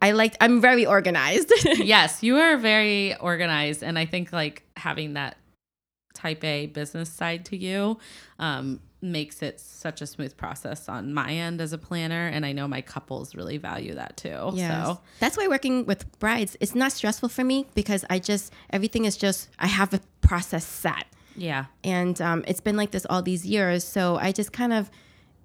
I 0.00 0.12
like 0.12 0.36
I'm 0.40 0.60
very 0.60 0.86
organized. 0.86 1.52
yes, 1.64 2.22
you 2.22 2.36
are 2.36 2.56
very 2.56 3.16
organized, 3.16 3.82
and 3.82 3.98
I 3.98 4.06
think 4.06 4.32
like 4.32 4.62
having 4.76 5.14
that 5.14 5.36
type 6.14 6.42
A 6.44 6.66
business 6.66 7.10
side 7.10 7.44
to 7.46 7.56
you 7.56 7.98
um, 8.38 8.80
makes 9.02 9.42
it 9.42 9.60
such 9.60 10.00
a 10.00 10.06
smooth 10.06 10.34
process 10.36 10.88
on 10.88 11.12
my 11.12 11.30
end 11.32 11.60
as 11.60 11.72
a 11.72 11.78
planner, 11.78 12.26
and 12.28 12.44
I 12.46 12.52
know 12.52 12.66
my 12.68 12.80
couples 12.82 13.34
really 13.34 13.58
value 13.58 13.94
that 13.94 14.16
too. 14.16 14.50
Yes. 14.54 14.86
So 14.86 15.00
That's 15.20 15.36
why 15.36 15.46
working 15.48 15.84
with 15.86 16.00
brides 16.18 16.56
it's 16.60 16.74
not 16.74 16.92
stressful 16.92 17.28
for 17.30 17.44
me 17.44 17.66
because 17.74 18.04
I 18.10 18.18
just 18.18 18.52
everything 18.70 19.04
is 19.04 19.16
just 19.16 19.48
I 19.58 19.66
have 19.66 19.92
a 19.94 20.00
process 20.20 20.64
set. 20.66 21.04
yeah, 21.36 21.66
and 21.84 22.20
um, 22.20 22.44
it's 22.48 22.60
been 22.60 22.76
like 22.76 22.90
this 22.92 23.06
all 23.10 23.22
these 23.22 23.44
years. 23.46 23.84
So 23.84 24.16
I 24.16 24.32
just 24.32 24.52
kind 24.52 24.72
of, 24.72 24.90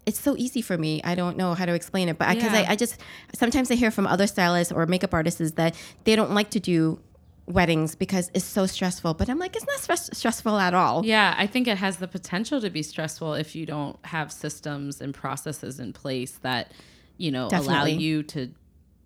it's 0.05 0.19
so 0.19 0.35
easy 0.37 0.61
for 0.61 0.77
me. 0.77 1.01
I 1.03 1.15
don't 1.15 1.37
know 1.37 1.53
how 1.53 1.65
to 1.65 1.73
explain 1.73 2.09
it, 2.09 2.17
but 2.17 2.29
because 2.29 2.51
Yeah. 2.53 2.65
I, 2.67 2.71
I 2.71 2.75
just 2.75 2.97
sometimes 3.33 3.69
I 3.71 3.75
hear 3.75 3.91
from 3.91 4.07
other 4.07 4.27
stylists 4.27 4.71
or 4.73 4.85
makeup 4.85 5.13
artists 5.13 5.39
is 5.41 5.53
that 5.53 5.75
they 6.05 6.15
don't 6.15 6.31
like 6.31 6.49
to 6.51 6.59
do 6.59 6.99
weddings 7.47 7.95
because 7.95 8.31
it's 8.33 8.45
so 8.45 8.65
stressful. 8.65 9.13
But 9.15 9.29
I'm 9.29 9.37
like, 9.39 9.55
it's 9.55 9.65
not 9.67 9.79
stress- 9.79 10.09
stressful 10.17 10.57
at 10.57 10.73
all. 10.73 11.05
yeah, 11.05 11.35
I 11.37 11.47
think 11.47 11.67
it 11.67 11.77
has 11.77 11.97
the 11.97 12.07
potential 12.07 12.61
to 12.61 12.69
be 12.69 12.81
stressful 12.83 13.33
if 13.33 13.55
you 13.55 13.65
don't 13.65 13.97
have 14.05 14.31
systems 14.31 15.01
and 15.01 15.13
processes 15.13 15.79
in 15.79 15.93
place 15.93 16.33
that 16.41 16.71
you 17.17 17.31
know 17.31 17.49
allow 17.51 17.85
you 17.85 18.23
to 18.23 18.49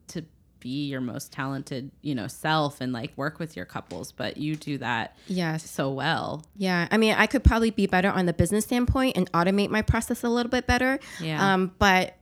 to 0.07 0.23
be 0.65 0.87
your 0.87 0.99
most 0.99 1.31
talented 1.31 1.91
you 2.01 2.15
know 2.15 2.25
self 2.25 2.81
and 2.81 2.91
like 2.91 3.15
work 3.15 3.37
with 3.37 3.55
your 3.55 3.65
couples. 3.65 4.11
But 4.11 4.37
you 4.37 4.55
do 4.55 4.79
that 4.79 5.15
Yes. 5.27 5.69
so 5.69 5.91
well. 5.91 6.43
Yeah. 6.57 6.87
I 6.89 6.97
mean, 6.97 7.13
I 7.13 7.27
could 7.27 7.43
probably 7.43 7.69
be 7.69 7.85
better 7.85 8.09
on 8.09 8.25
the 8.25 8.33
business 8.33 8.63
standpoint 8.65 9.15
and 9.15 9.31
automate 9.31 9.69
my 9.69 9.83
process 9.83 10.23
a 10.23 10.29
little 10.29 10.49
bit 10.49 10.65
better. 10.65 10.99
Yeah. 11.21 11.53
Um, 11.53 11.71
but 11.77 12.15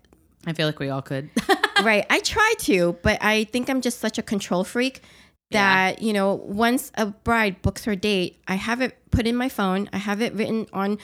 I 0.45 0.51
feel 0.51 0.67
like 0.67 0.79
we 0.79 0.89
all 0.89 1.01
could. 1.01 1.29
right. 1.83 2.05
I 2.09 2.19
try 2.19 2.53
to, 2.59 2.97
but 3.01 3.17
I 3.23 3.45
think 3.45 3.69
I'm 3.69 3.79
just 3.79 3.99
such 4.01 4.17
a 4.17 4.21
control 4.21 4.65
freak 4.65 5.01
that, 5.51 6.01
you 6.01 6.11
know, 6.11 6.33
once 6.33 6.91
a 6.95 7.05
bride 7.05 7.61
books 7.61 7.85
her 7.85 7.95
date, 7.95 8.41
I 8.47 8.55
have 8.55 8.81
it 8.81 8.97
put 9.11 9.25
in 9.25 9.35
my 9.37 9.47
phone, 9.47 9.87
I 9.93 9.97
have 9.99 10.21
it 10.21 10.33
written 10.33 10.65
on 10.73 10.97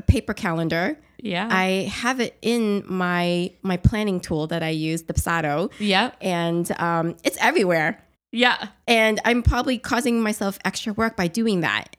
a 0.00 0.02
paper 0.02 0.34
calendar. 0.34 0.98
yeah. 1.18 1.46
I 1.50 1.90
have 2.02 2.18
it 2.20 2.34
in 2.42 2.82
my 2.88 3.52
my 3.62 3.76
planning 3.76 4.18
tool 4.20 4.46
that 4.48 4.62
I 4.62 4.70
use, 4.70 5.02
Dubsado, 5.02 5.70
Yeah. 5.78 6.10
and 6.20 6.66
um, 6.80 7.16
it's 7.24 7.36
everywhere. 7.40 8.02
Yeah. 8.32 8.68
And 8.88 9.20
I'm 9.24 9.42
probably 9.42 9.76
causing 9.78 10.22
myself 10.22 10.58
extra 10.64 10.92
work 10.94 11.16
by 11.16 11.26
doing 11.28 11.60
that. 11.60 11.96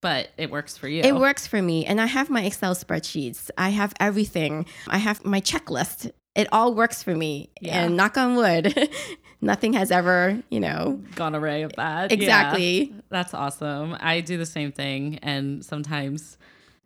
But 0.00 0.30
it 0.36 0.50
works 0.50 0.76
for 0.76 0.88
you. 0.88 1.02
It 1.02 1.14
works 1.14 1.46
for 1.46 1.60
me. 1.62 1.86
And 1.86 2.00
I 2.00 2.06
have 2.06 2.28
my 2.28 2.42
Excel 2.44 2.74
spreadsheets. 2.74 3.50
I 3.56 3.70
have 3.70 3.92
everything. 4.00 4.66
I 4.88 4.98
have 4.98 5.24
my 5.24 5.40
checklist. 5.40 6.10
It 6.34 6.48
all 6.52 6.74
works 6.74 7.02
for 7.02 7.14
me. 7.14 7.50
Yeah. 7.60 7.84
And 7.84 7.96
knock 7.96 8.16
on 8.18 8.34
wood, 8.36 8.74
nothing 9.40 9.72
has 9.74 9.90
ever, 9.90 10.42
you 10.50 10.58
know, 10.60 11.00
Gone 11.14 11.34
array 11.36 11.62
of 11.62 11.72
that. 11.76 12.12
exactly. 12.12 12.84
Yeah. 12.84 13.00
That's 13.08 13.32
awesome. 13.34 13.96
I 14.00 14.20
do 14.20 14.36
the 14.36 14.46
same 14.46 14.72
thing. 14.72 15.18
And 15.22 15.64
sometimes 15.64 16.36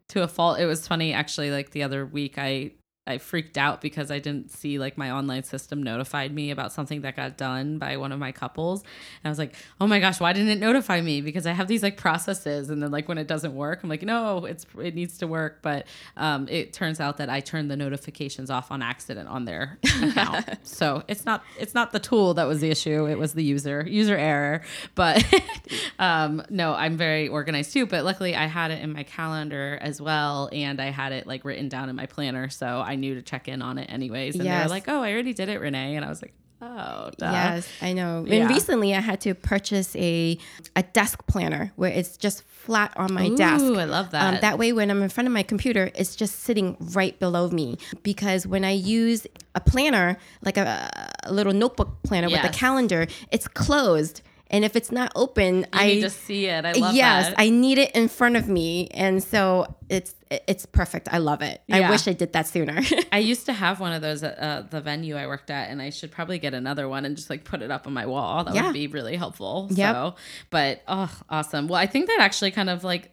to 0.09 0.23
a 0.23 0.29
fault, 0.29 0.59
it 0.59 0.67
was 0.67 0.87
funny 0.87 1.13
actually, 1.13 1.51
like 1.51 1.71
the 1.71 1.83
other 1.83 2.07
week, 2.07 2.39
I. 2.39 2.73
I 3.09 3.19
freaked 3.19 3.57
out 3.57 3.81
because 3.81 4.11
I 4.11 4.19
didn't 4.19 4.51
see 4.51 4.79
like 4.79 4.99
my 4.99 5.11
online 5.11 5.43
system 5.43 5.83
notified 5.83 6.33
me 6.33 6.51
about 6.51 6.73
something 6.73 7.01
that 7.01 7.17
got 7.17 7.39
done 7.39 7.79
by 7.79 7.97
one 7.97 8.13
of 8.13 8.19
my 8.19 8.33
couples. 8.33 8.83
And 8.83 9.29
I 9.29 9.31
was 9.31 9.39
like, 9.39 9.55
"Oh 9.81 9.87
my 9.87 9.99
gosh, 9.99 10.21
why 10.21 10.33
didn't 10.35 10.51
it 10.51 10.59
notify 10.59 11.01
me?" 11.01 11.23
Because 11.23 11.47
I 11.47 11.53
have 11.53 11.69
these 11.69 11.83
like 11.83 11.97
processes 11.97 12.69
and 12.69 12.83
then 12.83 12.91
like 12.91 13.09
when 13.09 13.17
it 13.17 13.27
doesn't 13.27 13.55
work, 13.55 13.81
I'm 13.83 13.89
like, 13.89 14.03
"No, 14.03 14.45
it's 14.45 14.67
it 14.79 14.95
needs 14.95 15.17
to 15.19 15.27
work." 15.27 15.61
But 15.63 15.87
um 16.17 16.47
it 16.49 16.73
turns 16.75 17.01
out 17.01 17.17
that 17.17 17.31
I 17.31 17.41
turned 17.41 17.71
the 17.71 17.77
notifications 17.77 18.51
off 18.51 18.71
on 18.71 18.83
accident 18.83 19.29
on 19.29 19.47
their 19.47 19.79
account. 20.03 20.47
so, 20.63 21.03
it's 21.09 21.25
not 21.25 21.43
it's 21.59 21.75
not 21.75 21.93
the 21.93 22.01
tool 22.01 22.35
that 22.35 22.45
was 22.45 22.61
the 22.61 22.71
issue, 22.71 23.07
it 23.07 23.19
was 23.19 23.33
the 23.33 23.43
user, 23.43 23.87
user 23.89 24.17
error. 24.17 24.61
But 24.95 25.25
um 25.99 26.43
no, 26.51 26.75
I'm 26.75 26.97
very 26.99 27.29
organized 27.29 27.73
too, 27.73 27.87
but 27.87 28.05
luckily 28.05 28.37
I 28.37 28.47
had 28.47 28.71
it 28.71 28.83
in 28.83 28.93
my 28.93 29.05
calendar 29.05 29.79
as 29.81 30.01
well 30.01 30.51
and 30.53 30.79
I 30.81 30.91
had 30.91 31.13
it 31.13 31.27
like 31.27 31.45
written 31.45 31.69
down 31.71 31.89
in 31.89 31.97
my 31.97 32.07
planner, 32.07 32.51
so 32.51 32.81
I 32.81 32.97
knew 32.99 33.15
to 33.15 33.23
check 33.23 33.49
in 33.49 33.63
on 33.63 33.79
it 33.79 33.87
anyways. 33.91 34.35
And 34.35 34.45
they 34.45 34.49
Yes. 34.49 34.65
were 34.65 34.71
like, 34.71 34.85
"Oh, 34.89 35.01
I 35.03 35.13
already 35.13 35.33
did 35.33 35.49
it, 35.49 35.61
Renee." 35.61 35.97
And 35.97 36.05
I 36.05 36.09
was 36.09 36.21
like, 36.21 36.35
"Oh, 36.61 37.11
duh. 37.17 37.31
Yes, 37.31 37.69
I 37.81 37.93
know. 37.95 38.25
Yeah. 38.27 38.43
And 38.43 38.51
recently 38.51 38.95
I 38.95 39.01
had 39.01 39.21
to 39.23 39.35
purchase 39.35 39.95
a 39.97 40.37
a 40.77 40.83
desk 40.83 41.27
planner 41.27 41.73
where 41.77 41.91
it's 41.91 42.17
just 42.17 42.43
flat 42.45 42.93
on 42.97 43.15
my 43.15 43.31
desk. 43.31 43.65
Ooh, 43.65 43.79
I 43.79 43.85
love 43.85 44.11
that. 44.11 44.35
Um, 44.35 44.41
that 44.43 44.59
way, 44.59 44.73
when 44.73 44.91
I'm 44.91 45.03
in 45.03 45.09
front 45.09 45.27
of 45.27 45.33
my 45.33 45.43
computer, 45.43 45.91
it's 45.95 46.15
just 46.15 46.41
sitting 46.41 46.77
right 46.93 47.19
below 47.19 47.49
me. 47.49 47.79
Because 48.03 48.47
when 48.47 48.65
I 48.65 48.73
use 48.73 49.27
a 49.55 49.61
planner, 49.61 50.19
like 50.43 50.59
a, 50.59 50.91
a 51.25 51.33
little 51.33 51.55
notebook 51.55 52.03
planner 52.03 52.29
with 52.29 52.45
a 52.45 52.51
calendar, 52.51 53.07
it's 53.31 53.49
closed. 53.49 54.21
And 54.51 54.65
if 54.65 54.77
it's 54.77 54.91
not 54.91 55.13
open, 55.15 55.59
You 55.59 55.65
I 55.73 55.87
need 55.87 56.01
to 56.03 56.11
see 56.11 56.47
it. 56.47 56.65
I 56.65 56.73
love 56.73 56.95
yes, 56.95 57.27
that. 57.29 57.35
I 57.39 57.51
need 57.51 57.79
it 57.79 57.95
in 57.95 58.09
front 58.09 58.37
of 58.37 58.49
me, 58.49 58.89
and 58.93 59.23
so 59.23 59.75
it's 59.89 60.15
it's 60.31 60.67
perfect. 60.67 61.09
I 61.13 61.19
love 61.19 61.43
it. 61.43 61.63
Yeah. 61.67 61.77
I 61.89 61.91
wish 61.91 62.07
I 62.09 62.13
did 62.13 62.33
that 62.35 62.47
sooner. 62.47 62.81
I 63.13 63.19
used 63.19 63.47
to 63.47 63.53
have 63.53 63.81
one 63.81 63.93
of 63.93 64.03
those 64.03 64.23
at 64.23 64.39
uh, 64.39 64.63
the 64.63 64.81
venue 64.81 65.17
I 65.17 65.27
worked 65.27 65.51
at, 65.51 65.71
and 65.71 65.81
I 65.83 65.91
should 65.91 66.11
probably 66.11 66.39
get 66.39 66.55
another 66.55 66.89
one 66.89 67.05
and 67.05 67.17
just 67.17 67.31
like 67.31 67.45
put 67.45 67.63
it 67.63 67.71
up 67.71 67.87
on 67.87 67.93
my 67.93 68.07
wall. 68.07 68.45
That 68.45 68.55
Yeah. 68.55 68.67
would 68.67 68.75
be 68.75 68.87
really 68.87 69.17
helpful. 69.17 69.69
Yep. 69.71 69.95
So, 69.95 70.15
but 70.51 70.83
oh, 70.89 71.11
awesome. 71.29 71.69
Well, 71.69 71.81
I 71.81 71.87
think 71.87 72.07
that 72.09 72.19
actually 72.21 72.51
kind 72.51 72.71
of 72.71 72.85
like 72.85 73.11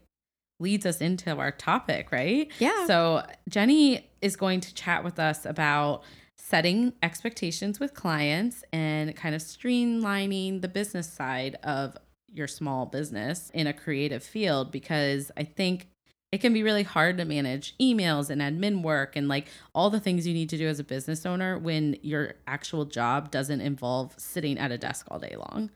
leads 0.59 0.85
us 0.85 0.99
into 1.01 1.35
our 1.37 1.51
topic, 1.51 2.11
right? 2.11 2.49
Yeah. 2.59 2.87
So, 2.87 3.23
Jenny 3.49 4.09
is 4.21 4.35
going 4.35 4.61
to 4.61 4.73
chat 4.73 5.03
with 5.03 5.19
us 5.19 5.45
about 5.45 6.03
setting 6.47 6.93
expectations 7.01 7.79
with 7.79 7.93
clients 7.93 8.63
and 8.71 9.15
kind 9.15 9.33
of 9.33 9.41
streamlining 9.41 10.61
the 10.61 10.67
business 10.67 11.11
side 11.11 11.57
of 11.63 11.97
your 12.31 12.47
small 12.47 12.85
business 12.85 13.49
in 13.53 13.65
a 13.65 13.73
creative 13.73 14.23
field 14.23 14.71
because 14.71 15.31
I 15.37 15.43
think 15.43 15.87
it 16.31 16.41
can 16.41 16.53
be 16.53 16.61
really 16.61 16.83
hard 16.83 17.17
to 17.17 17.25
manage 17.25 17.75
emails 17.79 18.29
and 18.29 18.41
admin 18.41 18.83
work 18.83 19.15
and 19.15 19.27
like 19.27 19.47
all 19.73 19.89
the 19.89 19.99
things 19.99 20.27
you 20.27 20.33
need 20.33 20.49
to 20.49 20.57
do 20.57 20.67
as 20.67 20.79
a 20.79 20.83
business 20.83 21.25
owner 21.25 21.57
when 21.57 21.97
your 22.01 22.35
actual 22.45 22.85
job 22.85 23.31
doesn't 23.31 23.61
involve 23.61 24.13
sitting 24.17 24.59
at 24.59 24.71
a 24.71 24.77
desk 24.77 25.07
all 25.09 25.19
day 25.19 25.35
long 25.37 25.71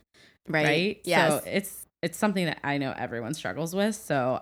right? 0.49 0.99
Yes. 1.03 1.43
So 1.43 1.49
it's 1.49 1.85
it's 2.01 2.17
something 2.17 2.45
that 2.45 2.59
I 2.63 2.77
know 2.77 2.93
everyone 2.97 3.33
struggles 3.33 3.75
with. 3.75 3.95
So 3.95 4.41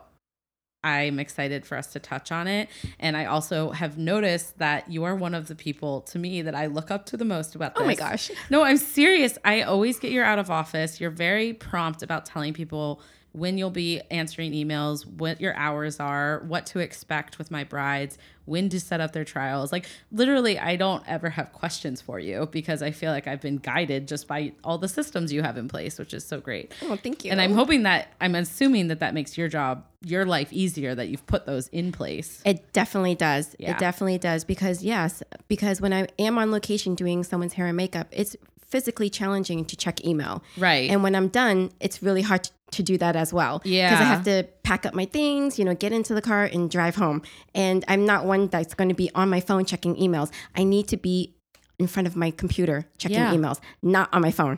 I'm 0.84 1.20
excited 1.20 1.66
for 1.66 1.78
us 1.78 1.88
to 1.94 2.00
touch 2.00 2.32
on 2.32 2.48
it. 2.48 2.70
And 3.00 3.18
I 3.18 3.26
also 3.26 3.72
have 3.72 3.98
noticed 3.98 4.58
that 4.60 4.90
you 4.90 5.04
are 5.04 5.16
one 5.16 5.34
of 5.34 5.48
the 5.48 5.56
people 5.56 6.02
to 6.02 6.20
me 6.20 6.42
that 6.42 6.56
I 6.56 6.68
look 6.68 6.92
up 6.92 7.06
to 7.08 7.18
the 7.18 7.26
most 7.26 7.56
about 7.56 7.76
this. 7.76 7.84
oh 7.84 7.86
my 7.86 7.96
gosh. 7.96 8.32
No, 8.50 8.64
I'm 8.64 8.78
serious. 8.78 9.38
I 9.44 9.64
always 9.64 10.00
get 10.00 10.12
your 10.12 10.24
out 10.24 10.40
of 10.40 10.50
office. 10.50 11.02
You're 11.02 11.10
very 11.10 11.54
prompt 11.54 12.04
about 12.04 12.26
telling 12.26 12.54
people 12.54 13.02
when 13.38 13.58
you'll 13.58 13.70
be 13.70 14.02
answering 14.10 14.52
emails, 14.52 15.06
what 15.06 15.40
your 15.40 15.56
hours 15.56 16.00
are, 16.00 16.44
what 16.48 16.66
to 16.68 16.80
expect 16.80 17.38
with 17.38 17.52
my 17.52 17.64
brides, 17.64 18.18
when 18.46 18.70
to 18.70 18.80
set 18.80 19.00
up 19.02 19.12
their 19.12 19.26
trials. 19.26 19.72
Like 19.72 19.86
literally, 20.12 20.58
I 20.58 20.76
don't 20.76 21.04
ever 21.08 21.30
have 21.30 21.54
questions 21.54 22.02
for 22.02 22.20
you 22.20 22.48
because 22.52 22.82
I 22.82 22.92
feel 22.92 23.12
like 23.12 23.28
I've 23.28 23.42
been 23.42 23.58
guided 23.58 24.08
just 24.08 24.28
by 24.28 24.54
all 24.64 24.78
the 24.78 24.88
systems 24.88 25.32
you 25.32 25.44
have 25.44 25.58
in 25.58 25.68
place, 25.68 26.00
which 26.00 26.14
is 26.14 26.26
so 26.26 26.40
great. 26.40 26.74
Oh, 26.82 26.96
thank 26.96 27.26
you. 27.26 27.32
And 27.32 27.40
I'm 27.40 27.54
hoping 27.54 27.84
that 27.84 28.14
I'm 28.20 28.36
assuming 28.36 28.88
that 28.88 29.02
that 29.02 29.14
makes 29.14 29.38
your 29.38 29.50
job, 29.50 29.86
your 30.02 30.26
life 30.26 30.52
easier 30.52 30.96
that 30.96 31.10
you've 31.10 31.26
put 31.28 31.46
those 31.46 31.68
in 31.68 31.92
place. 31.92 32.42
It 32.46 32.74
definitely 32.74 33.16
does. 33.16 33.56
Yeah. 33.60 33.72
It 33.72 33.80
definitely 33.80 34.18
does 34.18 34.44
because 34.46 34.84
yes, 34.84 35.22
because 35.48 35.82
when 35.82 35.94
I 35.94 36.08
am 36.18 36.38
on 36.38 36.52
location 36.52 36.96
doing 36.96 37.24
someone's 37.24 37.54
hair 37.54 37.68
and 37.68 37.78
makeup, 37.78 38.08
it's 38.12 38.36
physically 38.66 39.10
challenging 39.10 39.64
to 39.66 39.76
check 39.76 40.04
email. 40.06 40.44
Right. 40.58 40.90
And 40.90 41.02
when 41.02 41.16
I'm 41.16 41.30
done, 41.30 41.72
it's 41.80 42.04
really 42.04 42.22
hard 42.22 42.44
to, 42.46 42.52
to 42.72 42.84
do 42.84 42.98
that 42.98 43.16
as 43.16 43.32
well. 43.34 43.62
Yeah. 43.64 43.90
Because 43.90 44.02
I 44.02 44.10
have 44.10 44.24
to 44.26 44.48
pack 44.64 44.86
up 44.86 44.94
my 44.94 45.06
things, 45.06 45.58
you 45.58 45.66
know, 45.66 45.74
get 45.74 45.92
into 45.94 46.14
the 46.14 46.22
car 46.22 46.46
and 46.46 46.70
drive 46.70 46.96
home. 46.96 47.22
And 47.56 47.84
I'm 47.88 48.06
not 48.06 48.26
one 48.26 48.48
that's 48.48 48.74
going 48.74 48.90
to 48.90 48.96
be 48.96 49.10
on 49.16 49.30
my 49.30 49.40
phone 49.40 49.66
checking 49.66 49.96
emails. 49.96 50.32
I 50.56 50.64
need 50.64 50.88
to 50.90 50.98
be 50.98 51.36
in 51.80 51.88
front 51.88 52.08
of 52.08 52.16
my 52.16 52.32
computer 52.32 52.86
checking 52.98 53.18
Yeah. 53.18 53.34
emails, 53.34 53.60
not 53.82 54.10
on 54.14 54.22
my 54.22 54.32
phone. 54.32 54.58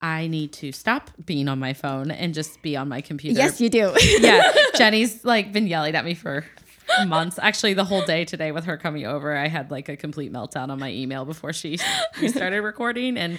I 0.00 0.28
need 0.28 0.52
to 0.54 0.70
stop 0.70 1.10
being 1.26 1.48
on 1.48 1.58
my 1.58 1.72
phone 1.72 2.12
and 2.12 2.32
just 2.32 2.62
be 2.62 2.76
on 2.76 2.88
my 2.88 3.00
computer. 3.00 3.36
Yes, 3.36 3.60
you 3.60 3.68
do. 3.68 3.92
yeah, 4.20 4.52
Jenny's 4.76 5.24
like 5.24 5.52
been 5.52 5.66
yelling 5.66 5.96
at 5.96 6.04
me 6.04 6.14
for 6.14 6.44
months. 7.06 7.38
Actually, 7.40 7.74
the 7.74 7.84
whole 7.84 8.02
day 8.02 8.24
today 8.24 8.52
with 8.52 8.64
her 8.64 8.76
coming 8.76 9.06
over, 9.06 9.36
I 9.36 9.48
had 9.48 9.70
like 9.70 9.88
a 9.88 9.96
complete 9.96 10.32
meltdown 10.32 10.70
on 10.70 10.78
my 10.78 10.90
email 10.90 11.24
before 11.24 11.52
she 11.52 11.78
we 12.20 12.28
started 12.28 12.62
recording, 12.62 13.16
and 13.16 13.38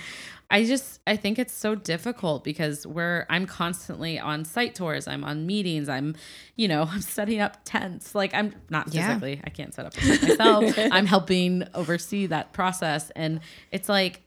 I 0.51 0.63
just 0.63 0.99
I 1.05 1.15
think 1.15 1.37
it's 1.39 1.53
so 1.53 1.75
difficult 1.75 2.43
because 2.43 2.85
we're 2.87 3.25
I'm 3.29 3.45
constantly 3.45 4.17
on 4.19 4.45
site 4.45 4.75
tours, 4.75 5.07
I'm 5.07 5.23
on 5.23 5.45
meetings, 5.45 5.89
I'm 5.89 6.15
you 6.55 6.67
know 6.67 6.83
I'm 6.89 7.01
setting 7.01 7.39
up 7.39 7.57
tents. 7.65 8.15
Like 8.15 8.33
I'm 8.33 8.53
not 8.69 8.93
Yeah. 8.93 9.07
physically, 9.07 9.41
I 9.43 9.49
can't 9.49 9.73
set 9.73 9.85
up 9.85 9.95
myself. 9.97 10.65
I'm 10.91 11.05
helping 11.05 11.63
oversee 11.73 12.25
that 12.27 12.53
process, 12.53 13.11
and 13.15 13.41
it's 13.71 13.89
like 13.89 14.21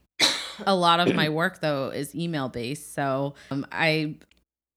a 0.66 0.74
lot 0.74 1.00
of 1.00 1.14
my 1.14 1.28
work 1.28 1.60
though 1.60 1.88
is 1.88 2.14
email 2.14 2.48
based. 2.48 2.94
So 2.94 3.34
um, 3.50 3.66
I 3.72 4.16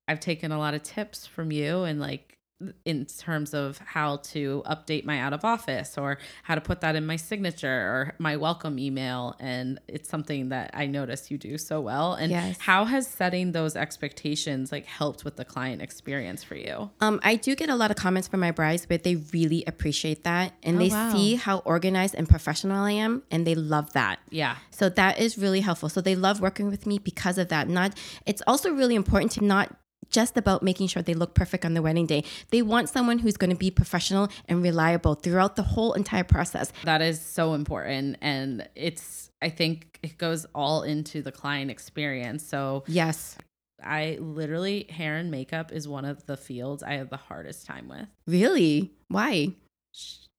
I've 0.07 0.19
taken 0.19 0.51
a 0.51 0.57
lot 0.57 0.73
of 0.73 0.83
tips 0.83 1.25
from 1.27 1.51
you 1.51 1.83
and 1.83 1.99
like 1.99 2.37
in 2.85 3.05
terms 3.05 3.53
of 3.53 3.77
how 3.79 4.15
to 4.17 4.63
update 4.65 5.03
my 5.03 5.19
out 5.19 5.33
of 5.33 5.43
office 5.43 5.97
or 5.97 6.17
how 6.43 6.55
to 6.55 6.61
put 6.61 6.79
that 6.79 6.95
in 6.95 7.05
my 7.05 7.17
signature 7.17 7.67
or 7.69 8.15
my 8.17 8.37
welcome 8.37 8.79
email 8.79 9.35
and 9.41 9.77
it's 9.89 10.07
something 10.07 10.47
that 10.49 10.71
I 10.73 10.85
notice 10.85 11.29
you 11.29 11.37
do 11.37 11.57
so 11.57 11.81
well 11.81 12.13
and 12.13 12.31
Yes. 12.31 12.57
how 12.59 12.85
has 12.85 13.07
setting 13.07 13.51
those 13.51 13.75
expectations 13.75 14.71
like 14.71 14.85
helped 14.85 15.25
with 15.25 15.35
the 15.35 15.43
client 15.43 15.81
experience 15.81 16.43
for 16.45 16.55
you 16.55 16.89
Um, 17.01 17.19
I 17.23 17.35
do 17.35 17.55
get 17.57 17.69
a 17.69 17.75
lot 17.75 17.91
of 17.91 17.97
comments 17.97 18.29
from 18.29 18.39
my 18.39 18.51
brides, 18.51 18.85
but 18.85 19.03
they 19.03 19.15
really 19.33 19.65
appreciate 19.67 20.23
that. 20.23 20.53
And 20.63 20.77
Oh, 20.77 20.79
they 20.79 20.89
wow. 20.89 21.11
see 21.11 21.35
how 21.35 21.57
organized 21.59 22.15
and 22.15 22.27
professional 22.27 22.77
I 22.83 22.91
am, 22.91 23.23
and 23.31 23.45
they 23.45 23.55
love 23.55 23.91
that. 23.93 24.19
yeah 24.29 24.55
So 24.71 24.87
that 24.89 25.19
is 25.19 25.37
really 25.37 25.59
helpful. 25.59 25.89
So 25.89 25.99
they 25.99 26.15
love 26.15 26.39
working 26.39 26.67
with 26.69 26.85
me 26.85 26.99
because 26.99 27.37
of 27.37 27.49
that. 27.49 27.67
Not 27.67 27.97
it's 28.25 28.41
also 28.47 28.71
really 28.71 28.95
important 28.95 29.33
to 29.33 29.43
not 29.43 29.75
just 30.09 30.37
about 30.37 30.63
making 30.63 30.87
sure 30.87 31.01
they 31.01 31.13
look 31.13 31.33
perfect 31.33 31.65
on 31.65 31.73
the 31.73 31.81
wedding 31.81 32.05
day. 32.05 32.23
They 32.51 32.61
want 32.61 32.89
someone 32.89 33.19
who's 33.19 33.37
going 33.37 33.49
to 33.51 33.55
be 33.55 33.71
professional 33.71 34.29
and 34.47 34.61
reliable 34.63 35.15
throughout 35.15 35.55
the 35.55 35.63
whole 35.63 35.93
entire 35.93 36.23
process. 36.23 36.71
that 36.83 37.01
is 37.01 37.19
so 37.21 37.53
important 37.53 38.17
and 38.21 38.67
it's 38.75 39.29
I 39.41 39.49
think 39.49 39.99
it 40.03 40.17
goes 40.17 40.45
all 40.55 40.83
into 40.83 41.21
the 41.21 41.31
client 41.31 41.69
experience 41.71 42.45
so 42.45 42.83
Yes. 42.87 43.37
I 43.83 44.17
literally 44.21 44.87
hair 44.89 45.17
and 45.17 45.29
makeup 45.29 45.71
is 45.71 45.87
one 45.87 46.05
of 46.05 46.25
the 46.25 46.37
fields 46.37 46.81
I 46.81 46.93
have 46.93 47.09
the 47.09 47.17
hardest 47.17 47.65
time 47.65 47.87
with 47.89 48.07
Really? 48.27 48.91
Why? 49.09 49.53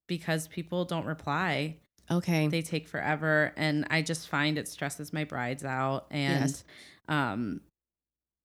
because 0.08 0.46
people 0.48 0.84
don't 0.84 1.06
reply. 1.06 1.76
Okay. 2.10 2.46
They 2.48 2.62
take 2.62 2.88
forever 2.88 3.52
and 3.56 3.86
I 3.90 4.02
just 4.02 4.28
find 4.28 4.58
it 4.58 4.68
stresses 4.68 5.12
my 5.12 5.24
brides 5.24 5.64
out 5.64 6.06
and 6.10 6.40
Yes. 6.50 6.64
um 7.08 7.60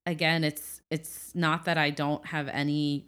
again 0.06 0.44
it's 0.44 0.82
it's 0.90 1.34
not 1.36 1.66
that 1.66 1.78
I 1.78 1.90
don't 1.90 2.26
have 2.28 2.48
any 2.48 3.08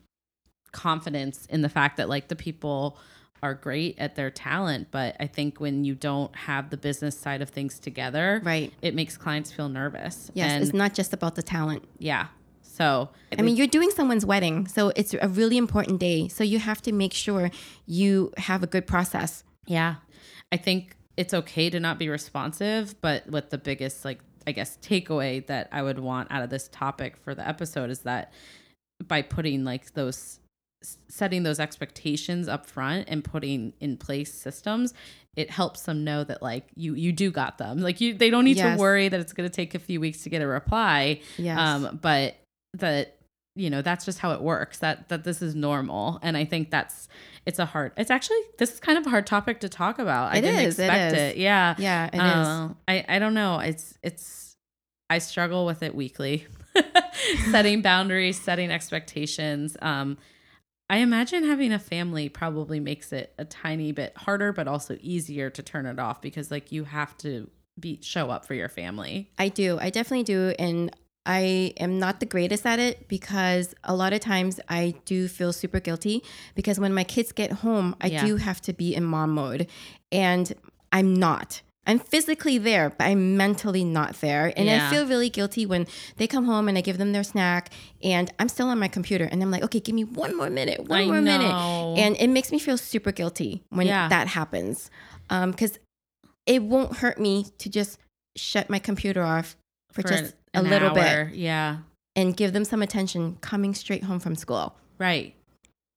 confidence 0.72 1.46
in 1.48 1.62
the 1.62 1.70
fact 1.70 1.98
that 1.98 2.10
like 2.10 2.28
the 2.28 2.36
people 2.36 2.98
are 3.44 3.54
great 3.54 4.00
at 4.00 4.16
their 4.16 4.32
talent, 4.32 4.88
but 4.90 5.18
I 5.20 5.28
think 5.28 5.60
when 5.60 5.84
you 5.84 5.96
don't 5.96 6.34
have 6.34 6.70
the 6.70 6.78
business 6.78 7.18
side 7.18 7.42
of 7.42 7.50
things 7.50 7.78
together, 7.78 8.42
right. 8.42 8.72
it 8.82 8.96
makes 8.96 9.18
clients 9.18 9.52
feel 9.52 9.68
nervous. 9.68 10.32
Yes, 10.34 10.52
and 10.52 10.64
it's 10.64 10.74
not 10.74 10.94
just 10.94 11.12
about 11.12 11.36
the 11.36 11.44
talent. 11.44 11.84
yeah. 12.00 12.28
So 12.62 13.10
I 13.38 13.44
mean, 13.44 13.56
you're 13.56 13.68
doing 13.68 13.92
someone's 13.92 14.26
wedding, 14.26 14.68
so 14.68 14.92
it's 14.96 15.14
a 15.14 15.28
really 15.28 15.58
important 15.58 16.00
day. 16.00 16.28
So 16.28 16.44
you 16.44 16.58
have 16.58 16.82
to 16.84 16.92
make 16.92 17.14
sure 17.14 17.52
you 17.86 18.34
have 18.38 18.64
a 18.64 18.68
good 18.68 18.88
process. 18.88 19.44
Yeah. 19.68 19.96
I 20.52 20.58
think 20.58 20.96
it's 21.16 21.36
okay 21.36 21.70
to 21.70 21.80
not 21.80 22.00
be 22.00 22.10
responsive, 22.10 23.00
but 23.00 23.28
what 23.28 23.52
the 23.52 23.60
biggest 23.60 24.04
like 24.04 24.22
I 24.48 24.52
guess 24.52 24.78
takeaway 24.82 25.46
that 25.48 25.70
I 25.72 25.82
would 25.82 26.00
want 26.00 26.32
out 26.32 26.44
of 26.44 26.50
this 26.50 26.68
topic 26.72 27.18
for 27.18 27.34
the 27.36 27.48
episode 27.48 27.90
is 27.90 28.00
that 28.00 28.32
by 29.08 29.22
putting 29.22 29.64
like 29.64 29.94
those 29.94 30.40
setting 31.08 31.44
those 31.44 31.60
expectations 31.62 32.50
up 32.50 32.66
front 32.66 33.08
and 33.08 33.24
putting 33.24 33.72
in 33.80 33.96
place 33.96 34.34
systems 34.34 34.94
it 35.38 35.50
helps 35.50 35.84
them 35.84 36.04
know 36.04 36.26
that 36.26 36.42
like 36.42 36.66
you 36.76 36.94
you 36.94 37.14
do 37.14 37.32
got 37.32 37.58
them 37.58 37.78
like 37.80 38.02
you 38.02 38.14
they 38.14 38.30
don't 38.30 38.44
need 38.44 38.58
Yes. 38.58 38.76
to 38.76 38.82
worry 38.82 39.08
that 39.08 39.20
it's 39.22 39.32
going 39.32 39.50
to 39.50 39.56
take 39.56 39.74
a 39.76 39.80
few 39.80 40.02
weeks 40.02 40.24
to 40.24 40.30
get 40.30 40.42
a 40.42 40.48
reply 40.48 41.22
Yes. 41.38 41.58
um 41.58 42.00
but 42.02 42.36
that 42.74 43.16
you 43.56 43.70
know 43.70 43.82
that's 43.82 44.06
just 44.06 44.20
how 44.20 44.32
it 44.32 44.42
works 44.42 44.80
that 44.80 45.10
that 45.10 45.24
this 45.24 45.42
is 45.42 45.54
normal 45.54 46.18
and 46.24 46.36
i 46.36 46.44
think 46.44 46.72
that's 46.72 47.08
it's 47.46 47.60
a 47.60 47.66
hard 47.66 47.92
it's 47.98 48.10
actually 48.10 48.40
this 48.58 48.74
is 48.74 48.80
kind 48.80 48.98
of 48.98 49.06
a 49.06 49.10
hard 49.10 49.28
topic 49.28 49.60
to 49.60 49.70
talk 49.70 50.00
about 50.00 50.32
i 50.34 50.38
It 50.38 50.42
didn't 50.42 50.62
is, 50.62 50.80
expect 50.80 51.14
is. 51.14 51.20
it, 51.22 51.38
yeah 51.38 51.76
yeah, 51.78 52.08
it 52.08 52.16
is. 52.16 52.48
uh, 52.48 52.70
i 52.88 53.06
i 53.08 53.20
don't 53.20 53.34
know 53.36 53.60
it's 53.60 53.98
it's 54.02 54.56
i 55.10 55.20
struggle 55.20 55.66
with 55.68 55.84
it 55.84 55.94
weekly 55.94 56.48
setting 57.52 57.82
boundaries 57.82 58.40
setting 58.42 58.72
expectations 58.72 59.78
um 59.82 60.18
I 60.90 60.98
imagine 60.98 61.46
having 61.46 61.72
a 61.72 61.80
family 61.80 62.30
probably 62.30 62.80
makes 62.80 63.14
it 63.14 63.34
a 63.40 63.46
tiny 63.46 63.94
bit 63.94 64.16
harder, 64.16 64.52
but 64.52 64.68
also 64.68 64.98
easier 65.02 65.50
to 65.50 65.64
turn 65.64 65.86
it 65.88 65.98
off 65.98 66.22
because 66.22 66.52
like 66.52 66.72
you 66.72 66.84
have 66.84 67.18
to 67.20 67.50
be 67.80 68.00
show 68.04 68.30
up 68.30 68.46
for 68.46 68.54
your 68.54 68.70
family. 68.70 69.32
I 69.40 69.48
do. 69.48 69.80
I 69.80 69.90
definitely 69.90 70.24
do. 70.26 70.54
And 70.60 70.96
I 71.26 71.74
am 71.78 72.00
not 72.00 72.20
the 72.20 72.26
greatest 72.26 72.66
at 72.66 72.80
it 72.80 73.08
because 73.08 73.74
a 73.84 73.96
lot 73.96 74.12
of 74.14 74.20
times 74.20 74.60
I 74.68 74.96
do 75.06 75.28
feel 75.28 75.54
super 75.54 75.80
guilty 75.80 76.24
because 76.56 76.80
when 76.80 76.94
my 76.94 77.04
kids 77.06 77.32
get 77.32 77.52
home, 77.52 77.96
I 78.02 78.08
Yeah. 78.08 78.26
do 78.26 78.36
have 78.38 78.62
to 78.64 78.74
be 78.74 78.94
in 78.94 79.04
mom 79.06 79.32
mode. 79.32 79.68
And 80.12 80.52
I'm 80.92 81.14
not. 81.16 81.62
I'm 81.86 82.00
physically 82.00 82.58
there, 82.58 82.90
but 82.92 83.06
I'm 83.06 83.36
mentally 83.36 83.84
not 83.84 84.22
there. 84.22 84.54
And 84.58 84.68
Yeah. 84.68 84.88
I 84.88 84.90
feel 84.90 85.06
really 85.06 85.30
guilty 85.30 85.66
when 85.66 85.86
they 86.18 86.28
come 86.28 86.46
home 86.46 86.70
and 86.70 86.78
I 86.78 86.82
give 86.82 86.98
them 86.98 87.12
their 87.12 87.24
snack 87.24 87.72
and 88.02 88.32
I'm 88.40 88.48
still 88.48 88.68
on 88.68 88.80
my 88.80 88.88
computer 88.88 89.26
and 89.26 89.42
I'm 89.42 89.52
like, 89.52 89.64
okay, 89.64 89.80
give 89.82 89.96
me 89.96 90.04
one 90.06 90.36
more 90.36 90.50
minute, 90.50 90.88
one 90.88 91.00
I 91.02 91.06
more 91.06 91.22
minute. 91.22 91.54
And 91.98 92.16
it 92.18 92.28
makes 92.30 92.52
me 92.52 92.60
feel 92.60 92.78
super 92.78 93.12
guilty 93.12 93.64
when 93.70 93.88
Yeah. 93.88 94.08
that 94.10 94.28
happens. 94.30 94.90
Um, 95.30 95.52
because 95.52 95.78
it 96.46 96.64
won't 96.64 96.98
hurt 96.98 97.20
me 97.20 97.48
to 97.60 97.70
just 97.70 97.98
shut 98.36 98.70
my 98.70 98.80
computer 98.80 99.24
off 99.24 99.56
for, 99.92 100.04
just 100.04 100.36
a 100.54 100.62
little 100.62 100.90
hour. 100.98 101.26
bit 101.26 101.36
Yeah. 101.36 101.78
and 102.16 102.36
give 102.36 102.54
them 102.54 102.66
some 102.66 102.82
attention 102.82 103.38
coming 103.42 103.74
straight 103.74 104.04
home 104.04 104.20
from 104.20 104.36
school. 104.36 104.76
Right. 104.98 105.36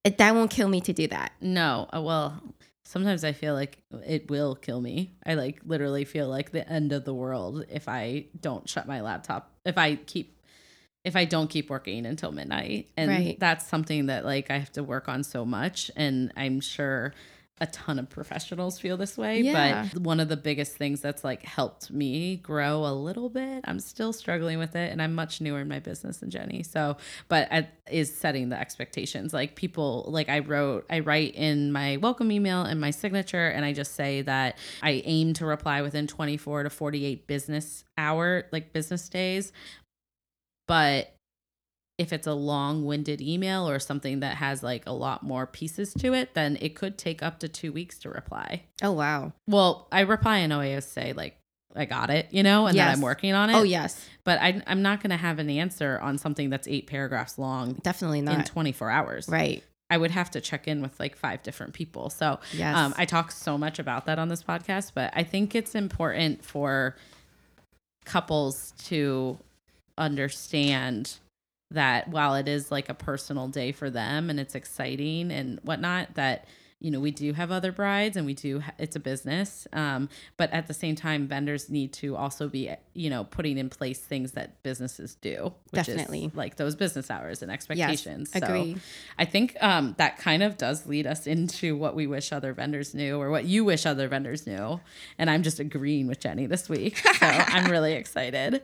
It, 0.05 0.19
that 0.19 0.35
won't 0.35 0.51
kill 0.51 0.69
me 0.69 0.81
to 0.83 0.93
do 0.93 1.07
that. 1.09 1.33
No. 1.41 1.89
uh, 1.95 2.01
Well, 2.01 2.41
sometimes 2.85 3.25
I 3.25 3.33
feel 3.33 3.55
like 3.55 3.79
it 4.07 4.31
will 4.31 4.55
kill 4.55 4.81
me. 4.81 5.13
I 5.27 5.35
like 5.35 5.61
literally 5.65 6.05
feel 6.05 6.29
like 6.29 6.53
the 6.53 6.69
end 6.71 6.93
of 6.93 7.05
the 7.05 7.13
world 7.15 7.65
if 7.69 7.89
I 7.89 8.27
don't 8.41 8.69
shut 8.69 8.87
my 8.87 9.01
laptop. 9.01 9.51
If 9.65 9.77
I 9.79 9.97
keep 9.97 10.33
if 11.05 11.15
I 11.15 11.25
don't 11.25 11.49
keep 11.49 11.71
working 11.71 12.05
until 12.05 12.33
midnight. 12.33 12.89
And 12.97 13.11
Right. 13.11 13.39
that's 13.39 13.67
something 13.69 14.07
that 14.07 14.25
like 14.25 14.51
I 14.51 14.59
have 14.59 14.73
to 14.73 14.83
work 14.83 15.09
on 15.09 15.23
so 15.23 15.45
much 15.45 15.91
and 15.97 16.33
I'm 16.37 16.61
sure 16.61 17.13
a 17.59 17.67
ton 17.69 17.99
of 17.99 18.11
professionals 18.11 18.79
feel 18.79 18.99
this 18.99 19.17
way, 19.17 19.41
Yeah. 19.41 19.89
but 19.95 20.03
one 20.03 20.21
of 20.21 20.29
the 20.29 20.37
biggest 20.37 20.77
things 20.77 21.01
that's 21.01 21.25
like 21.25 21.43
helped 21.43 21.91
me 21.91 22.37
grow 22.37 22.85
a 22.85 22.93
little 22.93 23.31
bit. 23.31 23.65
I'm 23.65 23.81
still 23.81 24.13
struggling 24.13 24.59
with 24.59 24.77
it 24.77 24.93
and 24.93 25.01
I'm 25.01 25.15
much 25.15 25.41
newer 25.41 25.61
in 25.61 25.69
my 25.69 25.79
business 25.79 26.19
than 26.19 26.29
Jenny. 26.29 26.63
So, 26.63 26.99
but 27.29 27.49
I, 27.51 27.69
is 27.91 28.15
setting 28.15 28.51
the 28.51 28.61
expectations. 28.61 29.33
Like 29.33 29.55
people, 29.57 30.05
like 30.09 30.29
I 30.29 30.41
wrote, 30.41 30.85
I 30.91 30.99
write 30.99 31.35
in 31.35 31.73
my 31.73 31.97
welcome 31.97 32.31
email 32.31 32.61
and 32.63 32.79
my 32.79 32.91
signature, 32.91 33.49
and 33.49 33.65
I 33.65 33.73
just 33.73 33.95
say 33.95 34.21
that 34.23 34.59
I 34.83 35.03
aim 35.07 35.33
to 35.35 35.47
reply 35.47 35.81
within 35.81 36.07
24 36.07 36.65
to 36.65 36.71
48 36.71 37.27
business 37.27 37.85
hour, 37.97 38.45
like 38.53 38.75
business 38.75 39.09
days. 39.09 39.51
But 40.69 41.15
if 41.99 42.13
it's 42.13 42.27
a 42.27 42.35
long-winded 42.35 43.21
email 43.23 43.69
or 43.69 43.79
something 43.79 44.21
that 44.21 44.37
has 44.37 44.63
like 44.63 44.85
a 44.87 44.93
lot 44.93 45.23
more 45.23 45.47
pieces 45.47 45.95
to 45.95 46.13
it, 46.13 46.35
then 46.35 46.59
it 46.61 46.75
could 46.75 46.99
take 46.99 47.23
up 47.23 47.39
to 47.41 47.49
two 47.49 47.73
weeks 47.73 47.99
to 48.01 48.11
reply. 48.11 48.65
Oh, 48.83 48.93
wow. 48.93 49.33
Well, 49.49 49.89
I 49.91 50.01
reply 50.01 50.39
in 50.39 50.51
OAS 50.51 50.83
say 50.85 51.13
like 51.15 51.39
I 51.75 51.85
got 51.87 52.11
it, 52.11 52.29
you 52.31 52.43
know, 52.43 52.67
and 52.67 52.77
that 52.79 52.93
I'm 52.95 53.01
working 53.03 53.33
on 53.35 53.51
it. 53.51 53.55
Oh 53.55 53.63
yes, 53.63 54.07
But 54.25 54.41
I, 54.41 54.63
I'm 54.67 54.83
not 54.83 55.03
going 55.03 55.11
to 55.11 55.17
have 55.17 55.39
an 55.39 55.49
answer 55.51 55.99
on 56.03 56.17
something 56.19 56.49
that's 56.51 56.67
eight 56.69 56.87
paragraphs 56.87 57.39
long 57.39 57.75
definitely 57.83 58.23
not 58.23 58.39
in 58.39 58.45
24 58.45 58.91
hours. 58.91 59.29
right. 59.29 59.63
I 59.89 59.97
would 59.97 60.11
have 60.11 60.33
to 60.33 60.41
check 60.41 60.67
in 60.67 60.83
with 60.83 60.99
like 60.99 61.17
five 61.17 61.45
different 61.45 61.73
people. 61.73 62.11
So 62.11 62.41
Yes. 62.53 62.77
um, 62.77 62.93
I 62.99 63.05
talk 63.05 63.31
so 63.31 63.57
much 63.57 63.79
about 63.79 64.07
that 64.07 64.19
on 64.19 64.29
this 64.29 64.43
podcast, 64.43 64.93
but 64.95 65.13
I 65.15 65.23
think 65.23 65.55
it's 65.55 65.75
important 65.77 66.45
for 66.45 66.97
couples 68.05 68.73
to 68.87 69.39
understand 69.97 71.19
that 71.71 72.09
while 72.09 72.35
it 72.35 72.49
is 72.49 72.71
like 72.71 72.89
a 72.89 72.95
personal 72.95 73.49
day 73.49 73.73
for 73.73 73.91
them 73.91 74.31
and 74.31 74.39
it's 74.39 74.55
exciting 74.55 75.31
and 75.31 75.59
whatnot, 75.63 76.15
that 76.15 76.47
you 76.79 76.91
know 76.91 77.01
we 77.01 77.11
do 77.11 77.33
have 77.33 77.51
other 77.51 77.73
brides 77.73 78.19
and 78.19 78.27
we 78.27 78.35
do 78.35 78.63
it's 78.79 78.97
a 78.97 79.01
business 79.01 79.67
um, 79.73 80.09
but 80.37 80.53
at 80.53 80.67
the 80.67 80.75
same 80.75 80.95
time 80.95 81.27
vendors 81.27 81.71
need 81.71 81.91
to 81.93 82.15
also 82.15 82.49
be 82.49 82.71
you 82.93 83.09
know 83.09 83.25
putting 83.25 83.57
in 83.57 83.71
place 83.71 83.99
things 83.99 84.33
that 84.33 84.63
businesses 84.63 85.15
do 85.17 85.55
which 85.71 85.87
Definitely. 85.87 86.27
is 86.27 86.35
like 86.35 86.57
those 86.57 86.75
business 86.77 87.11
hours 87.11 87.43
and 87.43 87.51
expectations 87.51 88.31
So 88.31 88.39
agree. 88.47 88.77
I 89.19 89.25
think 89.25 89.57
um, 89.61 89.95
that 89.99 90.19
kind 90.19 90.43
of 90.43 90.59
does 90.59 90.87
lead 90.87 91.07
us 91.07 91.27
into 91.27 91.77
what 91.77 91.95
we 91.95 92.07
wish 92.07 92.31
other 92.33 92.53
vendors 92.53 92.95
knew 92.95 93.19
or 93.21 93.31
what 93.31 93.47
you 93.47 93.65
wish 93.65 93.87
other 93.87 94.07
vendors 94.09 94.47
knew. 94.47 94.81
And 95.19 95.31
I'm 95.31 95.43
just 95.43 95.59
agreeing 95.59 96.07
with 96.07 96.21
Jenny 96.21 96.47
this 96.47 96.69
week. 96.69 96.99
So 96.99 97.13
I'm 97.27 97.71
really 97.71 97.95
excited. 97.95 98.63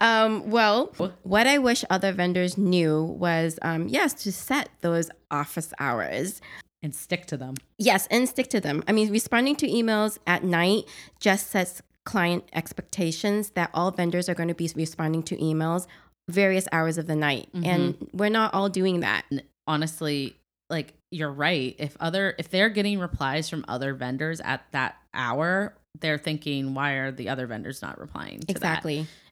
Um, 0.00 0.50
well, 0.50 0.92
what 1.22 1.46
I 1.46 1.58
wish 1.58 1.84
other 1.90 2.12
vendors 2.12 2.58
knew 2.58 3.02
was, 3.02 3.58
um, 3.62 3.88
yes, 3.88 4.14
to 4.24 4.32
set 4.32 4.68
those 4.80 5.10
office 5.30 5.72
hours. 5.78 6.40
And 6.82 6.94
stick 6.94 7.26
to 7.26 7.36
them. 7.36 7.54
Yes, 7.78 8.06
and 8.10 8.28
stick 8.28 8.48
to 8.50 8.60
them. 8.60 8.84
I 8.86 8.92
mean, 8.92 9.10
responding 9.10 9.56
to 9.56 9.66
emails 9.66 10.18
at 10.26 10.44
night 10.44 10.84
just 11.20 11.48
sets 11.48 11.82
client 12.04 12.44
expectations 12.52 13.50
that 13.50 13.70
all 13.74 13.90
vendors 13.90 14.28
are 14.28 14.34
going 14.34 14.48
to 14.48 14.54
be 14.54 14.70
responding 14.76 15.22
to 15.24 15.36
emails 15.36 15.86
various 16.28 16.68
hours 16.72 16.98
of 16.98 17.06
the 17.06 17.16
night. 17.16 17.48
And 17.54 18.08
we're 18.12 18.28
not 18.28 18.54
all 18.54 18.68
doing 18.68 19.00
that. 19.00 19.24
Honestly, 19.66 20.36
like 20.70 20.94
you're 21.10 21.32
right. 21.32 21.74
If 21.78 21.96
other 21.98 22.34
if 22.38 22.50
they're 22.50 22.68
getting 22.68 22.98
replies 22.98 23.48
from 23.48 23.64
other 23.68 23.94
vendors 23.94 24.40
at 24.40 24.64
that 24.72 24.96
hour, 25.14 25.74
they're 26.00 26.18
thinking, 26.18 26.74
why 26.74 26.92
are 26.92 27.10
the 27.10 27.28
other 27.28 27.46
vendors 27.46 27.82
not 27.82 27.98
replying 27.98 28.40
to 28.40 28.46
that? 28.60 28.82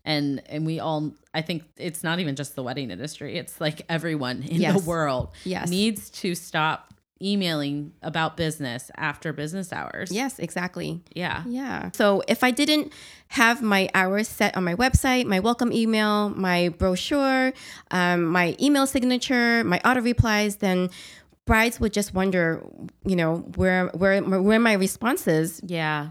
And 0.05 0.43
and 0.51 0.67
we 0.67 0.81
all 0.81 1.13
i 1.33 1.41
think 1.43 1.63
it's 1.79 2.03
not 2.05 2.19
even 2.21 2.37
just 2.37 2.55
the 2.57 2.63
wedding 2.63 2.91
industry 2.91 3.37
it's 3.39 3.59
like 3.61 3.83
everyone 3.89 4.43
in 4.43 4.61
Yes. 4.61 4.73
the 4.83 4.89
world 4.89 5.31
Yes. 5.45 5.69
needs 5.71 6.11
to 6.23 6.35
stop 6.35 6.93
emailing 7.23 7.93
about 8.03 8.37
business 8.37 8.91
after 8.97 9.33
business 9.33 9.73
hours 9.73 10.11
Yes, 10.11 10.39
exactly. 10.39 11.01
yeah 11.15 11.43
Yeah. 11.47 11.91
So 11.95 12.23
if 12.29 12.45
I 12.45 12.51
didn't 12.51 12.93
have 13.29 13.63
my 13.63 13.89
hours 13.95 14.29
set 14.29 14.57
on 14.57 14.65
my 14.65 14.75
website, 14.75 15.25
my 15.27 15.41
welcome 15.41 15.73
email, 15.73 16.29
my 16.31 16.69
brochure, 16.69 17.53
um, 17.91 18.25
my 18.25 18.55
email 18.61 18.87
signature, 18.87 19.65
my 19.65 19.81
auto 19.85 20.01
replies, 20.03 20.57
then 20.57 20.91
brides 21.47 21.81
would 21.81 21.93
just 21.93 22.13
wonder, 22.15 22.63
you 23.07 23.17
know, 23.17 23.37
where 23.57 23.89
where 23.89 24.21
where 24.23 24.61
my 24.61 24.75
responses, 24.75 25.61
yeah 25.65 26.11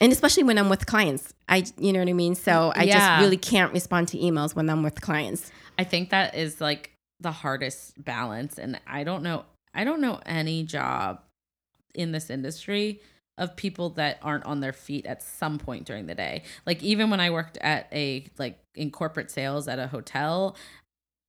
and 0.00 0.12
especially 0.12 0.42
when 0.42 0.58
I'm 0.58 0.68
with 0.68 0.86
clients. 0.86 1.32
I, 1.48 1.64
you 1.78 1.92
know 1.92 2.00
what 2.00 2.08
I 2.08 2.12
mean. 2.12 2.34
So 2.34 2.72
I 2.74 2.84
Yeah. 2.84 2.98
just 2.98 3.20
really 3.22 3.36
can't 3.36 3.72
respond 3.72 4.08
to 4.08 4.18
emails 4.18 4.54
when 4.54 4.68
I'm 4.68 4.82
with 4.82 5.00
clients. 5.00 5.50
i 5.78 5.84
think 5.84 6.10
that 6.10 6.34
is 6.34 6.60
like 6.60 6.92
the 7.20 7.30
hardest 7.32 8.02
balance 8.02 8.58
and 8.58 8.80
i 8.86 9.04
don't 9.04 9.22
know 9.22 9.44
i 9.74 9.84
don't 9.84 10.00
know 10.00 10.20
any 10.26 10.62
job 10.64 11.20
in 11.94 12.12
this 12.12 12.30
industry 12.30 13.00
of 13.38 13.54
people 13.56 13.90
that 13.90 14.18
aren't 14.22 14.44
on 14.46 14.60
their 14.60 14.72
feet 14.72 15.04
at 15.06 15.22
some 15.22 15.58
point 15.58 15.84
during 15.84 16.06
the 16.06 16.14
day. 16.14 16.42
Like 16.64 16.82
even 16.82 17.10
when 17.10 17.20
I 17.20 17.28
worked 17.28 17.58
at 17.58 17.86
a 17.92 18.26
like 18.38 18.58
in 18.74 18.90
corporate 18.90 19.30
sales 19.30 19.68
at 19.68 19.78
a 19.78 19.86
hotel, 19.88 20.56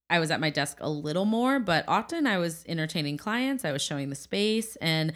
I 0.10 0.20
was 0.20 0.32
at 0.32 0.40
my 0.40 0.50
desk 0.50 0.78
a 0.80 0.90
little 0.90 1.26
more, 1.26 1.60
but 1.60 1.84
often 1.88 2.26
I 2.26 2.38
was 2.38 2.64
entertaining 2.68 3.18
clients, 3.18 3.66
I 3.66 3.74
was 3.74 3.82
showing 3.82 4.10
the 4.10 4.16
space 4.16 4.78
and 4.78 5.12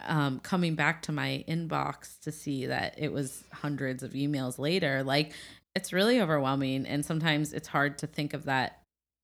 um, 0.00 0.40
coming 0.40 0.74
back 0.74 1.02
to 1.02 1.12
my 1.12 1.44
inbox 1.48 2.18
to 2.20 2.32
see 2.32 2.66
that 2.66 2.94
it 2.98 3.12
was 3.12 3.44
hundreds 3.52 4.02
of 4.02 4.12
emails 4.12 4.58
later. 4.58 5.02
Like 5.02 5.32
it's 5.74 5.92
really 5.92 6.20
overwhelming 6.20 6.86
and 6.86 7.04
sometimes 7.04 7.52
it's 7.52 7.68
hard 7.68 7.98
to 7.98 8.06
think 8.06 8.34
of 8.34 8.44
that 8.44 8.78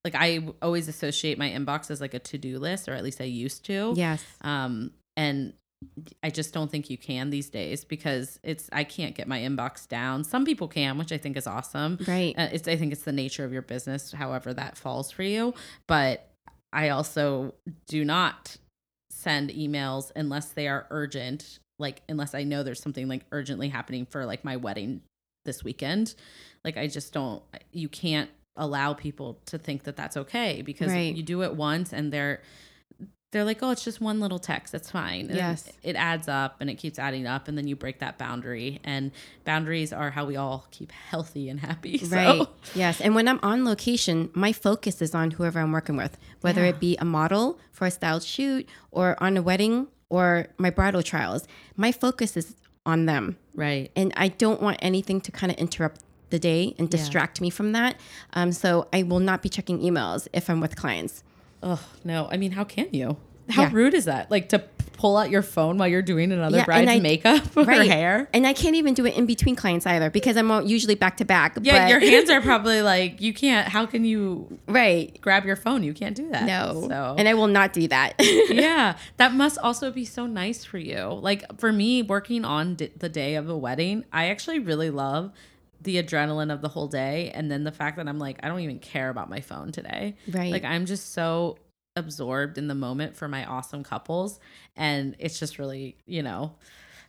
like 0.05 0.15
I 0.15 0.47
always 0.61 0.87
associate 0.87 1.37
my 1.37 1.49
inbox 1.49 1.91
as 1.91 1.99
like 1.99 2.13
a 2.13 2.19
to-do 2.19 2.57
list 2.57 2.87
or 2.87 2.93
at 2.93 3.03
least 3.03 3.19
I 3.19 3.25
used 3.25 3.65
to. 3.65 3.93
Yes. 3.97 4.23
Um, 4.41 4.91
and 5.17 5.53
I 6.23 6.29
just 6.29 6.53
don't 6.53 6.69
think 6.69 6.89
you 6.89 6.97
can 6.97 7.29
these 7.29 7.49
days 7.49 7.83
because 7.83 8.39
it's 8.43 8.69
I 8.71 8.83
can't 8.83 9.15
get 9.15 9.27
my 9.27 9.39
inbox 9.39 9.87
down. 9.87 10.23
Some 10.23 10.45
people 10.45 10.67
can, 10.67 10.97
which 10.97 11.11
I 11.11 11.17
think 11.17 11.37
is 11.37 11.47
awesome. 11.47 11.97
Right. 12.07 12.33
Uh, 12.37 12.47
it's 12.51 12.67
I 12.67 12.75
think 12.75 12.91
it's 12.91 13.03
the 13.03 13.11
nature 13.11 13.45
of 13.45 13.53
your 13.53 13.61
business, 13.61 14.11
however 14.11 14.53
that 14.53 14.77
falls 14.77 15.11
for 15.11 15.23
you. 15.23 15.53
But 15.87 16.29
I 16.71 16.89
also 16.89 17.55
do 17.87 18.03
not 18.05 18.57
send 19.19 19.49
emails 19.49 20.11
unless 20.15 20.49
they 20.49 20.67
are 20.67 20.87
urgent, 20.89 21.59
like 21.77 22.01
unless 22.07 22.33
I 22.33 22.43
know 22.43 22.63
there's 22.63 22.81
something 22.81 23.07
like 23.07 23.25
urgently 23.31 23.69
happening 23.69 24.05
for 24.05 24.25
like 24.25 24.43
my 24.43 24.55
wedding 24.55 25.01
this 25.45 25.63
weekend. 25.63 26.15
Like 26.63 26.77
I 26.77 26.87
just 26.87 27.11
don't. 27.13 27.43
You 27.71 27.89
can't 27.89 28.29
allow 28.55 28.93
people 28.93 29.39
to 29.45 29.57
think 29.57 29.83
that 29.83 29.95
that's 29.95 30.17
okay 30.17 30.61
because 30.61 30.91
Right. 30.91 31.15
you 31.15 31.23
do 31.23 31.43
it 31.43 31.55
once 31.55 31.93
and 31.93 32.11
they're 32.11 32.41
they're 33.31 33.43
like, 33.43 33.61
oh, 33.61 33.69
it's 33.69 33.83
just 33.83 34.01
one 34.01 34.19
little 34.19 34.39
text. 34.39 34.71
That's 34.71 34.89
fine. 34.89 35.27
And 35.27 35.35
Yes. 35.35 35.71
It 35.83 35.95
adds 35.95 36.27
up 36.27 36.55
and 36.59 36.69
it 36.69 36.75
keeps 36.75 36.97
adding 36.97 37.27
up. 37.27 37.47
And 37.47 37.55
then 37.57 37.67
you 37.67 37.75
break 37.75 37.99
that 37.99 38.17
boundary. 38.17 38.79
And 38.83 39.11
boundaries 39.45 39.93
are 39.93 40.09
how 40.09 40.25
we 40.25 40.35
all 40.35 40.65
keep 40.71 40.91
healthy 40.91 41.47
and 41.49 41.59
happy. 41.59 41.97
So, 42.09 42.15
Right. 42.15 42.47
Yes. 42.73 42.99
And 42.99 43.13
when 43.13 43.27
I'm 43.27 43.39
on 43.43 43.65
location, 43.65 44.31
my 44.33 44.51
focus 44.51 44.99
is 45.01 45.13
on 45.13 45.31
whoever 45.31 45.59
I'm 45.59 45.71
working 45.71 45.95
with, 45.95 46.17
whether 46.41 46.63
Yeah. 46.63 46.69
it 46.69 46.79
be 46.79 46.97
a 46.97 47.05
model 47.05 47.59
for 47.71 47.85
a 47.85 47.91
styled 47.91 48.23
shoot 48.23 48.67
or 48.89 49.15
on 49.21 49.37
a 49.37 49.41
wedding 49.43 49.87
or 50.09 50.47
my 50.57 50.71
bridal 50.71 51.03
trials. 51.03 51.47
My 51.75 51.91
focus 51.91 52.35
is 52.35 52.55
on 52.85 53.05
them. 53.05 53.37
Right. 53.53 53.91
And 53.95 54.11
I 54.17 54.29
don't 54.29 54.59
want 54.61 54.77
anything 54.81 55.21
to 55.21 55.31
kind 55.31 55.51
of 55.51 55.57
interrupt 55.59 56.01
the 56.31 56.39
day 56.39 56.73
and 56.79 56.89
distract 56.89 57.41
me 57.41 57.49
from 57.51 57.73
that. 57.73 57.95
Um, 58.33 58.51
so 58.51 58.87
I 58.93 59.03
will 59.03 59.19
not 59.19 59.43
be 59.43 59.49
checking 59.49 59.79
emails 59.81 60.27
if 60.33 60.49
I'm 60.49 60.61
with 60.61 60.75
clients. 60.75 61.23
Oh, 61.61 61.81
no. 62.03 62.27
I 62.31 62.37
mean, 62.37 62.51
how 62.51 62.63
can 62.63 62.87
you? 62.91 63.17
How 63.49 63.63
Yeah. 63.63 63.69
rude 63.73 63.93
is 63.93 64.05
that? 64.05 64.29
Like 64.31 64.49
to 64.49 64.59
pull 64.93 65.15
out 65.15 65.29
your 65.29 65.41
phone 65.41 65.77
while 65.77 65.87
you're 65.87 66.01
doing 66.01 66.29
another 66.33 66.57
Yeah, 66.57 66.65
bride's 66.65 66.91
I- 66.91 66.99
makeup 66.99 67.41
or 67.57 67.63
her 67.63 67.83
hair? 67.83 68.27
And 68.33 68.45
I 68.45 68.51
can't 68.51 68.75
even 68.75 68.93
do 68.93 69.05
it 69.05 69.15
in 69.15 69.25
between 69.25 69.55
clients 69.55 69.87
either 69.87 70.09
because 70.09 70.35
I'm 70.35 70.67
usually 70.67 70.95
back 70.95 71.17
to 71.17 71.25
back. 71.25 71.57
Yeah, 71.61 71.85
but- 71.85 71.89
your 71.89 71.99
hands 72.01 72.29
are 72.29 72.41
probably 72.51 72.81
like, 72.81 73.21
you 73.21 73.33
can't, 73.33 73.67
how 73.67 73.85
can 73.85 74.03
you 74.05 74.59
right. 74.67 75.17
grab 75.21 75.45
your 75.45 75.55
phone? 75.55 75.83
You 75.83 75.93
can't 75.93 76.15
do 76.17 76.29
that. 76.31 76.43
No. 76.43 76.85
So, 76.89 77.15
And 77.17 77.27
I 77.29 77.33
will 77.33 77.47
not 77.47 77.71
do 77.73 77.87
that. 77.87 78.15
yeah, 78.49 78.97
that 79.17 79.33
must 79.33 79.57
also 79.57 79.89
be 79.89 80.03
so 80.05 80.25
nice 80.27 80.65
for 80.65 80.77
you. 80.77 81.05
Like 81.21 81.45
for 81.59 81.71
me, 81.71 82.01
working 82.03 82.43
on 82.45 82.75
d- 82.75 82.91
the 82.97 83.09
day 83.09 83.35
of 83.35 83.49
a 83.49 83.57
wedding, 83.57 84.03
I 84.11 84.27
actually 84.29 84.59
really 84.59 84.89
love 84.89 85.31
the 85.81 86.01
adrenaline 86.01 86.51
of 86.53 86.61
the 86.61 86.67
whole 86.69 86.87
day, 86.87 87.31
and 87.33 87.49
then 87.49 87.63
the 87.63 87.71
fact 87.71 87.97
that 87.97 88.07
I'm 88.07 88.19
like, 88.19 88.39
I 88.43 88.47
don't 88.47 88.59
even 88.61 88.79
care 88.79 89.09
about 89.09 89.29
my 89.29 89.39
phone 89.41 89.71
today. 89.71 90.15
Right. 90.29 90.51
Like 90.51 90.63
I'm 90.63 90.85
just 90.85 91.13
so 91.13 91.57
absorbed 91.95 92.57
in 92.57 92.67
the 92.67 92.75
moment 92.75 93.15
for 93.15 93.27
my 93.27 93.45
awesome 93.45 93.83
couples, 93.83 94.39
and 94.75 95.15
it's 95.19 95.39
just 95.39 95.59
really, 95.59 95.97
you 96.05 96.23
know. 96.23 96.55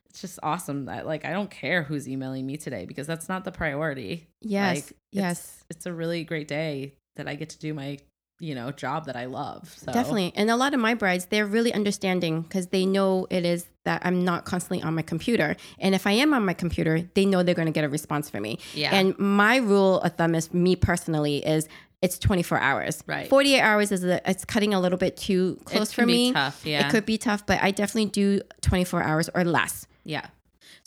It's 0.09 0.20
just 0.20 0.40
awesome 0.42 0.87
that 0.87 1.06
like 1.06 1.24
I 1.24 1.30
don't 1.30 1.50
care 1.50 1.85
who's 1.85 2.09
emailing 2.09 2.44
me 2.44 2.56
today 2.56 2.85
because 2.85 3.06
that's 3.06 3.28
not 3.28 3.44
the 3.44 3.52
priority. 3.52 4.26
Yes, 4.40 4.74
Like, 4.74 4.78
it's- 4.85 4.94
yes. 5.12 5.64
It's 5.70 5.87
a 5.87 5.92
really 5.92 6.24
great 6.24 6.48
day 6.48 6.94
that 7.16 7.28
I 7.28 7.37
get 7.37 7.50
to 7.50 7.59
do 7.61 7.72
my, 7.74 7.98
you 8.40 8.55
know, 8.55 8.72
job 8.72 9.05
that 9.05 9.16
I 9.16 9.26
love. 9.26 9.72
So 9.76 9.92
Definitely. 9.92 10.33
And 10.35 10.50
a 10.50 10.57
lot 10.57 10.72
of 10.72 10.81
my 10.81 10.94
brides, 10.94 11.26
they're 11.26 11.46
really 11.46 11.72
understanding 11.72 12.40
because 12.40 12.68
they 12.68 12.87
know 12.87 13.26
it 13.31 13.44
is 13.44 13.66
that 13.85 14.00
I'm 14.05 14.24
not 14.24 14.46
constantly 14.46 14.83
on 14.83 14.94
my 14.94 15.03
computer. 15.03 15.57
And 15.79 15.94
if 15.94 16.07
I 16.07 16.12
am 16.12 16.33
on 16.33 16.44
my 16.44 16.55
computer, 16.55 17.03
they 17.14 17.26
know 17.26 17.42
they're 17.42 17.55
going 17.55 17.66
to 17.66 17.72
get 17.72 17.85
a 17.85 17.88
response 17.88 18.31
from 18.31 18.42
me. 18.42 18.59
Yeah. 18.74 18.94
And 18.94 19.16
my 19.18 19.57
rule 19.57 20.00
of 20.00 20.16
thumb 20.16 20.35
is 20.35 20.53
me 20.55 20.74
personally 20.74 21.46
is 21.46 21.68
it's 22.00 22.18
24 22.18 22.59
hours. 22.59 23.05
Right. 23.07 23.29
48 23.29 23.61
hours 23.61 23.92
is 23.92 24.05
a, 24.05 24.29
it's 24.29 24.46
cutting 24.46 24.72
a 24.72 24.81
little 24.81 24.98
bit 24.98 25.18
too 25.18 25.61
close 25.64 25.92
for 25.92 26.07
me. 26.07 26.33
tough, 26.33 26.64
yeah. 26.64 26.87
It 26.87 26.90
could 26.90 27.05
be 27.05 27.18
tough, 27.18 27.44
but 27.44 27.62
I 27.62 27.72
definitely 27.72 28.11
do 28.11 28.40
24 28.62 29.03
hours 29.03 29.29
or 29.35 29.44
less. 29.44 29.87
Yeah. 30.05 30.26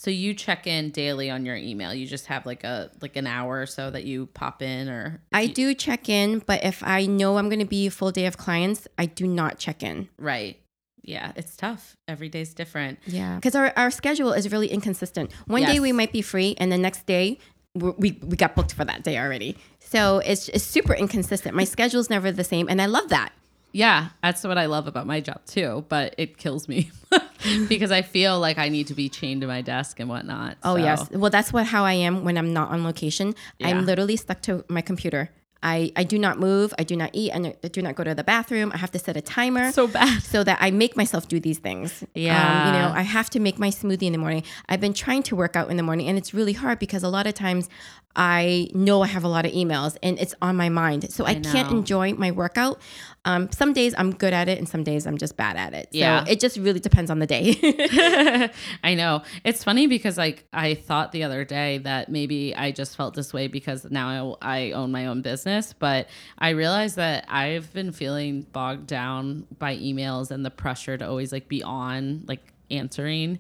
So 0.04 0.12
you 0.12 0.34
check 0.34 0.68
in 0.68 0.90
daily 0.90 1.30
on 1.30 1.46
your 1.46 1.56
email. 1.56 1.94
You 1.94 2.06
just 2.06 2.26
have 2.26 2.46
like 2.46 2.66
a 2.66 2.92
like 3.02 3.16
an 3.16 3.26
hour 3.26 3.62
or 3.62 3.66
so 3.66 3.90
that 3.90 4.04
you 4.04 4.26
pop 4.26 4.62
in 4.62 4.90
or 4.90 5.22
I 5.32 5.48
do 5.48 5.74
check 5.74 6.10
in, 6.10 6.40
but 6.40 6.62
if 6.66 6.84
I 6.84 7.06
know 7.06 7.38
I'm 7.38 7.48
going 7.48 7.60
to 7.60 7.66
be 7.66 7.88
a 7.88 7.92
full 7.92 8.12
day 8.12 8.26
of 8.26 8.36
clients, 8.36 8.86
I 8.98 9.06
do 9.06 9.26
not 9.26 9.60
check 9.60 9.82
in. 9.82 10.10
right. 10.18 10.60
Yeah, 11.06 11.34
it's 11.36 11.58
tough. 11.58 11.98
Every 12.08 12.30
day's 12.30 12.54
different. 12.54 12.98
Yeah. 13.06 13.36
Because 13.36 13.56
our, 13.56 13.74
our 13.76 13.92
schedule 13.92 14.32
is 14.32 14.50
really 14.54 14.70
inconsistent. 14.70 15.34
One 15.48 15.64
day 15.64 15.82
we 15.82 15.92
might 15.92 16.14
be 16.14 16.22
free, 16.22 16.56
and 16.58 16.72
the 16.72 16.78
next 16.78 17.06
day 17.06 17.40
we, 17.76 17.90
we, 17.98 18.20
we 18.24 18.38
got 18.38 18.56
booked 18.56 18.74
for 18.74 18.86
that 18.86 19.04
day 19.04 19.18
already. 19.18 19.58
So 19.82 20.20
it's, 20.20 20.48
it's 20.48 20.64
super 20.64 20.94
inconsistent. 20.94 21.58
My 21.58 21.66
schedule's 21.66 22.10
never 22.10 22.32
the 22.32 22.46
same, 22.46 22.70
and 22.70 22.82
I 22.82 22.86
love 22.86 23.10
that. 23.10 23.34
Yeah, 23.74 24.10
that's 24.22 24.44
what 24.44 24.58
I 24.58 24.68
love 24.68 24.88
about 24.88 25.08
my 25.08 25.20
job 25.20 25.46
too, 25.46 25.84
but 25.90 26.14
it 26.18 26.38
kills 26.38 26.68
me. 26.68 26.92
because 27.68 27.92
I 27.92 28.04
feel 28.04 28.40
like 28.40 28.58
I 28.60 28.70
need 28.70 28.88
to 28.88 28.94
be 28.94 29.10
chained 29.10 29.42
to 29.42 29.48
my 29.48 29.62
desk 29.62 30.00
and 30.00 30.08
whatnot. 30.08 30.58
Oh 30.64 30.76
so. 30.78 30.84
yes. 30.84 31.10
Well, 31.12 31.32
that's 31.32 31.52
what 31.52 31.66
how 31.66 31.84
I 31.84 31.94
am 31.94 32.24
when 32.24 32.38
I'm 32.38 32.54
not 32.54 32.70
on 32.70 32.84
location. 32.84 33.34
Yeah. 33.58 33.70
I'm 33.70 33.86
literally 33.86 34.16
stuck 34.16 34.42
to 34.44 34.64
my 34.70 34.82
computer. 34.82 35.30
I, 35.66 35.94
I 35.96 36.04
do 36.04 36.20
not 36.20 36.40
move. 36.40 36.74
I 36.78 36.84
do 36.84 36.98
not 36.98 37.12
eat. 37.14 37.32
And 37.32 37.48
I 37.64 37.68
do 37.70 37.82
not 37.82 37.96
go 37.96 38.04
to 38.04 38.14
the 38.14 38.24
bathroom. 38.24 38.74
I 38.74 38.78
have 38.78 38.92
to 38.92 39.00
set 39.00 39.16
a 39.16 39.22
timer 39.22 39.72
So 39.72 39.88
bad. 39.88 40.22
so 40.22 40.44
that 40.44 40.58
I 40.60 40.72
make 40.72 40.98
myself 40.98 41.30
do 41.30 41.40
these 41.40 41.58
things. 41.58 42.04
Um, 42.04 42.10
Yeah. 42.16 42.66
you 42.68 42.72
know, 42.74 42.94
I 42.94 43.02
have 43.02 43.30
to 43.32 43.40
make 43.40 43.58
my 43.58 43.70
smoothie 43.70 44.04
in 44.04 44.12
the 44.12 44.18
morning. 44.20 44.44
I've 44.68 44.82
been 44.82 44.94
trying 44.94 45.24
to 45.24 45.38
work 45.38 45.56
out 45.56 45.72
in 45.72 45.78
the 45.78 45.84
morning 45.84 46.10
and 46.10 46.18
it's 46.18 46.34
really 46.34 46.52
hard 46.54 46.80
because 46.80 47.02
a 47.02 47.08
lot 47.08 47.28
of 47.28 47.34
times 47.34 47.70
I 48.16 48.70
know 48.74 49.02
I 49.02 49.08
have 49.08 49.24
a 49.24 49.28
lot 49.28 49.46
of 49.46 49.52
emails 49.52 49.98
and 50.04 50.20
it's 50.20 50.36
on 50.42 50.56
my 50.56 50.70
mind. 50.70 51.12
So 51.12 51.26
I, 51.26 51.36
can't 51.36 51.72
enjoy 51.72 52.14
my 52.14 52.32
workout. 52.32 52.80
Um, 53.26 53.52
some 53.52 53.74
days 53.74 53.96
I'm 53.98 54.14
good 54.14 54.34
at 54.34 54.48
it 54.48 54.60
and 54.60 54.70
some 54.70 54.84
days 54.84 55.08
I'm 55.08 55.18
just 55.18 55.36
bad 55.36 55.56
at 55.56 55.74
it. 55.74 55.90
So 55.92 55.98
Yeah. 55.98 56.26
it 56.28 56.40
just 56.40 56.58
really 56.58 56.80
depends 56.80 57.10
on 57.10 57.20
the 57.20 57.26
day. 57.26 57.56
I 58.84 58.94
know. 58.94 59.24
It's 59.44 59.64
funny 59.64 59.88
because 59.88 60.18
like 60.18 60.46
I 60.54 60.76
thought 60.76 61.12
the 61.12 61.24
other 61.24 61.44
day 61.44 61.80
that 61.80 62.10
maybe 62.10 62.56
I 62.56 62.72
just 62.72 62.96
felt 62.96 63.16
this 63.16 63.34
way 63.34 63.48
because 63.48 63.90
now 63.90 64.38
I, 64.42 64.68
I 64.68 64.72
own 64.74 64.92
my 64.92 65.08
own 65.08 65.22
business, 65.22 65.74
but 65.74 66.08
I 66.38 66.50
realized 66.50 66.98
that 66.98 67.26
I've 67.28 67.74
been 67.74 67.92
feeling 67.92 68.44
bogged 68.52 68.88
down 68.88 69.48
by 69.58 69.76
emails 69.78 70.30
and 70.30 70.46
the 70.46 70.52
pressure 70.52 70.98
to 70.98 71.08
always 71.08 71.32
like 71.32 71.48
be 71.48 71.64
on 71.64 72.26
like 72.28 72.54
answering 72.70 73.40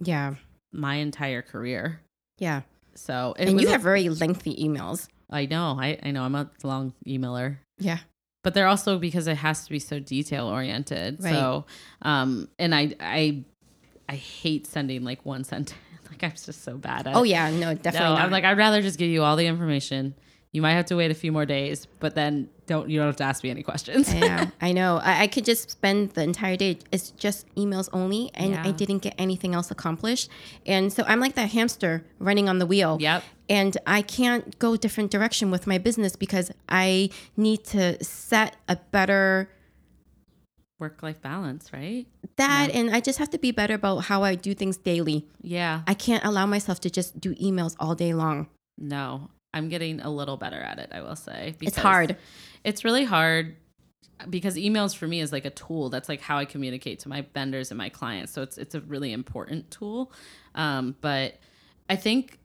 yeah. 0.00 0.34
my 0.72 0.96
entire 0.96 1.42
career. 1.42 2.00
Yeah. 2.38 2.62
So 2.94 3.34
And 3.38 3.60
you 3.60 3.68
a- 3.68 3.70
have 3.72 3.82
very 3.82 4.08
lengthy 4.08 4.54
emails. 4.56 5.08
I 5.30 5.46
know. 5.46 5.76
I, 5.80 5.98
I 6.02 6.10
know 6.10 6.22
I'm 6.24 6.34
a 6.34 6.50
long 6.62 6.92
emailer. 7.06 7.56
Yeah. 7.78 7.98
but 8.44 8.54
they're 8.54 8.66
also 8.68 8.98
because 8.98 9.26
it 9.26 9.36
has 9.36 9.64
to 9.64 9.70
be 9.70 9.78
so 9.78 9.98
detail 9.98 10.46
oriented. 10.46 11.22
So, 11.22 11.64
um, 12.02 12.48
and 12.58 12.74
I, 12.74 12.94
I, 13.00 13.44
I 14.08 14.14
hate 14.16 14.66
sending 14.66 15.04
like 15.04 15.24
one 15.24 15.44
sentence. 15.44 15.74
Like 16.10 16.24
I'm 16.24 16.32
just 16.32 16.62
so 16.62 16.76
bad 16.76 17.06
at. 17.06 17.16
Oh 17.16 17.22
yeah, 17.22 17.48
no, 17.50 17.72
definitely 17.72 18.00
no. 18.10 18.14
not. 18.16 18.20
I'm 18.24 18.30
like 18.30 18.44
I'd 18.44 18.58
rather 18.58 18.82
just 18.82 18.98
give 18.98 19.08
you 19.08 19.22
all 19.22 19.34
the 19.34 19.46
information. 19.46 20.14
You 20.52 20.60
might 20.60 20.72
have 20.72 20.84
to 20.86 20.96
wait 20.96 21.10
a 21.10 21.14
few 21.14 21.32
more 21.32 21.46
days, 21.46 21.86
but 21.98 22.14
then 22.14 22.50
don't 22.66 22.90
you 22.90 22.98
don't 22.98 23.06
have 23.06 23.16
to 23.16 23.24
ask 23.24 23.42
me 23.42 23.48
any 23.48 23.62
questions. 23.62 24.12
yeah, 24.12 24.50
I 24.60 24.72
know. 24.72 25.00
I, 25.02 25.22
I 25.22 25.26
could 25.26 25.46
just 25.46 25.70
spend 25.70 26.10
the 26.10 26.22
entire 26.22 26.56
day. 26.56 26.78
It's 26.90 27.10
just 27.12 27.52
emails 27.54 27.88
only, 27.94 28.30
and 28.34 28.56
I 28.56 28.70
didn't 28.70 28.98
get 28.98 29.14
anything 29.16 29.54
else 29.54 29.70
accomplished. 29.70 30.28
And 30.66 30.92
so 30.92 31.04
I'm 31.06 31.20
like 31.20 31.36
that 31.36 31.50
hamster 31.50 32.04
running 32.18 32.50
on 32.50 32.58
the 32.58 32.66
wheel. 32.66 32.98
Yep. 33.00 33.24
And 33.48 33.76
I 33.86 34.02
can't 34.02 34.58
go 34.58 34.76
different 34.76 35.10
direction 35.10 35.50
with 35.50 35.66
my 35.66 35.78
business 35.78 36.16
because 36.16 36.50
I 36.68 37.08
need 37.36 37.64
to 37.66 38.02
set 38.04 38.56
a 38.68 38.76
better 38.76 39.48
Work 40.78 41.02
life 41.02 41.22
balance, 41.22 41.72
right? 41.72 42.06
that, 42.36 42.70
and 42.74 42.90
I 42.90 42.98
just 43.00 43.20
have 43.20 43.30
to 43.30 43.38
be 43.38 43.52
better 43.52 43.74
about 43.74 43.98
how 44.00 44.24
I 44.24 44.34
do 44.34 44.52
things 44.52 44.76
daily. 44.76 45.24
Yeah. 45.40 45.82
I 45.86 45.94
can't 45.94 46.24
allow 46.24 46.44
myself 46.44 46.80
to 46.80 46.90
just 46.90 47.20
do 47.20 47.36
emails 47.36 47.76
all 47.78 47.94
day 47.94 48.12
long. 48.12 48.48
No, 48.76 49.30
I'm 49.54 49.68
getting 49.68 50.00
a 50.00 50.10
little 50.10 50.36
better 50.36 50.60
at 50.60 50.78
it. 50.78 50.90
I 50.92 51.02
will 51.02 51.16
say 51.16 51.54
It's 51.60 51.76
hard. 51.76 52.16
It's 52.64 52.84
really 52.84 53.04
hard 53.04 53.56
because 54.28 54.56
emails 54.56 54.96
for 54.96 55.06
me 55.06 55.20
is 55.20 55.32
like 55.32 55.44
a 55.44 55.50
tool. 55.50 55.90
That's 55.90 56.08
like 56.08 56.20
how 56.20 56.38
I 56.38 56.44
communicate 56.44 57.00
to 57.00 57.08
my 57.08 57.26
vendors 57.34 57.70
and 57.70 57.78
my 57.78 57.88
clients. 57.88 58.32
So 58.32 58.42
it's 58.42 58.58
it's 58.58 58.74
a 58.74 58.80
really 58.80 59.12
important 59.12 59.70
tool. 59.70 60.12
Um, 60.54 60.96
but 61.00 61.38
I 61.88 61.96
think 61.96 62.38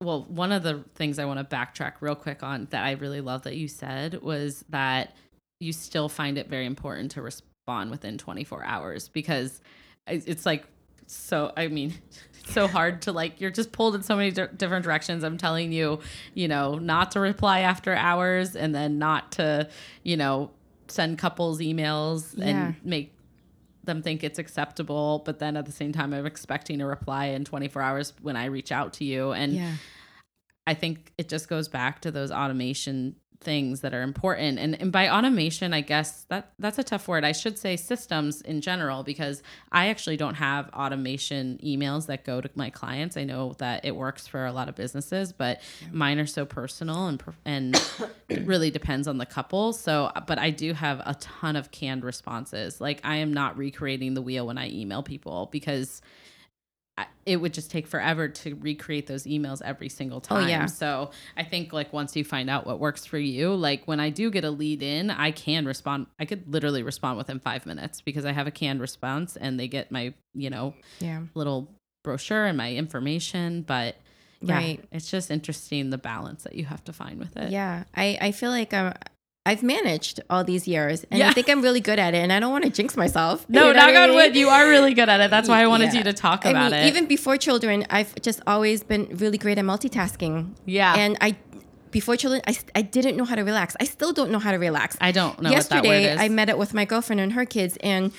well, 0.00 0.24
one 0.24 0.50
of 0.50 0.62
the 0.62 0.84
things 0.94 1.18
I 1.18 1.24
want 1.24 1.38
to 1.38 1.56
backtrack 1.56 1.94
real 2.00 2.16
quick 2.16 2.42
on 2.42 2.66
that 2.70 2.84
I 2.84 2.92
really 2.92 3.20
love 3.20 3.42
that 3.42 3.56
you 3.56 3.68
said 3.68 4.20
was 4.20 4.64
that 4.70 5.14
you 5.60 5.72
still 5.72 6.08
find 6.08 6.38
it 6.38 6.48
very 6.48 6.66
important 6.66 7.12
to 7.12 7.22
respond 7.22 7.90
within 7.90 8.18
24 8.18 8.64
hours 8.64 9.08
because 9.08 9.60
it's 10.08 10.44
like 10.44 10.66
so 11.12 11.52
I 11.56 11.68
mean 11.68 11.94
so 12.46 12.66
hard 12.66 13.02
to 13.02 13.12
like 13.12 13.40
you're 13.40 13.50
just 13.50 13.70
pulled 13.72 13.94
in 13.94 14.02
so 14.02 14.16
many 14.16 14.32
di- 14.32 14.48
different 14.56 14.84
directions 14.84 15.22
i'm 15.22 15.38
telling 15.38 15.70
you 15.70 16.00
you 16.34 16.48
know 16.48 16.74
not 16.74 17.12
to 17.12 17.20
reply 17.20 17.60
after 17.60 17.94
hours 17.94 18.56
and 18.56 18.74
then 18.74 18.98
not 18.98 19.30
to 19.30 19.68
you 20.02 20.16
know 20.16 20.50
send 20.88 21.16
couples 21.18 21.60
emails 21.60 22.36
Yeah. 22.36 22.46
and 22.46 22.76
make 22.84 23.14
them 23.84 24.02
think 24.02 24.24
it's 24.24 24.40
acceptable 24.40 25.22
but 25.24 25.38
then 25.38 25.56
at 25.56 25.66
the 25.66 25.72
same 25.72 25.92
time 25.92 26.12
i'm 26.12 26.26
expecting 26.26 26.80
a 26.80 26.86
reply 26.86 27.26
in 27.26 27.44
24 27.44 27.80
hours 27.80 28.12
when 28.22 28.34
i 28.34 28.46
reach 28.46 28.72
out 28.72 28.94
to 28.94 29.04
you 29.04 29.30
and 29.32 29.52
Yeah. 29.54 29.74
I 30.64 30.74
think 30.74 31.12
it 31.18 31.28
just 31.28 31.48
goes 31.48 31.66
back 31.68 32.02
to 32.02 32.12
those 32.12 32.30
automation 32.30 33.16
things 33.42 33.80
that 33.80 33.92
are 33.92 34.02
important. 34.02 34.58
And, 34.58 34.80
and 34.80 34.92
by 34.92 35.08
automation, 35.08 35.74
I 35.74 35.80
guess 35.80 36.24
that 36.24 36.52
that's 36.58 36.78
a 36.78 36.84
tough 36.84 37.08
word. 37.08 37.24
I 37.24 37.32
should 37.32 37.58
say 37.58 37.76
systems 37.76 38.40
in 38.40 38.60
general 38.60 39.02
because 39.02 39.42
I 39.70 39.88
actually 39.88 40.16
don't 40.16 40.34
have 40.34 40.68
automation 40.70 41.58
emails 41.62 42.06
that 42.06 42.24
go 42.24 42.40
to 42.40 42.50
my 42.54 42.70
clients. 42.70 43.16
I 43.16 43.24
know 43.24 43.54
that 43.58 43.84
it 43.84 43.96
works 43.96 44.26
for 44.26 44.46
a 44.46 44.52
lot 44.52 44.68
of 44.68 44.74
businesses, 44.74 45.32
but 45.32 45.60
mine 45.90 46.18
are 46.18 46.26
so 46.26 46.44
personal 46.44 47.06
and 47.06 47.22
and 47.44 47.82
really 48.46 48.70
depends 48.70 49.08
on 49.08 49.18
the 49.18 49.26
couple. 49.26 49.72
So, 49.72 50.10
but 50.26 50.38
I 50.38 50.50
do 50.50 50.72
have 50.72 51.00
a 51.04 51.14
ton 51.14 51.56
of 51.56 51.70
canned 51.70 52.04
responses. 52.04 52.80
Like 52.80 53.00
I 53.04 53.16
am 53.16 53.32
not 53.32 53.56
recreating 53.56 54.14
the 54.14 54.22
wheel 54.22 54.46
when 54.46 54.58
I 54.58 54.70
email 54.70 55.02
people 55.02 55.48
because 55.52 56.02
it 57.24 57.36
would 57.36 57.54
just 57.54 57.70
take 57.70 57.86
forever 57.86 58.28
to 58.28 58.54
recreate 58.56 59.06
those 59.06 59.24
emails 59.24 59.62
every 59.62 59.88
single 59.88 60.20
time. 60.20 60.44
Oh, 60.44 60.46
yeah. 60.46 60.66
So 60.66 61.10
I 61.36 61.44
think 61.44 61.72
like 61.72 61.92
once 61.92 62.16
you 62.16 62.24
find 62.24 62.50
out 62.50 62.66
what 62.66 62.80
works 62.80 63.06
for 63.06 63.18
you, 63.18 63.54
like 63.54 63.84
when 63.86 64.00
I 64.00 64.10
do 64.10 64.30
get 64.30 64.44
a 64.44 64.50
lead 64.50 64.82
in, 64.82 65.08
I 65.10 65.30
can 65.30 65.64
respond. 65.64 66.06
I 66.18 66.24
could 66.24 66.52
literally 66.52 66.82
respond 66.82 67.18
within 67.18 67.38
five 67.38 67.64
minutes 67.64 68.00
because 68.00 68.24
I 68.24 68.32
have 68.32 68.46
a 68.46 68.50
canned 68.50 68.80
response 68.80 69.36
and 69.36 69.58
they 69.58 69.68
get 69.68 69.90
my, 69.92 70.14
you 70.34 70.50
know, 70.50 70.74
Yeah. 70.98 71.22
little 71.34 71.68
brochure 72.02 72.44
and 72.44 72.58
my 72.58 72.72
information. 72.74 73.62
But 73.62 73.96
yeah, 74.40 74.56
Right. 74.56 74.84
it's 74.90 75.08
just 75.10 75.30
interesting 75.30 75.90
the 75.90 75.98
balance 75.98 76.42
that 76.42 76.56
you 76.56 76.64
have 76.64 76.82
to 76.84 76.92
find 76.92 77.18
with 77.20 77.36
it. 77.36 77.52
Yeah, 77.52 77.84
I, 77.94 78.18
I 78.20 78.32
feel 78.32 78.50
like 78.50 78.74
um, 78.74 78.92
I've 79.44 79.62
managed 79.64 80.20
all 80.30 80.44
these 80.44 80.68
years, 80.68 81.04
and 81.10 81.18
Yeah. 81.18 81.30
I 81.30 81.32
think 81.32 81.48
I'm 81.50 81.62
really 81.62 81.80
good 81.80 81.98
at 81.98 82.14
it. 82.14 82.18
And 82.18 82.32
I 82.32 82.38
don't 82.38 82.52
want 82.52 82.62
to 82.64 82.70
jinx 82.70 82.96
myself. 82.96 83.44
No, 83.48 83.66
You 83.68 83.74
know 83.74 83.80
knock 83.80 83.88
I 83.90 84.02
on 84.04 84.08
mean? 84.10 84.16
wood. 84.18 84.36
You 84.36 84.48
are 84.48 84.68
really 84.68 84.94
good 84.94 85.08
at 85.08 85.20
it. 85.20 85.30
That's 85.30 85.48
why 85.48 85.62
I 85.62 85.66
wanted 85.66 85.92
Yeah. 85.92 85.98
you 85.98 86.04
to 86.04 86.12
talk 86.12 86.46
I 86.46 86.50
about 86.50 86.70
mean, 86.70 86.80
it. 86.82 86.86
Even 86.86 87.06
before 87.06 87.36
children, 87.36 87.84
I've 87.90 88.14
just 88.22 88.40
always 88.46 88.84
been 88.84 89.08
really 89.16 89.38
great 89.38 89.58
at 89.58 89.64
multitasking. 89.64 90.50
yeah. 90.64 90.94
And 90.96 91.16
I, 91.20 91.34
before 91.90 92.16
children, 92.16 92.40
I, 92.46 92.56
I 92.76 92.82
didn't 92.82 93.16
know 93.16 93.24
how 93.24 93.34
to 93.34 93.42
relax. 93.42 93.74
I 93.80 93.84
still 93.84 94.12
don't 94.12 94.30
know 94.30 94.38
how 94.38 94.52
to 94.52 94.58
relax. 94.58 94.96
I 95.00 95.10
don't 95.10 95.40
know 95.42 95.50
what 95.52 95.68
that 95.70 95.82
word 95.84 95.90
Yesterday. 95.90 96.24
I 96.24 96.28
met 96.28 96.48
up 96.48 96.56
with 96.58 96.72
my 96.72 96.84
girlfriend 96.84 97.20
and 97.20 97.32
her 97.32 97.44
kids, 97.44 97.76
and 97.82 98.12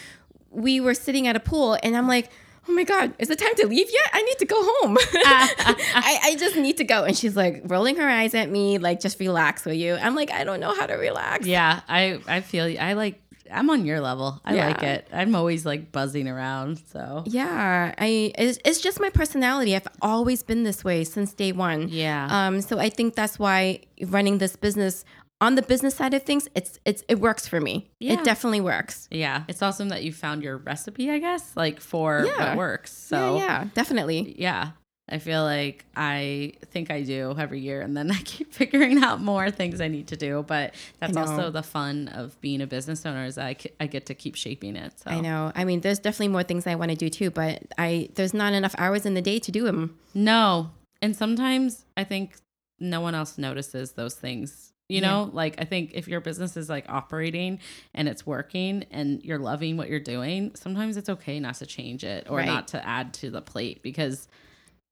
we 0.52 0.82
were 0.82 0.94
sitting 0.94 1.26
at 1.28 1.38
a 1.38 1.40
pool, 1.40 1.78
and 1.84 1.96
I'm 1.96 2.08
like, 2.08 2.30
oh 2.68 2.72
my 2.74 2.84
God, 2.84 3.14
is 3.20 3.30
it 3.30 3.40
time 3.40 3.56
to 3.56 3.68
leave 3.68 3.90
yet? 3.92 4.10
I 4.14 4.22
need 4.22 4.38
to 4.40 4.46
go 4.46 4.56
home. 4.60 4.98
I, 5.14 6.20
I 6.24 6.36
just 6.40 6.56
need 6.56 6.78
to 6.78 6.84
go. 6.84 7.04
And 7.04 7.16
she's 7.18 7.36
like 7.36 7.62
rolling 7.66 7.96
her 7.98 8.08
eyes 8.10 8.34
at 8.34 8.50
me, 8.50 8.78
like, 8.78 9.00
just 9.00 9.20
relax, 9.20 9.66
will 9.66 9.74
you? 9.74 9.96
I'm 9.96 10.16
like, 10.16 10.32
I 10.32 10.44
don't 10.44 10.60
know 10.60 10.74
how 10.74 10.86
to 10.86 10.94
relax. 10.96 11.46
Yeah, 11.46 11.82
I 11.88 12.20
I 12.28 12.42
feel 12.42 12.68
you. 12.68 12.78
I 12.80 12.94
like 12.94 13.20
I'm 13.52 13.70
on 13.70 13.86
your 13.86 14.00
level. 14.00 14.42
I 14.46 14.56
Yeah. 14.56 14.68
like 14.68 14.84
it. 14.84 15.08
I'm 15.14 15.36
always 15.36 15.66
like 15.66 15.92
buzzing 15.92 16.28
around. 16.28 16.82
So 16.92 17.24
Yeah, 17.28 17.94
I 17.98 18.32
it's, 18.38 18.58
it's 18.66 18.82
just 18.82 19.00
my 19.00 19.10
personality. 19.10 19.76
I've 19.76 19.88
always 20.02 20.42
been 20.44 20.64
this 20.64 20.84
way 20.84 21.04
since 21.04 21.34
day 21.34 21.52
one. 21.52 21.90
Yeah. 21.90 22.28
Um. 22.32 22.62
So 22.62 22.80
I 22.80 22.90
think 22.90 23.16
that's 23.16 23.38
why 23.38 23.82
running 24.08 24.38
this 24.40 24.56
business 24.56 25.04
on 25.44 25.56
the 25.56 25.62
business 25.62 25.94
side 25.96 26.14
of 26.14 26.24
things, 26.24 26.48
it's 26.56 26.80
it's 26.86 27.04
it 27.08 27.20
works 27.20 27.48
for 27.48 27.60
me. 27.62 27.92
Yeah. 28.00 28.14
It 28.14 28.24
definitely 28.24 28.62
works. 28.62 29.08
yeah, 29.12 29.44
it's 29.48 29.62
awesome 29.62 29.90
that 29.90 30.04
you 30.04 30.12
found 30.14 30.42
your 30.44 30.58
recipe. 30.58 31.12
I 31.12 31.20
guess 31.20 31.44
like 31.56 31.80
for 31.80 32.24
Yeah. 32.26 32.40
what 32.50 32.58
works. 32.58 32.92
So 32.94 33.38
yeah, 33.38 33.44
yeah, 33.46 33.68
definitely. 33.74 34.36
yeah. 34.40 34.72
I 35.10 35.18
feel 35.20 35.44
like 35.44 35.84
I 35.98 36.54
think 36.72 36.90
I 36.90 37.04
do 37.04 37.36
every 37.38 37.60
year, 37.60 37.82
and 37.82 37.96
then 37.98 38.10
I 38.20 38.22
keep 38.24 38.54
figuring 38.54 39.04
out 39.04 39.20
more 39.22 39.52
things 39.52 39.82
I 39.82 39.90
need 39.90 40.08
to 40.08 40.16
do. 40.28 40.44
But 40.48 40.76
that's 41.00 41.18
also 41.18 41.52
the 41.52 41.62
fun 41.62 42.08
of 42.08 42.40
being 42.40 42.62
a 42.62 42.68
business 42.68 43.06
owner 43.06 43.26
is 43.26 43.38
I, 43.38 43.58
I 43.82 43.88
get 43.88 44.06
to 44.06 44.14
keep 44.16 44.36
shaping 44.36 44.78
it. 44.78 44.94
So 45.02 45.12
I 45.12 45.20
know. 45.20 45.52
I 45.56 45.66
mean, 45.66 45.82
there's 45.82 46.00
definitely 46.00 46.30
more 46.30 46.44
things 46.44 46.66
I 46.68 46.76
want 46.76 46.92
to 46.92 46.98
do 46.98 47.10
too, 47.10 47.32
but 47.32 47.62
I 47.78 48.10
there's 48.16 48.34
not 48.34 48.54
enough 48.54 48.76
hours 48.78 49.06
in 49.06 49.14
the 49.14 49.22
day 49.22 49.40
to 49.40 49.52
do 49.52 49.66
them. 49.66 50.00
No. 50.14 50.72
And 51.02 51.14
sometimes 51.18 51.84
I 51.98 52.06
think 52.06 52.38
no 52.80 53.02
one 53.02 53.14
else 53.14 53.38
notices 53.38 53.92
those 53.92 54.16
things. 54.16 54.72
You 54.94 55.02
know, 55.02 55.30
like 55.34 55.56
I 55.60 55.66
think 55.66 55.92
if 55.94 56.08
your 56.08 56.22
business 56.22 56.56
is 56.58 56.70
like 56.70 56.86
operating 56.90 57.60
and 57.94 58.08
it's 58.08 58.26
working 58.26 58.86
and 58.92 59.24
you're 59.24 59.40
loving 59.40 59.78
what 59.78 59.90
you're 59.90 60.00
doing, 60.00 60.52
sometimes 60.56 60.98
it's 60.98 61.10
okay 61.10 61.40
not 61.40 61.56
to 61.56 61.66
change 61.66 62.04
it 62.04 62.28
or 62.30 62.38
Right. 62.38 62.46
not 62.48 62.68
to 62.70 62.86
add 62.88 63.14
to 63.16 63.30
the 63.30 63.42
plate 63.42 63.82
because 63.84 64.28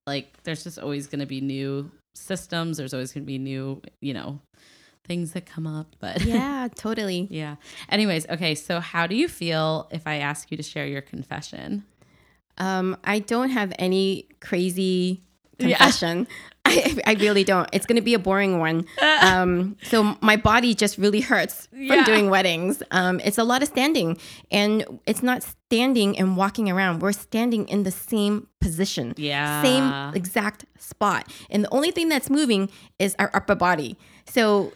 like 0.08 0.42
there's 0.44 0.64
just 0.64 0.80
always 0.80 1.08
going 1.08 1.20
to 1.20 1.26
be 1.26 1.42
new 1.42 1.92
systems, 2.16 2.78
there's 2.78 2.94
always 2.94 3.12
going 3.14 3.24
to 3.24 3.28
be 3.28 3.38
new, 3.38 3.82
you 4.02 4.14
know, 4.14 4.40
things 5.06 5.34
that 5.34 5.46
come 5.46 5.68
up, 5.68 5.96
but 6.00 6.22
Yeah, 6.26 6.68
totally. 6.76 7.28
yeah. 7.30 7.56
Anyways, 7.90 8.28
okay, 8.30 8.56
so 8.56 8.80
how 8.80 9.08
do 9.08 9.16
you 9.16 9.28
feel 9.28 9.88
if 9.92 10.08
I 10.08 10.16
ask 10.18 10.52
you 10.52 10.58
to 10.58 10.64
share 10.64 10.86
your 10.88 11.02
confession? 11.02 11.84
Um, 12.58 12.98
I 13.04 13.20
don't 13.20 13.50
have 13.50 13.74
any 13.80 14.28
crazy 14.42 15.22
Yeah. 15.60 15.78
confession. 15.78 16.28
I, 16.72 17.12
I 17.12 17.14
really 17.16 17.44
don't. 17.44 17.68
It's 17.74 17.86
going 17.86 17.96
to 17.98 18.02
be 18.02 18.14
a 18.14 18.20
boring 18.20 18.60
one. 18.60 18.86
Um, 19.22 19.78
so 19.84 20.18
my 20.22 20.36
body 20.36 20.74
just 20.74 20.98
really 20.98 21.22
hurts 21.22 21.68
from 21.68 21.82
Yeah. 21.84 22.04
doing 22.06 22.30
weddings. 22.32 22.82
Um, 22.90 23.20
it's 23.20 23.38
a 23.38 23.44
lot 23.44 23.62
of 23.62 23.68
standing, 23.68 24.18
and 24.50 24.84
it's 25.06 25.22
not 25.22 25.44
standing 25.44 26.18
and 26.18 26.36
walking 26.36 26.70
around. 26.72 27.02
We're 27.04 27.12
standing 27.12 27.68
in 27.68 27.84
the 27.84 27.92
same 27.92 28.48
position, 28.60 29.14
Yeah. 29.18 29.62
same 29.62 30.16
exact 30.16 30.66
spot, 30.80 31.28
and 31.52 31.64
the 31.66 31.70
only 31.72 31.92
thing 31.92 32.10
that's 32.10 32.30
moving 32.32 32.70
is 32.98 33.16
our 33.20 33.30
upper 33.34 33.54
body. 33.56 33.96
So. 34.26 34.74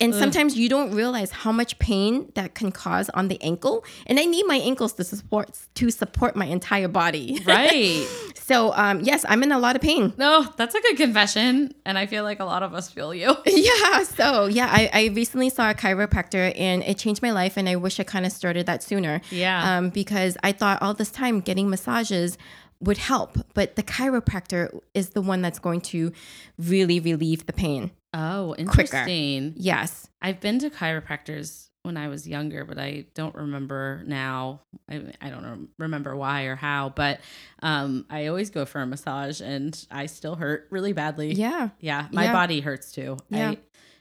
And 0.00 0.14
sometimes 0.14 0.56
you 0.56 0.68
don't 0.68 0.94
realize 0.94 1.30
how 1.30 1.52
much 1.52 1.78
pain 1.78 2.30
that 2.34 2.54
can 2.54 2.70
cause 2.70 3.08
on 3.10 3.28
the 3.28 3.42
ankle. 3.42 3.84
And 4.06 4.20
I 4.20 4.24
need 4.24 4.44
my 4.46 4.56
ankles 4.56 4.92
to 4.94 5.04
support 5.04 5.58
to 5.74 5.90
support 5.90 6.36
my 6.36 6.46
entire 6.46 6.88
body. 6.88 7.40
Right. 7.46 8.06
So 8.46 8.72
um, 8.76 9.00
yes, 9.00 9.24
I'm 9.28 9.42
in 9.42 9.50
a 9.50 9.58
lot 9.58 9.74
of 9.74 9.82
pain. 9.82 10.12
No, 10.16 10.46
that's 10.56 10.72
a 10.76 10.80
good 10.80 10.96
confession. 10.96 11.74
And 11.84 11.98
I 11.98 12.06
feel 12.06 12.22
like 12.22 12.38
a 12.38 12.44
lot 12.44 12.62
of 12.62 12.74
us 12.74 12.88
feel 12.88 13.12
you. 13.12 13.34
Yeah. 13.46 14.04
So 14.04 14.46
yeah, 14.46 14.68
I, 14.70 14.88
I 14.92 15.06
recently 15.06 15.50
saw 15.50 15.70
a 15.70 15.74
chiropractor 15.74 16.52
and 16.56 16.84
it 16.84 16.96
changed 16.96 17.22
my 17.22 17.32
life. 17.32 17.56
And 17.56 17.68
I 17.68 17.74
wish 17.74 17.98
I 17.98 18.04
kind 18.04 18.24
of 18.24 18.30
started 18.30 18.66
that 18.66 18.84
sooner. 18.84 19.20
Yeah. 19.32 19.78
Um, 19.78 19.90
because 19.90 20.36
I 20.44 20.52
thought 20.52 20.80
all 20.80 20.94
this 20.94 21.10
time 21.10 21.40
getting 21.40 21.68
massages 21.68 22.38
would 22.80 22.98
help, 22.98 23.36
but 23.54 23.74
the 23.76 23.82
chiropractor 23.82 24.78
is 24.94 25.10
the 25.10 25.22
one 25.22 25.42
that's 25.42 25.58
going 25.58 25.80
to 25.80 26.12
really 26.58 27.00
relieve 27.00 27.46
the 27.46 27.52
pain. 27.52 27.90
Oh, 28.18 28.54
Quicker. 28.56 28.62
interesting. 28.70 29.54
Yes. 29.56 30.08
I've 30.22 30.40
been 30.40 30.58
to 30.60 30.70
chiropractors 30.70 31.68
when 31.82 31.96
I 31.96 32.08
was 32.08 32.26
younger, 32.26 32.64
but 32.64 32.78
I 32.78 33.06
don't 33.14 33.34
remember 33.34 34.02
now. 34.06 34.62
I, 34.90 35.12
I 35.20 35.28
don't 35.30 35.68
remember 35.78 36.16
why 36.16 36.44
or 36.44 36.56
how, 36.56 36.88
but 36.88 37.20
um, 37.62 38.06
I 38.10 38.26
always 38.26 38.50
go 38.50 38.64
for 38.64 38.80
a 38.80 38.86
massage 38.86 39.40
and 39.40 39.86
I 39.90 40.06
still 40.06 40.34
hurt 40.34 40.66
really 40.70 40.92
badly. 40.92 41.32
Yeah. 41.34 41.68
Yeah. 41.80 42.08
My 42.10 42.24
Yeah. 42.24 42.32
body 42.32 42.60
hurts 42.60 42.90
too. 42.92 43.18
Yeah. 43.28 43.50
I, 43.50 43.58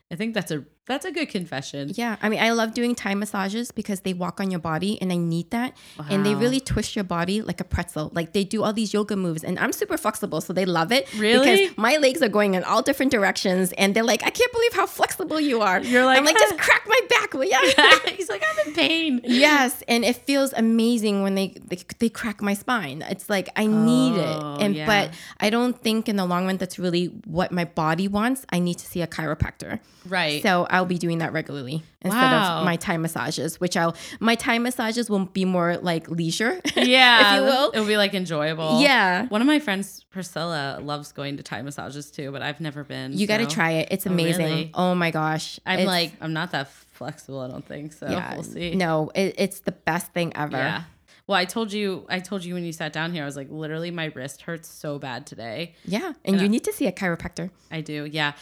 I 0.09 0.15
think 0.15 0.33
that's 0.33 0.51
a 0.51 0.65
that's 0.87 1.03
a 1.05 1.11
good 1.11 1.29
confession. 1.29 1.91
Yeah. 1.95 2.17
I 2.21 2.29
mean, 2.29 2.39
I 2.39 2.51
love 2.51 2.73
doing 2.75 2.93
Thai 2.93 3.15
massages 3.15 3.71
because 3.71 4.01
they 4.01 4.13
walk 4.13 4.39
on 4.39 4.51
your 4.51 4.59
body 4.59 5.01
and 5.01 5.11
I 5.11 5.17
need 5.17 5.49
that. 5.51 5.75
And 6.09 6.23
they 6.25 6.35
really 6.35 6.59
twist 6.59 6.95
your 6.95 7.03
body 7.03 7.41
like 7.41 7.59
a 7.59 7.63
pretzel. 7.63 8.11
Like 8.13 8.33
they 8.33 8.43
do 8.43 8.63
all 8.63 8.71
these 8.71 8.93
yoga 8.93 9.15
moves 9.15 9.43
and 9.43 9.57
I'm 9.57 9.71
super 9.71 9.97
flexible. 9.97 10.41
So 10.41 10.53
they 10.53 10.65
love 10.65 10.91
it. 10.91 11.11
Really? 11.17 11.63
Because 11.67 11.77
my 11.77 11.97
legs 11.97 12.21
are 12.21 12.29
going 12.29 12.53
in 12.53 12.63
all 12.63 12.83
different 12.83 13.11
directions 13.11 13.71
and 13.73 13.95
they're 13.95 14.03
like, 14.03 14.23
I 14.23 14.29
can't 14.29 14.51
believe 14.51 14.73
how 14.73 14.85
flexible 14.85 15.39
you 15.39 15.61
are. 15.61 15.79
You're 15.81 16.05
like, 16.05 16.19
I'm 16.19 16.25
like, 16.25 16.37
just 16.37 16.53
ah. 16.53 16.57
crack 16.57 16.83
my 16.87 16.99
back, 17.09 17.33
will 17.33 17.45
ya? 17.45 17.57
He's 18.15 18.29
like, 18.29 18.43
I'm 18.47 18.67
in 18.67 18.73
pain. 18.75 19.21
yes. 19.23 19.83
And 19.87 20.05
it 20.05 20.17
feels 20.17 20.53
amazing 20.53 21.23
when 21.23 21.33
they, 21.33 21.55
they, 21.65 21.79
they 21.97 22.09
crack 22.09 22.41
my 22.43 22.53
spine. 22.53 23.03
It's 23.09 23.27
like, 23.29 23.49
I 23.55 23.65
need 23.65 24.19
Oh, 24.19 24.55
it. 24.59 24.61
And, 24.63 24.75
yeah. 24.75 24.85
but 24.85 25.15
I 25.39 25.49
don't 25.49 25.81
think 25.81 26.07
in 26.07 26.15
the 26.15 26.25
long 26.25 26.45
run 26.45 26.57
that's 26.57 26.77
really 26.77 27.07
what 27.25 27.51
my 27.51 27.65
body 27.65 28.07
wants. 28.07 28.45
I 28.51 28.59
need 28.59 28.75
to 28.75 28.85
see 28.85 29.01
a 29.01 29.07
chiropractor. 29.07 29.79
Right. 30.07 30.43
So 30.43 30.67
I'll 30.75 30.85
be 30.85 30.97
doing 30.97 31.17
that 31.19 31.33
regularly 31.33 31.83
instead 32.01 32.19
Wow. 32.31 32.59
of 32.59 32.65
my 32.65 32.75
Thai 32.75 32.97
massages, 32.97 33.59
which 33.59 33.75
I'll 33.77 33.95
my 34.19 34.35
Thai 34.35 34.59
massages 34.59 35.09
will 35.09 35.25
be 35.25 35.45
more 35.45 35.77
like 35.77 36.09
leisure. 36.09 36.59
yeah. 36.75 37.35
if 37.35 37.41
you 37.41 37.47
will. 37.47 37.71
It'll 37.73 37.87
be 37.87 37.97
like 37.97 38.13
enjoyable. 38.13 38.81
Yeah. 38.81 39.25
One 39.27 39.41
of 39.41 39.47
my 39.47 39.59
friends, 39.59 40.03
Priscilla, 40.09 40.79
loves 40.81 41.11
going 41.11 41.37
to 41.37 41.43
Thai 41.43 41.61
massages 41.61 42.11
too, 42.11 42.31
but 42.31 42.41
I've 42.41 42.61
never 42.61 42.83
been. 42.83 43.13
You 43.17 43.27
got 43.27 43.37
to 43.37 43.45
try 43.47 43.71
it. 43.71 43.87
It's 43.91 44.05
Oh, 44.07 44.11
amazing. 44.11 44.45
really? 44.45 44.71
Oh 44.73 44.95
my 44.95 45.11
gosh. 45.11 45.59
I'm 45.65 45.79
It's- 45.79 45.87
like, 45.87 46.13
I'm 46.21 46.33
not 46.33 46.51
that 46.51 46.69
flexible. 46.91 47.39
I 47.41 47.47
don't 47.47 47.65
think 47.65 47.93
so. 47.93 48.07
yeah, 48.09 48.33
We'll 48.35 48.43
see. 48.43 48.75
No, 48.75 49.11
it, 49.15 49.35
it's 49.37 49.61
the 49.61 49.71
best 49.73 50.13
thing 50.13 50.31
ever. 50.35 50.57
Yeah. 50.57 50.83
Well, 51.27 51.37
I 51.39 51.45
told 51.45 51.73
you, 51.73 52.05
I 52.07 52.19
told 52.19 52.45
you 52.45 52.53
when 52.53 52.63
you 52.63 52.71
sat 52.71 52.93
down 52.93 53.11
here, 53.11 53.23
I 53.23 53.25
was 53.25 53.35
like, 53.35 53.47
literally, 53.49 53.89
my 53.89 54.05
wrist 54.13 54.43
hurts 54.43 54.67
so 54.69 54.99
bad 54.99 55.25
today. 55.25 55.73
Yeah. 55.83 56.13
And 56.23 56.39
you 56.39 56.47
need 56.47 56.63
to 56.65 56.71
see 56.71 56.85
a 56.85 56.91
chiropractor. 56.91 57.49
I 57.71 57.81
do. 57.81 58.05
Yeah. 58.05 58.33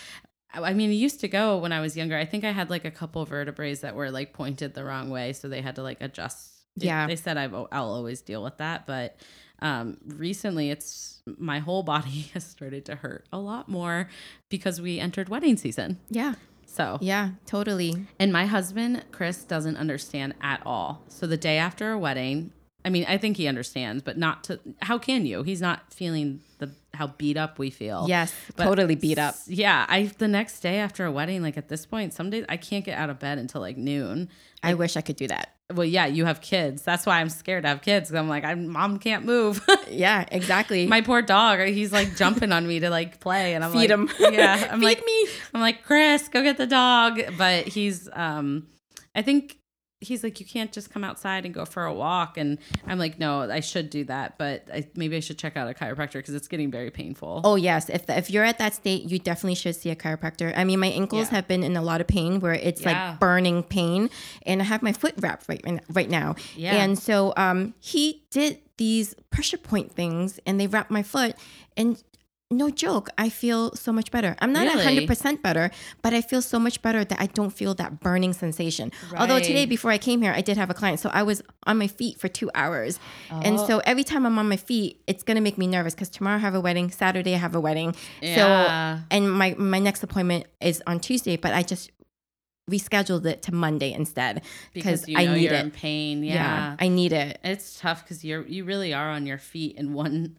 I 0.53 0.73
mean, 0.73 0.91
it 0.91 0.95
used 0.95 1.19
to 1.21 1.27
go 1.27 1.57
when 1.57 1.71
I 1.71 1.81
was 1.81 1.97
younger. 1.97 2.17
I 2.17 2.25
think 2.25 2.43
I 2.43 2.51
had 2.51 2.69
like 2.69 2.85
a 2.85 2.91
couple 2.91 3.23
vertebrae 3.25 3.73
that 3.75 3.95
were 3.95 4.11
like 4.11 4.33
pointed 4.33 4.73
the 4.73 4.83
wrong 4.83 5.09
way. 5.09 5.33
So 5.33 5.47
they 5.49 5.61
had 5.61 5.75
to 5.75 5.83
like 5.83 5.97
adjust. 6.01 6.51
Yeah. 6.75 7.07
They 7.07 7.15
said 7.15 7.37
I've, 7.37 7.53
I'll 7.53 7.67
always 7.93 8.21
deal 8.21 8.43
with 8.43 8.57
that. 8.57 8.85
But 8.85 9.17
um, 9.59 9.97
recently, 10.05 10.69
it's 10.69 11.21
my 11.37 11.59
whole 11.59 11.83
body 11.83 12.29
has 12.33 12.43
started 12.45 12.85
to 12.85 12.95
hurt 12.95 13.25
a 13.31 13.37
lot 13.39 13.69
more 13.69 14.09
because 14.49 14.81
we 14.81 14.99
entered 14.99 15.29
wedding 15.29 15.57
season. 15.57 15.99
Yeah. 16.09 16.35
So, 16.65 16.97
Yeah, 17.01 17.31
totally. 17.45 18.07
and 18.19 18.33
my 18.33 18.47
husband, 18.47 19.05
Chris, 19.11 19.43
doesn't 19.43 19.77
understand 19.77 20.33
at 20.41 20.61
all. 20.65 21.03
So 21.07 21.27
the 21.27 21.37
day 21.37 21.57
after 21.59 21.91
a 21.91 21.99
wedding, 21.99 22.51
I 22.85 22.89
mean, 22.89 23.05
I 23.07 23.17
think 23.17 23.37
he 23.37 23.47
understands, 23.47 24.03
but 24.03 24.17
not 24.17 24.43
to, 24.45 24.59
how 24.81 24.97
can 24.97 25.25
you? 25.25 25.43
He's 25.43 25.61
not 25.61 25.93
feeling 25.93 26.41
the, 26.59 26.71
how 26.93 27.07
beat 27.07 27.37
up 27.37 27.57
we 27.57 27.69
feel. 27.69 28.05
Yes, 28.07 28.33
But 28.55 28.65
totally 28.65 28.95
beat 28.95 29.17
up. 29.17 29.35
Yeah, 29.47 29.85
I 29.87 30.11
the 30.17 30.27
next 30.27 30.59
day 30.59 30.77
after 30.79 31.05
a 31.05 31.11
wedding, 31.11 31.41
like 31.41 31.57
at 31.57 31.69
this 31.69 31.85
point, 31.85 32.13
some 32.13 32.29
days 32.29 32.45
I 32.49 32.57
can't 32.57 32.83
get 32.83 32.97
out 32.97 33.09
of 33.09 33.19
bed 33.19 33.37
until 33.37 33.61
like 33.61 33.77
noon. 33.77 34.29
I 34.61 34.73
wish 34.73 34.97
I 34.97 35.01
could 35.01 35.15
do 35.15 35.27
that. 35.27 35.55
Well, 35.73 35.85
yeah, 35.85 36.05
you 36.05 36.25
have 36.25 36.41
kids. 36.41 36.83
That's 36.83 37.05
why 37.05 37.19
I'm 37.19 37.29
scared 37.29 37.63
to 37.63 37.69
have 37.69 37.81
kids. 37.81 38.13
I'm 38.13 38.29
like, 38.29 38.43
I'm 38.43 38.67
mom 38.67 38.99
can't 38.99 39.25
move. 39.25 39.61
Yeah, 39.89 40.25
exactly. 40.31 40.87
My 40.87 41.01
poor 41.01 41.21
dog, 41.21 41.59
he's 41.67 41.91
like 41.91 42.15
jumping 42.15 42.51
on 42.51 42.67
me 42.67 42.79
to 42.79 42.89
like 42.89 43.19
play, 43.19 43.53
and 43.53 43.63
I'm 43.63 43.71
Feed 43.71 43.77
like, 43.77 43.89
him. 43.91 44.09
Yeah, 44.33 44.69
I'm 44.71 44.79
Feed 44.79 44.85
like, 44.85 45.05
me. 45.05 45.27
I'm 45.53 45.61
like, 45.61 45.83
Chris, 45.83 46.29
go 46.29 46.41
get 46.41 46.57
the 46.57 46.65
dog. 46.65 47.21
But 47.37 47.67
he's, 47.67 48.09
um, 48.13 48.67
I 49.13 49.21
think 49.21 49.59
he's 50.03 50.23
like, 50.23 50.39
you 50.39 50.45
can't 50.45 50.71
just 50.71 50.91
come 50.91 51.03
outside 51.03 51.45
and 51.45 51.53
go 51.53 51.65
for 51.65 51.85
a 51.85 51.93
walk. 51.93 52.37
And 52.37 52.57
I'm 52.87 52.99
like, 52.99 53.19
no, 53.19 53.49
I 53.49 53.59
should 53.59 53.89
do 53.89 54.03
that, 54.05 54.37
but 54.37 54.67
I, 54.73 54.87
maybe 54.95 55.15
I 55.17 55.19
should 55.19 55.37
check 55.37 55.57
out 55.57 55.69
a 55.69 55.73
chiropractor 55.73 56.13
because 56.13 56.33
it's 56.35 56.47
getting 56.47 56.69
very 56.71 56.91
painful. 56.91 57.41
Oh 57.43 57.55
yes, 57.55 57.89
if 57.89 58.09
if 58.09 58.29
you're 58.29 58.43
at 58.43 58.57
that 58.59 58.73
state, 58.75 59.03
you 59.03 59.19
definitely 59.19 59.55
should 59.55 59.75
see 59.75 59.89
a 59.89 59.95
chiropractor. 59.95 60.53
I 60.55 60.63
mean, 60.63 60.79
my 60.79 60.87
ankles 60.87 61.29
Yeah. 61.29 61.35
have 61.37 61.47
been 61.47 61.63
in 61.63 61.75
a 61.75 61.81
lot 61.81 62.01
of 62.01 62.07
pain 62.07 62.39
where 62.39 62.53
it's 62.53 62.81
Yeah. 62.81 63.09
like 63.11 63.19
burning 63.19 63.63
pain, 63.63 64.09
and 64.45 64.61
I 64.61 64.65
have 64.65 64.81
my 64.83 64.93
foot 64.93 65.13
wrapped 65.17 65.47
right 65.49 65.63
right 65.89 66.09
now. 66.09 66.35
Yeah. 66.55 66.75
And 66.83 66.97
so 66.99 67.33
um, 67.37 67.73
he 67.79 68.23
did 68.29 68.59
these 68.77 69.15
pressure 69.29 69.57
point 69.57 69.91
things, 69.91 70.39
and 70.45 70.59
they 70.59 70.67
wrapped 70.67 70.91
my 70.91 71.03
foot, 71.03 71.35
and 71.77 72.01
no 72.51 72.69
joke, 72.69 73.09
I 73.17 73.29
feel 73.29 73.73
so 73.75 73.91
much 73.91 74.11
better. 74.11 74.35
I'm 74.39 74.53
not 74.53 74.67
Really? 74.67 74.83
hundred 74.83 75.07
percent 75.07 75.41
better, 75.41 75.71
but 76.03 76.13
I 76.13 76.21
feel 76.21 76.41
so 76.41 76.59
much 76.59 76.81
better 76.83 77.03
that 77.03 77.19
I 77.19 77.25
don't 77.25 77.49
feel 77.49 77.73
that 77.75 77.99
burning 77.99 78.33
sensation. 78.33 78.91
Although 79.17 79.39
today, 79.39 79.65
before 79.65 79.89
I 79.91 79.97
came 79.97 80.21
here, 80.21 80.31
I 80.33 80.41
did 80.41 80.57
have 80.57 80.69
a 80.69 80.73
client, 80.75 80.99
so 80.99 81.09
I 81.11 81.23
was 81.23 81.41
on 81.65 81.77
my 81.79 81.87
feet 81.87 82.19
for 82.19 82.27
two 82.27 82.51
hours, 82.53 82.99
and 83.31 83.57
Oh. 83.57 83.67
so 83.67 83.79
every 83.85 84.03
time 84.03 84.25
I'm 84.25 84.37
on 84.37 84.47
my 84.47 84.57
feet, 84.57 85.01
it's 85.07 85.23
gonna 85.23 85.41
make 85.41 85.57
me 85.57 85.65
nervous 85.67 85.95
because 85.95 86.09
tomorrow 86.09 86.35
I 86.35 86.39
have 86.39 86.53
a 86.53 86.61
wedding, 86.61 86.91
Saturday 86.91 87.33
I 87.33 87.37
have 87.39 87.55
a 87.55 87.59
wedding, 87.59 87.95
Yeah. 88.21 88.35
so 88.99 89.03
and 89.09 89.31
my 89.31 89.55
my 89.57 89.79
next 89.79 90.03
appointment 90.03 90.45
is 90.61 90.81
on 90.85 90.99
Tuesday, 90.99 91.37
but 91.37 91.53
I 91.53 91.63
just 91.63 91.89
rescheduled 92.69 93.25
it 93.25 93.41
to 93.41 93.51
Monday 93.53 93.91
instead 93.91 94.41
because 94.73 95.07
you 95.07 95.17
I 95.17 95.25
need 95.25 95.51
it. 95.51 95.65
in 95.65 95.71
pain. 95.71 96.23
yeah. 96.23 96.33
Yeah. 96.35 96.75
I 96.79 96.87
need 96.87 97.11
it. 97.11 97.39
It's 97.43 97.77
tough 97.79 98.03
because 98.03 98.23
you're, 98.23 98.47
you 98.47 98.63
really 98.63 98.93
are 98.93 99.09
on 99.09 99.25
your 99.25 99.37
feet 99.37 99.75
in 99.75 99.91
one 99.93 100.37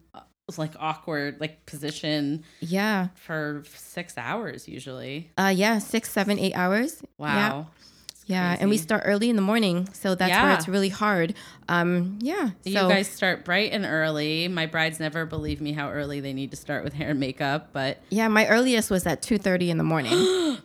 like 0.57 0.73
awkward 0.79 1.39
like 1.41 1.65
position 1.65 2.43
Yeah. 2.59 3.07
for 3.15 3.63
six 3.75 4.17
hours 4.17 4.67
usually. 4.67 5.31
Uh 5.37 5.53
yeah, 5.55 5.79
six, 5.79 6.11
seven, 6.11 6.37
eight 6.39 6.53
hours. 6.53 7.01
Wow. 7.17 7.67
It's 8.09 8.23
Yeah, 8.27 8.55
and 8.59 8.69
we 8.69 8.77
start 8.77 9.03
early 9.05 9.29
in 9.29 9.35
the 9.35 9.41
morning, 9.41 9.89
so 9.93 10.13
that's 10.15 10.31
where 10.31 10.53
it's 10.53 10.67
really 10.67 10.89
hard. 10.89 11.33
Um, 11.67 12.17
yeah. 12.21 12.49
So 12.63 12.69
you 12.69 12.75
guys 12.75 13.07
start 13.07 13.43
bright 13.43 13.71
and 13.71 13.85
early. 13.85 14.47
My 14.47 14.65
brides 14.67 14.99
never 14.99 15.25
believe 15.25 15.61
me 15.61 15.73
how 15.73 15.91
early 15.91 16.19
they 16.21 16.33
need 16.33 16.51
to 16.51 16.57
start 16.57 16.83
with 16.83 16.93
hair 16.93 17.09
and 17.09 17.19
makeup, 17.19 17.69
but 17.73 17.99
yeah, 18.09 18.27
my 18.27 18.47
earliest 18.47 18.89
was 18.91 19.05
at 19.05 19.21
two 19.21 19.37
thirty 19.37 19.69
in 19.71 19.77
the 19.77 19.83
morning. 19.83 20.13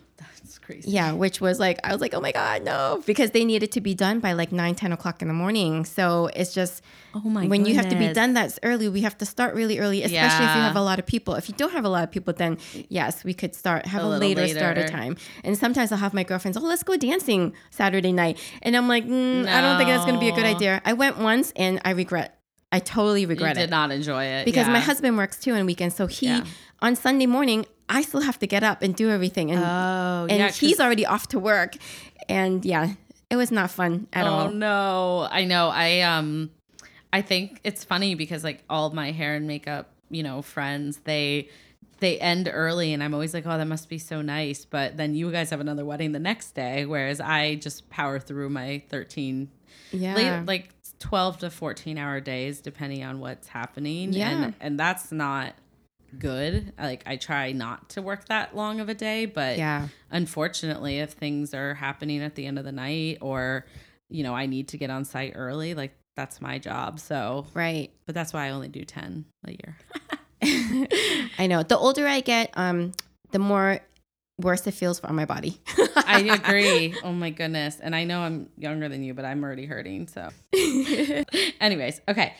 crazy. 0.71 0.89
yeah, 0.91 1.11
which 1.13 1.39
was 1.41 1.59
like 1.59 1.79
I 1.83 1.91
was 1.91 2.01
like, 2.01 2.13
oh 2.13 2.21
my 2.21 2.31
god, 2.31 2.63
no, 2.63 3.01
because 3.05 3.31
they 3.31 3.45
needed 3.45 3.71
to 3.73 3.81
be 3.81 3.93
done 3.93 4.19
by 4.19 4.33
like 4.33 4.51
nine, 4.51 4.75
10 4.75 4.91
o'clock 4.91 5.21
in 5.21 5.27
the 5.27 5.33
morning. 5.33 5.85
So 5.85 6.29
it's 6.35 6.53
just 6.53 6.81
Oh 7.13 7.19
my 7.21 7.45
when 7.47 7.65
you 7.65 7.75
have 7.75 7.89
to 7.89 7.95
be 7.97 8.11
done 8.13 8.33
that's 8.33 8.57
early, 8.63 8.87
we 8.87 9.01
have 9.01 9.17
to 9.17 9.25
start 9.25 9.53
really 9.55 9.79
early, 9.79 10.01
especially 10.03 10.45
if 10.45 10.55
you 10.55 10.61
have 10.61 10.75
a 10.77 10.81
lot 10.81 10.97
of 10.99 11.05
people. 11.05 11.35
If 11.35 11.49
you 11.49 11.55
don't 11.55 11.73
have 11.73 11.83
a 11.85 11.89
lot 11.89 12.03
of 12.03 12.11
people, 12.11 12.33
then 12.33 12.57
yes, 12.89 13.23
we 13.23 13.33
could 13.33 13.53
start 13.53 13.85
have 13.85 14.01
A 14.01 14.05
a, 14.05 14.07
little 14.07 14.27
later, 14.29 14.47
starter 14.47 14.81
later. 14.81 14.91
time. 14.91 15.17
And 15.43 15.57
sometimes 15.57 15.91
I'll 15.91 15.97
have 15.97 16.13
my 16.13 16.23
girlfriends, 16.23 16.57
oh, 16.57 16.61
let's 16.61 16.83
go 16.83 16.95
dancing 16.95 17.53
Saturday 17.69 18.13
night, 18.13 18.37
and 18.61 18.77
I'm 18.77 18.87
like, 18.87 19.05
mm, 19.05 19.45
I 19.47 19.59
don't 19.61 19.77
think 19.77 19.89
that's 19.89 20.05
going 20.05 20.15
to 20.15 20.19
be 20.19 20.29
a 20.29 20.35
good 20.35 20.45
idea. 20.45 20.81
I 20.85 20.93
went 20.93 21.17
once 21.17 21.51
and 21.55 21.81
I 21.83 21.91
regret. 21.91 22.37
I 22.71 22.79
totally 22.79 23.25
regret 23.25 23.49
You 23.49 23.53
did 23.55 23.61
it 23.63 23.65
Did 23.65 23.71
not 23.71 23.91
enjoy 23.91 24.23
it 24.23 24.45
because 24.45 24.67
my 24.67 24.79
husband 24.79 25.17
works 25.17 25.37
too 25.37 25.53
on 25.53 25.65
weekends, 25.65 25.95
so 25.95 26.07
he 26.07 26.27
Yeah. 26.27 26.45
on 26.81 26.95
Sunday 26.95 27.25
morning. 27.25 27.65
I 27.91 28.01
still 28.03 28.21
have 28.21 28.39
to 28.39 28.47
get 28.47 28.63
up 28.63 28.81
and 28.81 28.95
do 28.95 29.09
everything, 29.09 29.51
and 29.51 29.59
Oh, 29.59 30.27
and 30.29 30.39
yeah, 30.39 30.49
he's 30.51 30.79
already 30.79 31.05
off 31.05 31.27
to 31.29 31.39
work, 31.39 31.75
and 32.29 32.63
yeah, 32.65 32.93
it 33.29 33.35
was 33.35 33.51
not 33.51 33.69
fun 33.71 34.07
at 34.13 34.25
oh 34.25 34.29
all. 34.29 34.51
no, 34.51 35.27
I 35.29 35.43
know. 35.45 35.69
I 35.69 36.01
um, 36.01 36.49
I 37.13 37.21
think 37.21 37.59
it's 37.63 37.83
funny 37.83 38.15
because 38.15 38.43
like 38.43 38.63
all 38.69 38.89
my 38.91 39.11
hair 39.11 39.35
and 39.35 39.45
makeup, 39.47 39.89
you 40.09 40.23
know, 40.23 40.41
friends, 40.41 40.99
they 41.03 41.49
they 41.99 42.17
end 42.19 42.49
early, 42.51 42.93
and 42.93 43.03
I'm 43.03 43.13
always 43.13 43.33
like, 43.33 43.45
oh, 43.45 43.57
that 43.57 43.67
must 43.67 43.87
be 43.89 43.97
so 43.99 44.21
nice. 44.21 44.65
But 44.65 44.97
then 44.97 45.13
you 45.13 45.29
guys 45.31 45.49
have 45.51 45.59
another 45.59 45.85
wedding 45.85 46.13
the 46.13 46.19
next 46.19 46.51
day, 46.55 46.85
whereas 46.85 47.19
I 47.19 47.55
just 47.55 47.89
power 47.89 48.19
through 48.19 48.49
my 48.49 48.81
13 48.89 49.49
Yeah, 49.91 50.15
late, 50.15 50.45
like 50.47 50.69
12 50.99 51.39
to 51.39 51.49
14 51.49 51.97
hour 51.97 52.19
days 52.19 52.61
depending 52.61 53.03
on 53.03 53.19
what's 53.19 53.47
happening 53.47 54.13
Yeah. 54.13 54.29
and 54.29 54.53
and 54.61 54.79
that's 54.79 55.11
not 55.11 55.53
good. 56.19 56.73
Like 56.79 57.03
I 57.05 57.15
try 57.17 57.51
not 57.51 57.89
to 57.89 58.01
work 58.01 58.25
that 58.27 58.55
long 58.55 58.79
of 58.79 58.89
a 58.89 58.93
day, 58.93 59.25
but 59.25 59.57
Yeah. 59.57 59.87
unfortunately, 60.11 60.99
if 60.99 61.11
things 61.11 61.53
are 61.53 61.73
happening 61.75 62.21
at 62.21 62.35
the 62.35 62.45
end 62.45 62.57
of 62.59 62.65
the 62.65 62.71
night 62.71 63.17
or 63.21 63.65
you 64.09 64.23
know 64.23 64.33
I 64.35 64.45
need 64.45 64.67
to 64.69 64.77
get 64.77 64.89
on 64.89 65.05
site 65.05 65.33
early, 65.35 65.73
like 65.73 65.93
that's 66.17 66.41
my 66.41 66.59
job. 66.59 66.99
So, 66.99 67.45
Right. 67.53 67.89
but 68.05 68.13
that's 68.15 68.33
why 68.33 68.47
I 68.47 68.49
only 68.51 68.67
do 68.67 68.83
ten 68.83 69.25
a 69.45 69.51
year. 69.51 69.77
I 71.37 71.47
know. 71.47 71.63
The 71.63 71.77
older 71.77 72.07
I 72.07 72.19
get, 72.19 72.51
um, 72.55 72.91
the 73.31 73.39
more 73.39 73.79
worse 74.39 74.65
it 74.67 74.71
feels 74.71 74.99
for 74.99 75.13
my 75.13 75.25
body. 75.25 75.61
I 76.05 76.19
agree. 76.41 76.95
Oh 77.03 77.11
my 77.13 77.29
goodness. 77.29 77.79
And 77.79 77.95
I 77.95 78.03
know 78.05 78.21
I'm 78.21 78.49
younger 78.57 78.89
than 78.89 79.03
you, 79.03 79.13
but 79.13 79.23
I'm 79.23 79.43
already 79.43 79.65
hurting. 79.65 80.07
So, 80.07 80.29
anyways, 81.61 82.01
okay. 82.07 82.33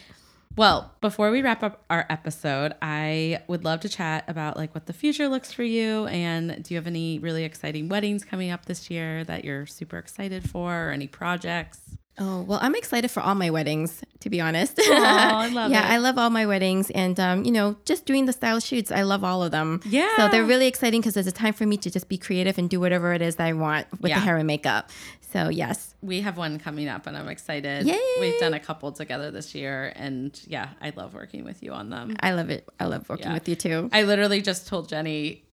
Well, 0.57 0.91
before 1.01 1.31
we 1.31 1.41
wrap 1.41 1.63
up 1.63 1.83
our 1.89 2.05
episode, 2.09 2.73
I 2.81 3.41
would 3.47 3.63
love 3.63 3.79
to 3.81 3.89
chat 3.89 4.25
about 4.27 4.57
like 4.57 4.75
what 4.75 4.85
the 4.85 4.93
future 4.93 5.27
looks 5.27 5.51
for 5.53 5.63
you 5.63 6.05
and 6.07 6.61
do 6.63 6.73
you 6.73 6.77
have 6.77 6.87
any 6.87 7.19
really 7.19 7.43
exciting 7.45 7.87
weddings 7.89 8.23
coming 8.25 8.51
up 8.51 8.65
this 8.65 8.89
year 8.89 9.23
that 9.23 9.45
you're 9.45 9.65
super 9.65 9.97
excited 9.97 10.49
for 10.49 10.87
or 10.89 10.91
any 10.91 11.07
projects? 11.07 11.79
Oh, 12.19 12.41
well, 12.41 12.59
I'm 12.61 12.75
excited 12.75 13.09
for 13.09 13.21
all 13.21 13.33
my 13.35 13.49
weddings, 13.49 14.03
to 14.19 14.29
be 14.29 14.41
honest. 14.41 14.77
Oh, 14.79 14.93
I 14.93 15.47
love 15.53 15.71
yeah, 15.71 15.87
it. 15.87 15.93
I 15.93 15.97
love 15.97 16.17
all 16.17 16.29
my 16.29 16.45
weddings. 16.45 16.91
And, 16.91 17.17
um, 17.19 17.45
you 17.45 17.51
know, 17.51 17.77
just 17.85 18.05
doing 18.05 18.25
the 18.25 18.33
style 18.33 18.59
shoots, 18.59 18.91
I 18.91 19.03
love 19.03 19.23
all 19.23 19.41
of 19.41 19.51
them. 19.51 19.79
Yeah. 19.85 20.15
So 20.17 20.27
they're 20.27 20.43
really 20.43 20.67
exciting 20.67 20.99
because 21.01 21.15
it's 21.17 21.29
a 21.29 21.31
time 21.31 21.53
for 21.53 21.65
me 21.65 21.77
to 21.77 21.89
just 21.89 22.09
be 22.09 22.17
creative 22.17 22.57
and 22.57 22.69
do 22.69 22.79
whatever 22.81 23.13
it 23.13 23.21
is 23.21 23.37
that 23.37 23.47
I 23.47 23.53
want 23.53 23.87
with 24.01 24.09
Yeah. 24.09 24.19
the 24.19 24.25
hair 24.25 24.37
and 24.37 24.45
makeup. 24.45 24.91
So, 25.31 25.49
yes. 25.49 25.95
We 26.01 26.21
have 26.21 26.37
one 26.37 26.59
coming 26.59 26.87
up 26.87 27.07
and 27.07 27.15
I'm 27.17 27.27
excited. 27.29 27.85
Yay. 27.85 27.97
We've 28.19 28.39
done 28.39 28.53
a 28.53 28.59
couple 28.59 28.91
together 28.91 29.31
this 29.31 29.55
year 29.55 29.93
and 29.95 30.39
yeah, 30.45 30.69
I 30.81 30.91
love 30.95 31.13
working 31.13 31.43
with 31.43 31.63
you 31.63 31.71
on 31.71 31.89
them. 31.89 32.15
I 32.19 32.33
love 32.33 32.49
it. 32.49 32.67
I 32.79 32.85
love 32.85 33.07
working 33.07 33.27
Yeah. 33.27 33.33
with 33.35 33.47
you 33.47 33.55
too. 33.55 33.89
I 33.93 34.03
literally 34.03 34.41
just 34.41 34.67
told 34.67 34.89
Jenny 34.89 35.45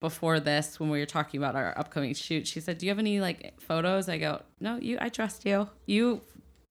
before 0.00 0.38
this 0.38 0.78
when 0.78 0.90
we 0.90 0.98
were 0.98 1.06
talking 1.06 1.38
about 1.38 1.54
our 1.56 1.76
upcoming 1.78 2.12
shoot. 2.14 2.46
She 2.46 2.60
said, 2.60 2.76
"Do 2.78 2.84
you 2.86 2.90
have 2.90 2.98
any 2.98 3.20
like 3.20 3.58
photos?" 3.60 4.06
I 4.08 4.18
go, 4.18 4.42
"No, 4.60 4.76
you. 4.76 4.98
I 5.00 5.08
trust 5.08 5.46
you. 5.46 5.66
You, 5.86 6.20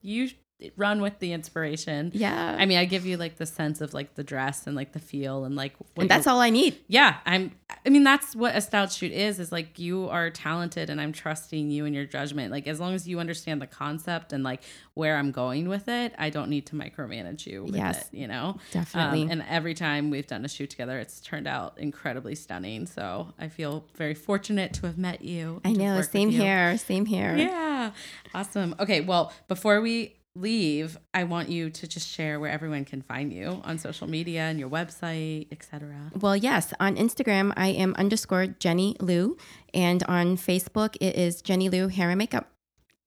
you 0.04 0.30
run 0.78 1.02
with 1.02 1.20
the 1.20 1.32
inspiration." 1.34 2.12
Yeah. 2.14 2.56
I 2.58 2.66
mean, 2.66 2.78
I 2.78 2.86
give 2.86 3.06
you 3.06 3.18
like 3.18 3.38
the 3.38 3.46
sense 3.46 3.82
of 3.82 3.94
like 3.94 4.16
the 4.16 4.24
dress 4.24 4.68
and 4.68 4.76
like 4.76 4.94
the 4.94 5.00
feel 5.00 5.44
and 5.46 5.56
like 5.56 5.74
and 5.98 6.10
that's 6.10 6.28
all 6.28 6.40
I 6.40 6.50
need. 6.50 6.78
Yeah, 6.88 7.18
I'm. 7.26 7.52
I 7.86 7.90
mean, 7.90 8.04
that's 8.04 8.36
what 8.36 8.56
a 8.56 8.62
style 8.62 8.88
shoot 8.88 9.12
is. 9.12 9.40
Is 9.40 9.52
like 9.52 9.80
you 9.80 10.08
are 10.10 10.30
talented, 10.30 10.90
and 10.90 11.02
I'm 11.02 11.14
trusting 11.14 11.72
you 11.72 11.86
and 11.86 11.96
your 11.96 12.06
judgment. 12.06 12.52
Like 12.52 12.68
as 12.68 12.80
long 12.80 12.94
as 12.94 13.08
you 13.08 13.20
understand 13.20 13.62
the 13.62 13.68
concept 13.68 14.34
and 14.34 14.44
like 14.44 14.62
where 14.94 15.18
I'm 15.18 15.32
going 15.32 15.68
with 15.70 15.88
it, 15.88 16.14
I 16.18 16.30
don't 16.30 16.50
need 16.50 16.66
to 16.68 16.76
micromanage 16.76 17.46
you. 17.46 17.64
With 17.64 17.76
Yes. 17.76 18.02
it, 18.12 18.18
you 18.18 18.28
know, 18.28 18.58
Definitely. 18.72 19.24
Um, 19.24 19.32
and 19.32 19.46
every 19.50 19.74
time 19.74 20.10
we've 20.10 20.28
done 20.28 20.44
a 20.46 20.50
shoot 20.50 20.70
together, 20.70 21.00
it's 21.00 21.22
turned 21.22 21.48
out 21.48 21.76
incredibly 21.78 22.36
stunning. 22.36 22.86
So 22.86 23.34
I 23.40 23.48
feel 23.48 23.86
very 23.96 24.14
fortunate 24.14 24.74
to 24.76 24.86
have 24.88 24.98
met 24.98 25.22
you. 25.24 25.62
I 25.64 25.72
know. 25.72 26.02
Same 26.02 26.30
here. 26.30 26.78
Same 26.78 27.06
here. 27.06 27.36
Yeah, 27.38 27.92
awesome. 28.34 28.76
Okay, 28.80 29.02
well, 29.02 29.32
before 29.48 29.82
we 29.82 30.16
leave, 30.36 30.98
I 31.14 31.24
want 31.26 31.50
you 31.50 31.70
to 31.70 31.88
just 31.88 32.08
share 32.08 32.40
where 32.40 32.50
everyone 32.52 32.86
can 32.86 33.02
find 33.02 33.34
you 33.34 33.62
on 33.64 33.78
social 33.78 34.08
media 34.08 34.42
and 34.42 34.60
your 34.60 34.70
website, 34.70 35.48
etc. 35.52 36.12
Well, 36.20 36.36
yes. 36.36 36.74
On 36.80 36.96
Instagram, 36.96 37.54
I 37.58 37.68
am 37.68 37.94
underscore 37.98 38.48
Jenny 38.48 38.96
Luu. 39.00 39.38
And 39.74 40.04
on 40.04 40.38
Facebook, 40.38 40.96
it 41.02 41.16
is 41.16 41.42
Jenny 41.42 41.70
Luu 41.70 41.92
Hair 41.92 42.10
and 42.12 42.18
Makeup. 42.18 42.48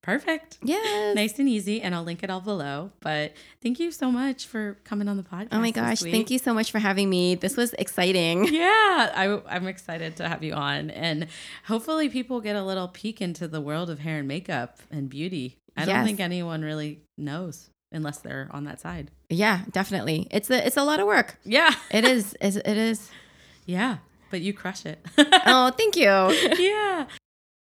Perfect. 0.03 0.59
Yes. 0.63 1.17
Nice 1.17 1.39
and 1.39 1.49
easy, 1.49 1.81
and 1.81 1.95
I'll 1.95 2.03
link 2.03 2.23
it 2.23 2.29
all 2.29 2.43
below. 2.43 2.93
But 3.01 3.33
thank 3.63 3.81
you 3.81 3.91
so 3.91 4.13
much 4.13 4.47
for 4.47 4.77
coming 4.85 5.09
on 5.09 5.17
the 5.17 5.23
podcast. 5.23 5.49
Oh 5.53 5.61
my 5.61 5.71
gosh. 5.71 6.01
Thank 6.01 6.31
you 6.31 6.39
so 6.39 6.53
much 6.53 6.71
for 6.71 6.79
having 6.79 7.09
me. 7.09 7.37
This 7.37 7.57
was 7.57 7.73
exciting. 7.75 8.45
Yeah, 8.55 9.13
I, 9.15 9.41
I'm 9.49 9.67
excited 9.67 10.17
to 10.17 10.29
have 10.29 10.45
you 10.45 10.53
on, 10.53 10.91
and 10.91 11.27
hopefully, 11.65 12.09
people 12.11 12.41
get 12.43 12.55
a 12.55 12.63
little 12.63 12.87
peek 12.87 13.23
into 13.23 13.49
the 13.49 13.61
world 13.61 13.89
of 13.89 13.99
hair 14.01 14.19
and 14.19 14.29
makeup 14.29 14.79
and 14.91 15.09
beauty. 15.09 15.59
I 15.77 15.87
don't 15.87 16.05
think 16.05 16.21
anyone 16.21 16.63
really 16.63 17.01
knows 17.17 17.71
unless 17.93 18.19
they're 18.19 18.49
on 18.51 18.65
that 18.65 18.81
side. 18.81 19.11
Yeah, 19.31 19.63
definitely. 19.73 20.27
It's 20.31 20.51
a 20.51 20.67
it's 20.67 20.77
a 20.77 20.85
lot 20.85 21.01
of 21.01 21.07
work. 21.07 21.39
Yeah, 21.45 21.73
It 21.91 22.05
is. 22.05 22.35
Is 22.41 22.57
it 22.57 22.67
is. 22.77 23.11
yeah, 23.67 23.99
but 24.31 24.41
you 24.41 24.53
crush 24.53 24.85
it. 24.87 25.05
Oh, 25.47 25.71
thank 25.71 25.97
you. 25.97 26.05
yeah. 26.59 27.07